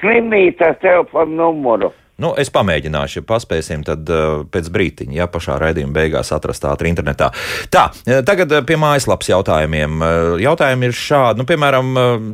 slimnīcas 0.00 0.80
telefonu 0.82 1.36
numuru. 1.42 1.92
Nu, 2.22 2.30
es 2.38 2.50
pamēģināšu, 2.54 3.18
ja 3.18 3.26
paspēsim, 3.26 3.82
tad 3.86 4.06
uh, 4.12 4.44
pēc 4.46 4.68
brīdiņa, 4.74 5.16
ja 5.16 5.26
pašā 5.30 5.56
raidījuma 5.58 5.96
beigās 5.96 6.30
atrast 6.34 6.62
ātri 6.70 6.92
internetā. 6.92 7.32
Tā, 7.74 7.88
eh, 8.06 8.20
tagad 8.26 8.52
uh, 8.54 8.62
pie 8.66 8.76
mājaslapas 8.78 9.32
jautājumiem. 9.32 10.04
Jautājumi 10.44 10.86
ir 10.86 10.94
šādi. 10.94 11.42
Nu, 11.42 11.46
piemēram, 11.48 11.88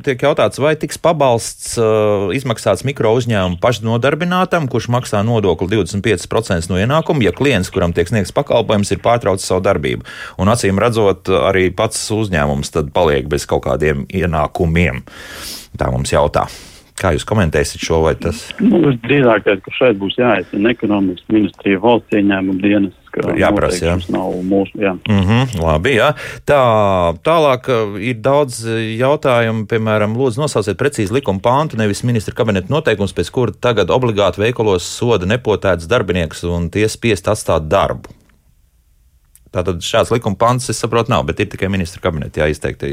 tiek 0.05 0.21
jautāts, 0.27 0.61
vai 0.61 0.75
tiks 0.81 1.01
pabalsts 1.01 1.79
uh, 1.81 2.29
izmaksāts 2.37 2.85
mikro 2.85 3.15
uzņēmumu 3.17 3.57
pašnodarbinātam, 3.63 4.69
kurš 4.71 4.91
maksā 4.93 5.23
nodokli 5.25 5.71
25% 5.73 6.69
no 6.69 6.81
ienākuma, 6.81 7.25
ja 7.25 7.33
klients, 7.37 7.73
kuram 7.73 7.97
tiek 7.97 8.11
sniegts 8.11 8.37
pakalpojums, 8.37 8.93
ir 8.93 9.01
pārtraucis 9.05 9.49
savu 9.49 9.65
darbību. 9.65 10.05
Un 10.45 10.53
acīm 10.53 10.81
redzot, 10.83 11.33
arī 11.49 11.71
pats 11.73 12.03
uzņēmums 12.13 12.77
tad 12.77 12.93
paliek 12.97 13.33
bez 13.33 13.49
kaut 13.49 13.65
kādiem 13.65 14.05
ienākumiem. 14.13 15.07
Tā 15.81 15.89
mums 15.89 16.13
jautā. 16.13 16.51
Kā 17.01 17.15
jūs 17.17 17.25
komentēsiet 17.25 17.81
šo 17.81 18.03
vai 18.05 18.13
tas? 18.21 18.43
Nu, 18.61 18.93
drīzāk, 19.07 19.47
ka 19.65 19.73
šeit 19.73 19.97
būs 20.01 20.19
jāiesina 20.21 20.75
ekonomikas 20.75 21.25
ministrija 21.33 21.81
valsts 21.81 22.19
ieņēmuma 22.19 22.61
dienas. 22.61 22.97
Jāprasa, 23.41 23.81
jā. 23.83 23.95
Nav 24.13 24.37
mūsu, 24.47 24.77
jā. 24.79 24.93
Mm 25.09 25.23
-hmm, 25.27 25.63
labi, 25.65 25.95
jā. 25.97 26.13
Tā, 26.47 26.61
tālāk 27.27 27.67
uh, 27.73 27.97
ir 27.99 28.21
daudz 28.23 28.61
uh, 28.67 28.77
jautājumu, 29.01 29.65
piemēram, 29.67 30.15
lūdzu 30.15 30.45
nosauciet 30.45 30.79
precīzi 30.79 31.17
likuma 31.17 31.41
pāntu, 31.43 31.81
nevis 31.81 32.05
ministra 32.05 32.35
kabineta 32.35 32.71
noteikums, 32.71 33.17
pēc 33.17 33.31
kura 33.31 33.53
tagad 33.61 33.91
obligāti 33.91 34.45
veikalos 34.45 34.85
soda 34.85 35.27
nepotēts 35.27 35.89
darbinieks 35.91 36.45
un 36.45 36.71
tie 36.71 36.87
spiest 36.89 37.29
atstāt 37.29 37.67
darbu. 37.69 38.13
Tātad 39.51 39.83
šāds 39.83 40.13
likuma 40.15 40.37
pants, 40.39 40.71
es 40.71 40.79
saprotu, 40.79 41.11
nav, 41.11 41.25
bet 41.27 41.41
ir 41.41 41.49
tikai 41.51 41.69
ministra 41.69 42.01
kabineta 42.01 42.45
jāizteikti. 42.45 42.93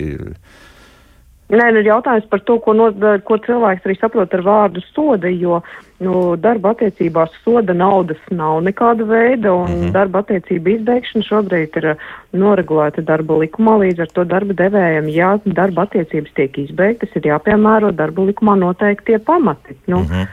Nē, 1.47 1.69
nu 1.71 1.79
ir 1.79 1.87
jautājums 1.87 2.25
par 2.27 2.41
to, 2.43 2.57
ko, 2.59 2.73
no, 2.75 2.89
ko 3.23 3.37
cilvēks 3.39 3.85
arī 3.87 3.93
saprot 3.95 4.33
ar 4.35 4.41
vārdu 4.43 4.81
soda, 4.89 5.29
jo 5.31 5.61
nu, 6.03 6.35
darba 6.43 6.73
attiecībās 6.73 7.37
soda 7.45 7.71
naudas 7.71 8.19
nav 8.35 8.59
nekāda 8.65 9.07
veida, 9.07 9.53
un 9.53 9.69
mm 9.69 9.77
-hmm. 9.77 9.93
darba 9.95 10.25
attiecība 10.25 10.73
izbeigšana 10.73 11.23
šobrīd 11.23 11.77
ir 11.79 11.87
uh, 11.93 12.01
noregulēta 12.33 13.01
darba 13.01 13.39
likumā, 13.39 13.77
līdz 13.83 14.03
ar 14.03 14.11
to 14.11 14.25
darba 14.27 14.53
devējiem, 14.59 15.07
ja 15.15 15.29
darba 15.45 15.87
attiecības 15.87 16.35
tiek 16.35 16.57
izbeigtas, 16.57 17.15
ir 17.15 17.31
jāpiemēro 17.31 17.93
darba 17.95 18.27
likumā 18.27 18.59
noteiktie 18.59 19.17
pamati. 19.19 19.77
Nu, 19.87 19.99
mm 19.99 20.05
-hmm. 20.05 20.27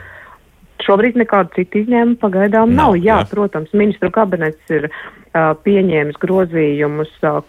Šobrīd 0.85 1.15
nekāda 1.15 1.49
cita 1.55 1.79
izņēmuma 1.79 2.19
pagaidām 2.19 2.75
nav. 2.75 2.91
nav. 2.91 2.95
Jā, 2.95 3.19
jā, 3.19 3.29
protams, 3.29 3.73
ministru 3.73 4.11
kabinets 4.11 4.69
ir 4.69 4.89
pieņēmis 5.35 6.19
grozījumus 6.21 7.11
uh, 7.27 7.41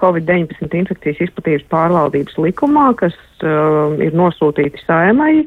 Covid-19 0.00 0.78
infekcijas 0.80 1.20
izplatības 1.26 1.66
pārvaldības 1.72 2.38
likumā, 2.40 2.92
kas 3.00 3.16
ir 3.42 4.14
nosūtīti 4.16 4.80
saimai. 4.86 5.42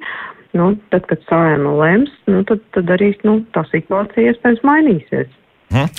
Nu, 0.56 0.70
tad, 0.92 1.04
kad 1.10 1.24
saima 1.28 1.74
lems, 1.82 2.12
nu, 2.32 2.44
tad, 2.48 2.62
tad 2.76 2.92
arī 2.96 3.10
nu, 3.28 3.42
tā 3.56 3.66
situācija 3.68 4.32
iespējams 4.32 4.62
mainīsies. 4.64 5.34
Hmm. 5.74 5.90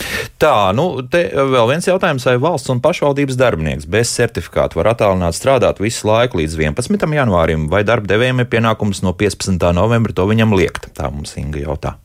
Tā, 0.41 0.53
nu, 0.77 0.87
te 1.11 1.27
vēl 1.35 1.69
viens 1.73 1.89
jautājums, 1.89 2.25
vai 2.29 2.37
valsts 2.41 2.73
un 2.73 2.81
pašvaldības 2.85 3.37
darbinieks 3.37 3.89
bez 3.91 4.15
certifikāta 4.17 4.79
var 4.79 4.93
attālināt 4.95 5.37
strādāt 5.37 5.83
visu 5.83 6.09
laiku 6.09 6.41
līdz 6.41 6.57
11. 6.63 7.05
janvārim, 7.19 7.69
vai 7.73 7.83
darba 7.85 8.15
devējiem 8.15 8.45
ir 8.45 8.51
pienākums 8.55 9.03
no 9.05 9.13
15. 9.13 9.61
novembra 9.77 10.17
to 10.17 10.29
viņam 10.31 10.57
liekt? 10.57 10.89
Tā 10.97 11.13
mums 11.13 11.37
Inga 11.41 11.67
jautā. 11.67 11.97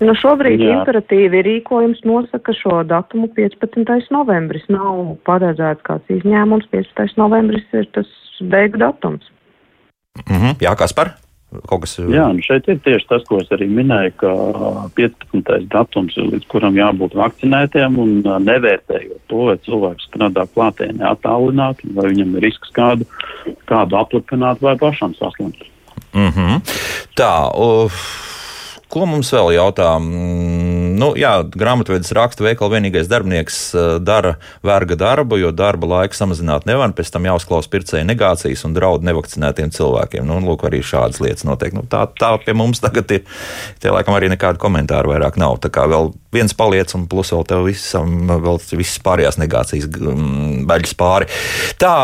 Nu, 0.00 0.14
šobrīd 0.16 0.62
Jā. 0.64 0.78
imperatīvi 0.78 1.42
rīkojums 1.44 2.00
nosaka 2.08 2.54
šo 2.56 2.80
datumu 2.88 3.28
15. 3.36 4.08
novembris. 4.14 4.64
Nav 4.72 5.18
paredzēts 5.28 5.84
kāds 5.84 6.14
izņēmums. 6.16 6.70
15. 6.72 7.18
novembris 7.20 7.66
ir 7.76 7.88
tas 7.92 8.08
beigu 8.40 8.80
datums. 8.80 9.28
Mm 10.24 10.36
-hmm. 10.36 10.54
Jā, 10.64 10.72
kas 10.76 10.96
par? 10.96 11.12
Kaut 11.66 11.82
kas... 11.82 11.98
Jā, 11.98 12.28
nu 12.32 12.42
šeit 12.46 12.68
ir 12.70 12.78
tieši 12.78 13.06
tas, 13.10 13.24
ko 13.26 13.40
es 13.42 13.48
arī 13.50 13.66
minēju, 13.68 14.12
ka 14.22 14.30
15. 14.94 15.66
datums 15.68 16.16
ir 16.16 16.30
līdz 16.30 16.46
kuram 16.46 16.78
jābūt 16.78 17.16
vakcinētiem 17.18 17.98
un 17.98 18.22
nevērtējot 18.22 19.20
to, 19.26 19.40
vai 19.50 19.56
cilvēks 19.66 20.06
strādā 20.08 20.46
klātienē 20.54 21.10
attālināti, 21.10 21.90
vai 21.94 22.06
viņam 22.14 22.36
ir 22.36 22.46
risks 22.46 22.70
kādu, 22.70 23.04
kādu 23.66 23.98
aplipināt 23.98 24.62
vai 24.62 24.76
pašam 24.78 25.14
saslimt. 25.14 25.58
Mm 26.14 26.30
-hmm. 26.30 26.60
Tā, 27.18 27.50
uh... 27.58 27.92
Ko 28.90 29.04
mums 29.06 29.28
vēl 29.30 29.52
jautā? 29.54 29.92
Mm, 30.02 30.96
nu, 30.98 31.12
jā, 31.18 31.36
grāmatvedis 31.46 32.10
raksta, 32.16 32.42
veikala 32.42 32.74
vienīgais 32.74 33.06
darbinieks 33.10 33.58
eh, 33.78 33.90
dara 34.02 34.32
verga 34.66 34.96
darbu, 34.98 35.38
jo 35.38 35.52
darba 35.54 35.86
laika 35.92 36.18
samazināt 36.18 36.66
nevar. 36.66 36.90
Pēc 36.98 37.12
tam 37.14 37.28
jāuzklausa 37.28 37.70
pircēja 37.70 38.08
negācijas 38.08 38.66
un 38.66 38.74
draud 38.74 39.06
nevakcinētiem 39.06 39.70
cilvēkiem. 39.76 40.26
Nu, 40.26 40.40
lūk, 40.42 40.66
arī 40.66 40.82
šādas 40.82 41.22
lietas 41.22 41.46
notiek. 41.46 41.76
Nu, 41.76 41.84
tā, 41.86 42.02
tā 42.18 42.32
pie 42.42 42.56
mums 42.58 42.82
tagad 42.82 43.14
ir. 43.14 43.22
Tie 43.78 43.94
laikam 43.94 44.18
arī 44.18 44.32
nekādu 44.34 44.58
komentāru 44.62 45.14
vairāk 45.14 45.38
nav. 45.38 45.60
Tā 45.62 45.70
kā 45.70 45.86
vēl 45.90 46.10
viens 46.34 46.54
paliec 46.56 46.94
un 46.96 47.06
plus 47.10 47.32
vēl 47.34 47.44
tev 47.48 47.66
visam, 47.66 48.14
vēl 48.30 48.60
visas 48.78 49.02
pārējās 49.04 49.40
negācijas 49.40 49.88
mm, 49.90 50.64
baļas 50.70 50.96
pāri. 50.98 51.28
Tā, 51.80 51.94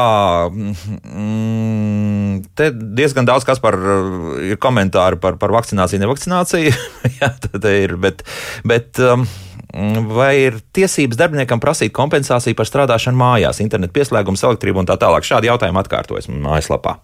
mm, 0.50 2.44
te 2.58 2.70
diezgan 2.74 3.28
daudz 3.28 3.46
kas 3.48 3.62
par 3.62 3.78
ir 4.42 4.60
komentāri 4.62 5.20
par, 5.22 5.38
par 5.40 5.54
vakcināciju, 5.56 6.02
nevakcināciju. 6.04 6.76
jā, 7.20 7.32
tā 7.46 7.76
ir. 7.78 7.96
Bet, 8.02 8.26
bet, 8.66 9.02
um, 9.02 9.26
Vai 10.16 10.30
ir 10.40 10.54
tiesības 10.72 11.18
darbiniekam 11.20 11.60
prasīt 11.60 11.92
kompensāciju 11.92 12.56
par 12.56 12.68
strādāšanu 12.68 13.18
mājās, 13.20 13.58
internetu 13.60 13.98
pieslēgumu, 13.98 14.38
elektrību 14.40 14.80
un 14.80 14.88
tā 14.88 14.96
tālāk? 15.00 15.26
Šādi 15.26 15.50
jautājumi 15.50 15.82
atkārtojas 15.82 16.30
mājaslapā. 16.32 16.94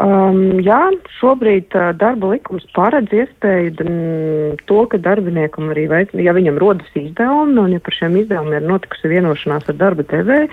Um, 0.00 0.62
jā, 0.64 0.78
šobrīd 1.18 1.74
uh, 1.76 1.90
darba 2.00 2.30
likums 2.30 2.64
paredz 2.72 3.12
iespēju 3.12 3.84
m, 3.84 4.60
to, 4.64 4.84
ka 4.88 5.00
darbiniekam 5.02 5.74
arī, 5.74 5.90
veic, 5.90 6.14
ja 6.16 6.32
viņam 6.32 6.60
rodas 6.62 6.94
izdevumi, 6.96 7.58
un 7.60 7.74
ja 7.74 7.80
par 7.84 7.96
šiem 7.98 8.16
izdevumiem 8.22 8.62
ir 8.62 8.70
notikusi 8.70 9.10
vienošanās 9.12 9.68
ar 9.68 9.76
darba 9.76 10.06
devēju, 10.08 10.48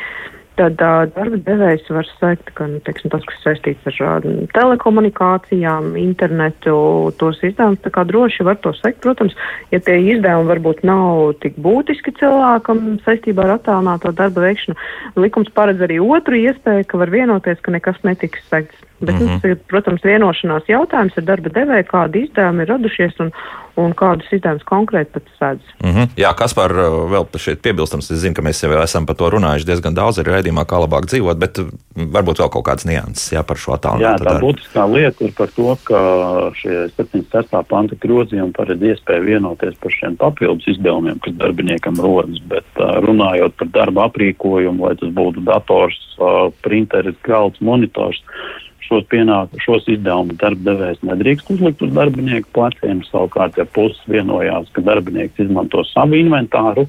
tad 0.60 0.82
uh, 0.84 1.06
darba 1.14 1.40
devējs 1.46 1.88
var 1.96 2.10
sekt, 2.18 2.52
ka 2.58 2.68
nu, 2.68 2.82
teiksim, 2.84 3.14
tas, 3.14 3.24
kas 3.30 3.40
saistīts 3.46 3.88
ar 3.88 4.02
uh, 4.20 4.42
telekomunikācijām, 4.58 5.94
internetu, 6.02 6.76
tos 7.22 7.40
izdevumus, 7.40 7.80
tā 7.86 7.94
kā 7.96 8.04
droši 8.10 8.48
var 8.50 8.60
to 8.66 8.74
sekt. 8.76 9.00
Protams, 9.06 9.38
ja 9.72 9.80
tie 9.80 9.96
izdevumi 10.10 10.52
varbūt 10.52 10.84
nav 10.88 11.38
tik 11.46 11.56
būtiski 11.56 12.18
cilvēkam 12.20 12.98
saistībā 13.06 13.48
ar 13.48 13.56
attālināto 13.62 14.12
darba 14.18 14.44
veikšanu, 14.50 14.76
likums 15.24 15.56
paredz 15.56 15.88
arī 15.88 16.02
otru 16.04 16.36
iespēju, 16.42 16.90
ka 16.92 17.00
var 17.06 17.16
vienoties, 17.16 17.64
ka 17.64 17.78
nekas 17.78 18.04
netiks 18.04 18.44
sekts. 18.52 18.84
Bet 19.00 19.16
mm 19.16 19.22
-hmm. 19.22 19.42
tas 19.42 19.52
ir, 19.52 19.58
protams, 19.70 20.02
vienošanās 20.04 20.66
jautājums 20.68 21.18
ar 21.18 21.24
darba 21.24 21.50
devēju, 21.54 21.86
kādi 21.86 22.24
izdevumi 22.26 22.64
ir 22.64 22.70
radušies 22.72 23.20
un, 23.20 23.30
un 23.78 23.94
kādus 23.94 24.32
izdevumus 24.34 24.66
konkrēti 24.66 25.12
pats 25.14 25.36
sēdz. 25.42 25.62
Mm 25.84 25.92
-hmm. 25.94 26.08
Jā, 26.18 26.34
kas 26.38 26.54
par 26.58 26.74
vēl 27.14 27.28
šeit 27.38 27.62
piebilstams, 27.62 28.12
es 28.12 28.24
zinu, 28.24 28.34
ka 28.34 28.42
mēs 28.42 28.64
jau 28.64 28.82
esam 28.82 29.06
par 29.06 29.16
to 29.16 29.30
runājuši 29.30 29.70
diezgan 29.70 29.94
daudz 29.94 30.18
arī 30.20 30.34
raidījumā, 30.34 30.66
kā 30.66 30.82
labāk 30.82 31.06
dzīvot, 31.06 31.38
bet 31.38 31.60
varbūt 31.96 32.42
vēl 32.42 32.50
kaut 32.50 32.66
kādas 32.66 32.86
nianses 32.86 33.32
jā, 33.32 33.44
par 33.44 33.58
šo 33.58 33.78
attālinātu. 33.78 34.24
Jā, 34.24 34.32
tā 34.32 34.42
būtiskā 34.42 34.84
lieta 34.94 35.26
ir 35.26 35.34
par 35.38 35.48
to, 35.48 35.78
ka 35.84 36.00
šie 36.58 36.90
76. 36.98 37.64
panta 37.70 37.96
grozījumi 37.96 38.52
paredz 38.58 38.82
iespēju 38.82 39.24
vienoties 39.24 39.76
par 39.82 39.92
šiem 39.92 40.18
papildus 40.18 40.68
izdevumiem, 40.68 41.20
kas 41.20 41.34
darbiniekam 41.34 41.96
rodas, 42.02 42.40
bet 42.50 42.66
runājot 42.78 43.54
par 43.58 43.68
darba 43.68 44.10
aprīkojumu, 44.10 44.88
vai 44.88 44.96
tas 44.96 45.10
būtu 45.10 45.46
dators, 45.46 46.00
printeris, 46.62 47.16
galds, 47.24 47.62
monitors, 47.62 48.24
šos 48.88 49.06
pienākumus, 49.12 49.64
šos 49.66 49.88
izdevumus 49.92 50.40
darba 50.42 50.72
devējs 50.72 51.04
nedrīkst 51.08 51.52
uzlikt 51.56 51.84
uz 51.86 51.94
darbinieku 51.96 52.50
pleciem. 52.56 53.04
Savukārt, 53.12 53.60
ja 53.60 53.68
puses 53.78 54.00
vienojās, 54.10 54.72
ka 54.76 54.84
darbinieks 54.86 55.44
izmanto 55.44 55.84
savu 55.92 56.18
inventāru, 56.20 56.88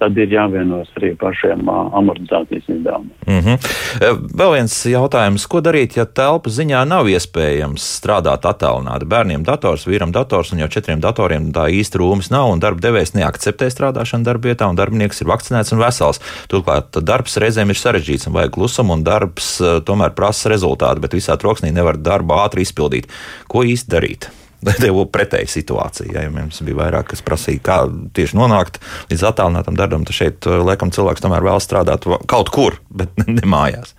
tad 0.00 0.16
ir 0.18 0.32
jāvienos 0.32 0.90
arī 0.98 1.12
par 1.20 1.36
šiem 1.36 1.68
uh, 1.68 1.90
amortizācijas 2.00 2.66
izdevumiem. 2.66 3.12
Mm 3.26 3.40
-hmm. 3.44 3.58
Vēl 4.40 4.54
viens 4.54 4.74
jautājums, 4.86 5.46
ko 5.46 5.60
darīt, 5.60 5.96
ja 5.96 6.04
telpas 6.04 6.56
ziņā 6.58 6.82
nav 6.88 7.08
iespējams 7.08 7.84
strādāt 8.00 8.48
attālināti? 8.48 9.08
Bērniem 9.14 9.44
dators, 9.44 9.86
vīram 9.86 10.12
dators 10.12 10.52
un 10.52 10.58
jau 10.64 10.68
četriem 10.68 11.00
datoriem 11.00 11.52
tā 11.52 11.68
īsti 11.68 12.00
rūmas 12.00 12.30
nav, 12.30 12.50
un 12.50 12.60
darba 12.60 12.80
devējs 12.80 13.14
neakceptē 13.14 13.70
strādāšanu 13.70 14.24
darba 14.24 14.48
vietā, 14.48 14.68
un 14.70 14.76
darbinieks 14.76 15.20
ir 15.20 15.28
vakcinēts 15.28 15.72
un 15.72 15.78
vesels. 15.78 16.20
Turklāt 16.48 17.00
darbs 17.04 17.36
reizēm 17.36 17.70
ir 17.70 17.76
sarežģīts 17.76 18.26
un 18.26 18.32
vajag 18.32 18.50
klusumu, 18.50 18.92
un 18.92 19.04
darbs 19.04 19.60
tomēr 19.84 20.10
prasa 20.10 20.48
rezultātu, 20.48 21.00
bet 21.00 21.14
visā 21.14 21.36
troksnī 21.36 21.72
nevar 21.72 21.96
darbu 21.96 22.34
ātri 22.34 22.62
izpildīt. 22.62 23.10
Ko 23.48 23.64
īsti 23.64 23.90
darīt? 23.90 24.30
Tev 24.60 24.92
būtu 24.92 25.10
pretēja 25.14 25.48
situācija. 25.48 26.26
Ja 26.26 26.32
mums 26.32 26.60
bija 26.66 26.82
vairāk, 26.82 27.10
kas 27.14 27.24
prasīja, 27.24 27.62
kā 27.64 27.78
tieši 28.16 28.36
nonākt 28.36 28.80
līdz 29.12 29.26
attālinātam 29.30 29.78
darbam, 29.78 30.04
tad 30.08 30.18
šeit, 30.18 30.46
eh, 30.46 30.60
laikam, 30.64 30.92
cilvēks 30.92 31.24
tomēr 31.24 31.46
vēl 31.46 31.62
strādāt 31.64 32.08
kaut 32.30 32.52
kur, 32.54 32.80
bet 33.02 33.16
ne 33.26 33.44
mājās. 33.48 33.96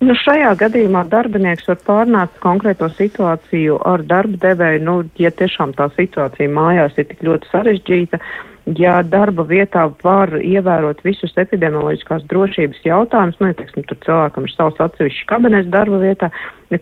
Nu, 0.00 0.14
šajā 0.16 0.54
gadījumā 0.56 1.02
darbinieks 1.12 1.66
var 1.68 1.76
pārnākt 1.84 2.38
konkrēto 2.40 2.86
situāciju 2.94 3.74
ar 3.84 4.00
darba 4.08 4.38
devēju. 4.46 4.80
Nu, 4.86 4.94
ja 5.20 5.28
tiešām 5.28 5.74
tā 5.76 5.90
situācija 5.92 6.48
mājās 6.48 6.96
ir 6.96 7.10
tik 7.10 7.20
ļoti 7.26 7.50
sarežģīta, 7.50 8.20
ja 8.78 9.00
darba 9.06 9.44
vietā 9.48 9.86
var 10.04 10.32
ievērot 10.38 11.00
visus 11.04 11.32
epidemioloģiskās 11.40 12.26
drošības 12.30 12.82
jautājumus, 12.84 13.38
nu, 13.40 13.50
ja, 13.50 13.56
teiksim, 13.58 13.86
tur 13.88 13.98
cilvēkam 14.04 14.46
ir 14.46 14.54
savs 14.54 14.82
atsevišķs 14.84 15.28
kabinets 15.30 15.70
darba 15.72 16.00
vietā, 16.02 16.30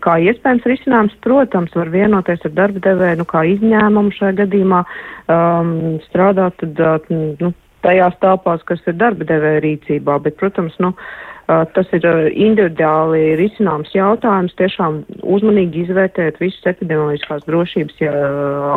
kā 0.03 0.17
iespējams 0.29 0.67
risinājums, 0.69 1.15
protams, 1.25 1.73
var 1.77 1.89
vienoties 1.93 2.45
ar 2.45 2.53
darba 2.57 2.83
devēju, 2.85 3.21
nu, 3.21 3.29
kā 3.29 3.45
izņēmumu 3.55 4.13
šajā 4.17 4.37
gadījumā 4.43 4.83
um, 4.85 5.73
strādāt, 6.09 6.59
tad, 6.61 6.83
uh, 6.83 7.33
nu, 7.41 7.53
tajās 7.85 8.17
telpās, 8.21 8.63
kas 8.67 8.83
ir 8.87 8.99
darba 8.99 9.27
devēja 9.27 9.63
rīcībā, 9.65 10.19
bet, 10.23 10.37
protams, 10.41 10.75
nu, 10.83 10.91
uh, 10.93 11.63
tas 11.75 11.93
ir 11.95 12.05
uh, 12.05 12.25
individuāli 12.29 13.37
risināms 13.39 13.93
jautājums, 13.95 14.57
tiešām 14.59 15.03
uzmanīgi 15.23 15.87
izvērtēt 15.87 16.41
visus 16.43 16.73
epidemioloģiskās 16.73 17.47
drošības 17.47 18.03
jā, 18.03 18.17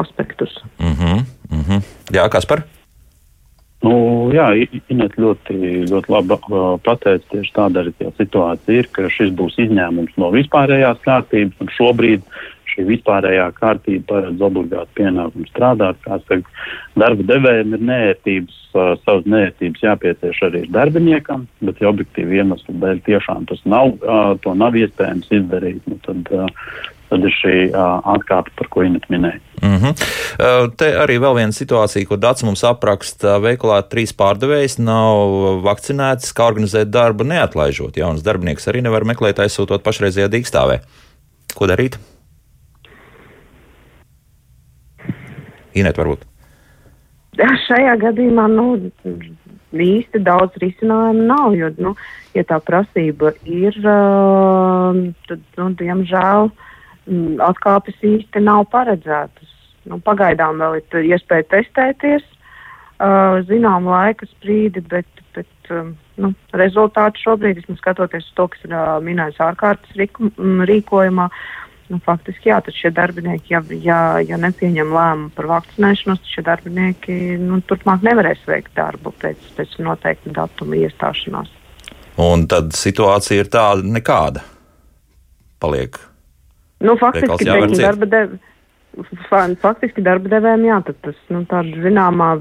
aspektus. 0.00 0.62
Mm 0.78 0.94
-hmm, 0.94 1.26
mm 1.50 1.66
-hmm. 1.66 1.90
Jā, 2.12 2.28
kas 2.28 2.46
par? 2.46 2.64
Nu, 3.82 3.94
jā, 4.30 4.46
Inês 4.94 5.14
ļoti, 5.18 5.56
ļoti 5.90 6.12
labi 6.14 6.36
pateica, 6.86 7.24
tieši 7.32 7.54
tāda 7.56 7.82
arī 7.82 7.92
tā 7.98 8.12
situācija 8.14 8.78
ir, 8.78 8.88
ka 8.94 9.08
šis 9.10 9.32
būs 9.34 9.58
izņēmums 9.64 10.14
no 10.22 10.30
vispārējās 10.34 11.02
kārtības, 11.02 11.58
un 11.58 11.72
šobrīd 11.74 12.28
šī 12.72 12.86
vispārējā 12.88 13.48
kārtība 13.58 14.06
paredz 14.12 14.44
obligātu 14.46 14.96
pienākumu 15.00 15.48
strādāt. 15.50 15.98
Kā 16.06 16.20
saka, 16.28 16.68
darba 17.02 17.26
devējiem 17.28 17.76
ir 17.76 17.84
nērtības, 17.90 18.60
savas 18.72 19.26
nērtības 19.28 19.84
jāpiecieš 19.84 20.42
arī 20.48 20.62
darbiniekam, 20.72 21.44
bet 21.66 21.82
ja 21.82 21.90
objektīvi 21.90 22.40
iemeslu 22.40 22.78
dēļ 22.82 23.02
tiešām 23.08 23.50
tas 23.50 23.60
nav, 23.68 23.96
to 24.46 24.54
nav 24.56 24.78
iespējams 24.78 25.32
izdarīt. 25.42 25.82
Nu, 25.90 25.98
tad, 26.06 26.30
tad 27.12 27.26
ir 27.28 27.34
šī 27.36 27.56
uh, 27.68 27.98
atkāpe, 28.14 28.52
par 28.56 28.70
ko 28.72 28.84
Inês 28.86 29.04
minēja. 29.12 29.40
Mm 29.62 29.76
-hmm. 29.78 30.70
te 30.76 30.88
arī 30.98 31.18
vēl 31.22 31.36
viena 31.36 31.54
situācija, 31.54 32.06
ko 32.08 32.16
Dārts 32.16 32.44
mums 32.44 32.64
apraksta. 32.64 33.36
Veikalā 33.38 33.82
trīs 33.90 34.14
pārdevējs 34.16 34.78
nav 34.78 35.60
vakcinēts, 35.66 36.32
kā 36.32 36.48
organizēt 36.50 36.90
darbu 36.90 37.24
neatlaižot. 37.24 37.96
Jaunas 37.96 38.24
darbinieks 38.24 38.68
arī 38.68 38.82
nevar 38.82 39.04
meklēt, 39.04 39.38
aizsūtot 39.38 39.84
pašreizējā 39.84 40.28
dīkstāvē. 40.32 40.80
Ko 41.54 41.68
darīt? 41.70 41.98
Inēt, 45.74 45.96
varbūt. 45.96 46.26
Šajā 47.66 47.94
gadījumā 47.96 48.48
nu, 48.48 48.90
īsti 49.72 50.18
daudz 50.18 50.58
risinājumu 50.60 51.22
nav, 51.30 51.54
jo, 51.56 51.70
nu, 51.78 51.94
ja 52.34 52.44
tā 52.44 52.58
prasība 52.60 53.32
ir, 53.44 53.78
tad, 55.28 55.40
nu, 55.56 55.70
diemžēl, 55.80 56.50
uh, 56.50 56.71
atkāpes 57.42 57.98
īsti 58.06 58.42
nav 58.44 58.66
paredzētas. 58.72 59.50
Nu, 59.88 59.98
pagaidām 59.98 60.60
vēl 60.62 60.78
ir 60.78 61.08
iespēja 61.16 61.48
testēties, 61.56 62.22
uh, 63.02 63.40
zinām 63.48 63.88
laika 63.90 64.28
sprīdi, 64.30 64.82
bet, 64.86 65.08
bet 65.34 65.72
um, 65.74 65.96
nu, 66.22 66.30
rezultāti 66.54 67.24
šobrīd, 67.24 67.64
skatoties 67.80 68.28
uz 68.28 68.36
to, 68.38 68.46
kas 68.52 68.62
ir 68.68 68.76
uh, 68.76 69.00
minēts 69.02 69.40
ārkārtas 69.42 69.96
riku, 69.98 70.30
mm, 70.30 70.62
rīkojumā, 70.70 71.26
nu, 71.90 71.98
faktiski 72.06 72.52
jā, 72.52 72.60
tad 72.62 72.78
šie 72.78 72.92
darbinieki, 72.94 73.56
ja, 73.56 73.62
ja, 73.82 73.98
ja 74.22 74.38
nepieņem 74.38 74.94
lēmumu 74.94 75.34
par 75.34 75.50
vakcinēšanos, 75.56 76.22
tad 76.22 76.36
šie 76.36 76.46
darbinieki 76.46 77.18
nu, 77.42 77.58
turpmāk 77.66 78.06
nevarēs 78.06 78.46
veikt 78.46 78.76
darbu 78.78 79.14
pēc, 79.18 79.50
pēc 79.58 79.74
noteikta 79.82 80.36
datuma 80.38 80.78
iestāšanās. 80.78 81.50
Un 82.22 82.46
tad 82.46 82.70
situācija 82.76 83.42
ir 83.42 83.50
tāda 83.50 83.82
nekāda. 83.88 84.46
Paliek 85.62 85.98
Nu, 86.82 86.96
faktiski, 87.00 87.44
teiksim, 87.44 87.78
darba 87.80 88.08
dev... 88.16 88.38
Faktiski 89.62 90.02
darba 90.04 90.28
devējiem, 90.28 90.66
jā, 90.68 90.78
tad 90.84 90.96
tas, 91.06 91.20
nu, 91.32 91.46
tāda 91.48 91.80
zināmā 91.80 92.34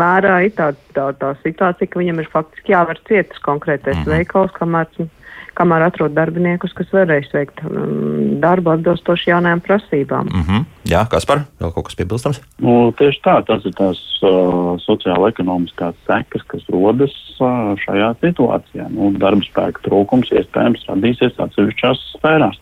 mērā 0.00 0.40
ir 0.42 0.56
tā, 0.56 0.72
tā, 0.96 1.12
tā 1.20 1.36
situācija, 1.44 1.86
ka 1.86 2.00
viņam 2.00 2.18
ir 2.18 2.32
faktiski 2.32 2.74
jāvar 2.74 2.98
cietas 3.06 3.38
konkrētais 3.44 4.00
mm 4.00 4.02
-hmm. 4.02 4.16
veikals, 4.16 4.50
kamēr, 4.56 5.06
kamēr 5.54 5.86
atrod 5.86 6.16
darbiniekus, 6.16 6.74
kas 6.74 6.90
varēs 6.90 7.30
veikt 7.30 7.62
um, 7.62 8.40
darbu 8.42 8.74
atbilstoši 8.74 9.30
jaunajām 9.30 9.60
prasībām. 9.60 10.26
Mm 10.34 10.42
-hmm. 10.42 10.66
Jā, 10.90 11.06
kas 11.10 11.26
par? 11.30 11.46
Vēl 11.60 11.72
kaut 11.72 11.86
kas 11.86 11.94
piebilstams? 11.94 12.42
Nu, 12.58 12.92
tieši 12.98 13.20
tā, 13.22 13.38
tas 13.46 13.64
ir 13.64 13.78
tās 13.78 14.02
uh, 14.22 14.74
sociāla-ekonomiskās 14.82 15.94
sekas, 16.10 16.42
kas 16.42 16.62
rodas 16.68 17.14
uh, 17.38 17.78
šajā 17.86 18.14
situācijā. 18.18 18.90
Nu, 18.90 19.12
darba 19.18 19.46
spēka 19.46 19.78
trūkums 19.86 20.34
iespējams 20.34 20.88
radīsies 20.90 21.38
atsevišķās 21.38 21.98
sfērās. 22.18 22.58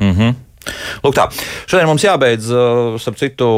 Mm 0.00 0.12
-hmm. 0.12 0.34
Lūk, 1.00 1.14
tā. 1.16 1.26
Šodien 1.70 1.88
mums 1.88 2.04
jābeidz, 2.04 2.50
uh, 2.52 2.98
starp 3.00 3.16
citu, 3.20 3.48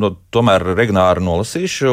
no, 0.00 0.12
tomēr 0.34 0.72
regulāri 0.74 1.22
nolasīšu. 1.22 1.92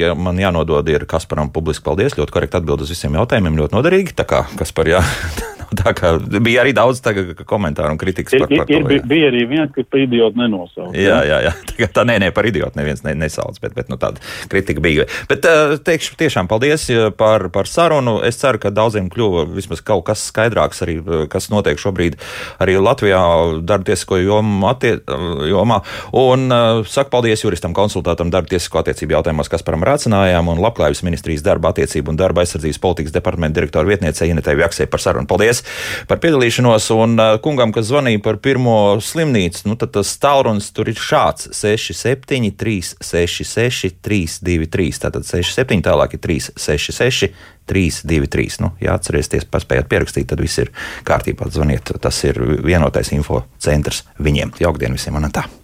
Ja 0.00 0.14
man 0.16 0.40
jānodod, 0.40 0.88
ir 0.88 1.04
Kasparam 1.10 1.52
publiski 1.52 1.84
paldies. 1.86 2.16
Ļoti 2.16 2.36
korekti 2.36 2.60
atbild 2.60 2.86
uz 2.86 2.92
visiem 2.94 3.18
jautājumiem, 3.20 3.60
ļoti 3.60 3.76
noderīgi. 3.76 4.16
Tā 4.16 4.28
kā 4.28 4.46
Kaspar, 4.56 4.94
jā, 4.96 5.04
Tā 5.80 5.92
kā 5.94 6.12
bija 6.42 6.64
arī 6.64 6.72
daudz 6.74 7.02
komentāru 7.46 7.94
un 7.94 8.00
kritikas 8.00 8.34
par, 8.34 8.48
par 8.50 8.66
to. 8.66 8.74
Ir, 8.74 8.86
ir, 8.96 9.04
bija 9.10 9.30
arī 9.30 9.44
viens, 9.50 9.70
kas 9.74 9.86
par 9.90 10.02
idiotu 10.02 10.40
nenosauca. 10.40 10.90
Jā, 10.98 11.20
jā, 11.26 11.38
jā. 11.46 11.52
Tā, 11.70 11.88
tā 12.00 12.04
nē, 12.08 12.18
nē, 12.24 12.30
par 12.34 12.48
idiotu 12.48 12.78
neviens 12.80 13.02
ne, 13.06 13.14
nesauc, 13.18 13.58
bet, 13.62 13.74
bet 13.76 13.90
nu, 13.92 13.98
tāda 14.00 14.22
kritika 14.50 14.82
bija. 14.82 15.06
Bet 15.30 15.46
uh, 15.48 15.76
teikšu 15.86 16.18
tiešām 16.20 16.50
paldies 16.50 16.88
par, 17.18 17.46
par 17.54 17.70
sarunu. 17.70 18.18
Es 18.26 18.40
ceru, 18.40 18.60
ka 18.62 18.72
daudziem 18.74 19.08
kļuva 19.12 19.46
vismaz 19.54 19.82
kaut 19.86 20.04
kas 20.10 20.26
skaidrāks 20.30 20.82
arī, 20.84 20.98
kas 21.30 21.48
notiek 21.52 21.80
šobrīd 21.80 22.18
arī 22.62 22.76
Latvijā 22.80 23.20
darba 23.66 23.90
tiesisko 23.90 24.18
jomā. 24.20 25.80
Un 26.20 26.56
saku 26.90 27.14
paldies 27.14 27.44
juristam 27.44 27.74
konsultātam 27.76 28.32
darba 28.32 28.50
tiesisko 28.52 28.82
attiecību 28.82 29.16
jautājumos 29.18 29.50
Kasparam 29.52 29.86
Rācinājām 29.86 30.50
un 30.52 30.62
Labklājības 30.62 31.04
ministrijas 31.06 31.46
darba 31.46 31.72
attiecību 31.74 32.12
un 32.12 32.20
darba 32.20 32.44
aizsardzības 32.44 32.82
politikas 32.82 33.14
departamenta 33.16 33.60
direktora 33.60 33.88
vietniecei 33.88 34.30
Inetei 34.32 34.58
Vjaksē 34.58 34.88
par 34.90 35.02
sarunu. 35.02 35.28
Paldies! 35.30 35.59
Paldies 35.60 36.08
par 36.08 36.20
piedalīšanos. 36.20 36.90
Un 36.94 37.18
uh, 37.18 37.38
kungam, 37.42 37.72
kas 37.72 37.88
zvanīja 37.90 38.22
par 38.22 38.38
pirmo 38.38 39.00
slimnīcu, 39.00 39.68
nu, 39.68 39.76
tad 39.76 39.92
tas 39.92 40.18
tālrunis 40.18 40.72
tur 40.72 40.88
ir 40.88 40.96
šāds- 40.96 41.50
67, 41.52 42.50
366, 42.56 44.00
323. 44.02 45.00
Tātad 45.00 45.24
67, 45.24 45.82
tālāk 45.82 46.14
ir 46.14 46.20
366. 46.20 47.32
323. 47.70 48.60
Nu, 48.60 48.72
ja 48.80 48.96
atcerieties, 48.98 49.44
paspējat 49.46 49.86
pierakstīt, 49.86 50.26
tad 50.26 50.40
viss 50.40 50.58
ir 50.58 50.72
kārtībā. 51.04 51.46
Zvaniet, 51.50 51.94
tas 52.00 52.24
ir 52.24 52.34
vienotais 52.64 53.12
info 53.12 53.44
centrs 53.58 54.02
viņiem. 54.18 54.58
Jaukdien 54.58 54.92
visiem, 54.92 55.14
man 55.14 55.30
tā! 55.30 55.59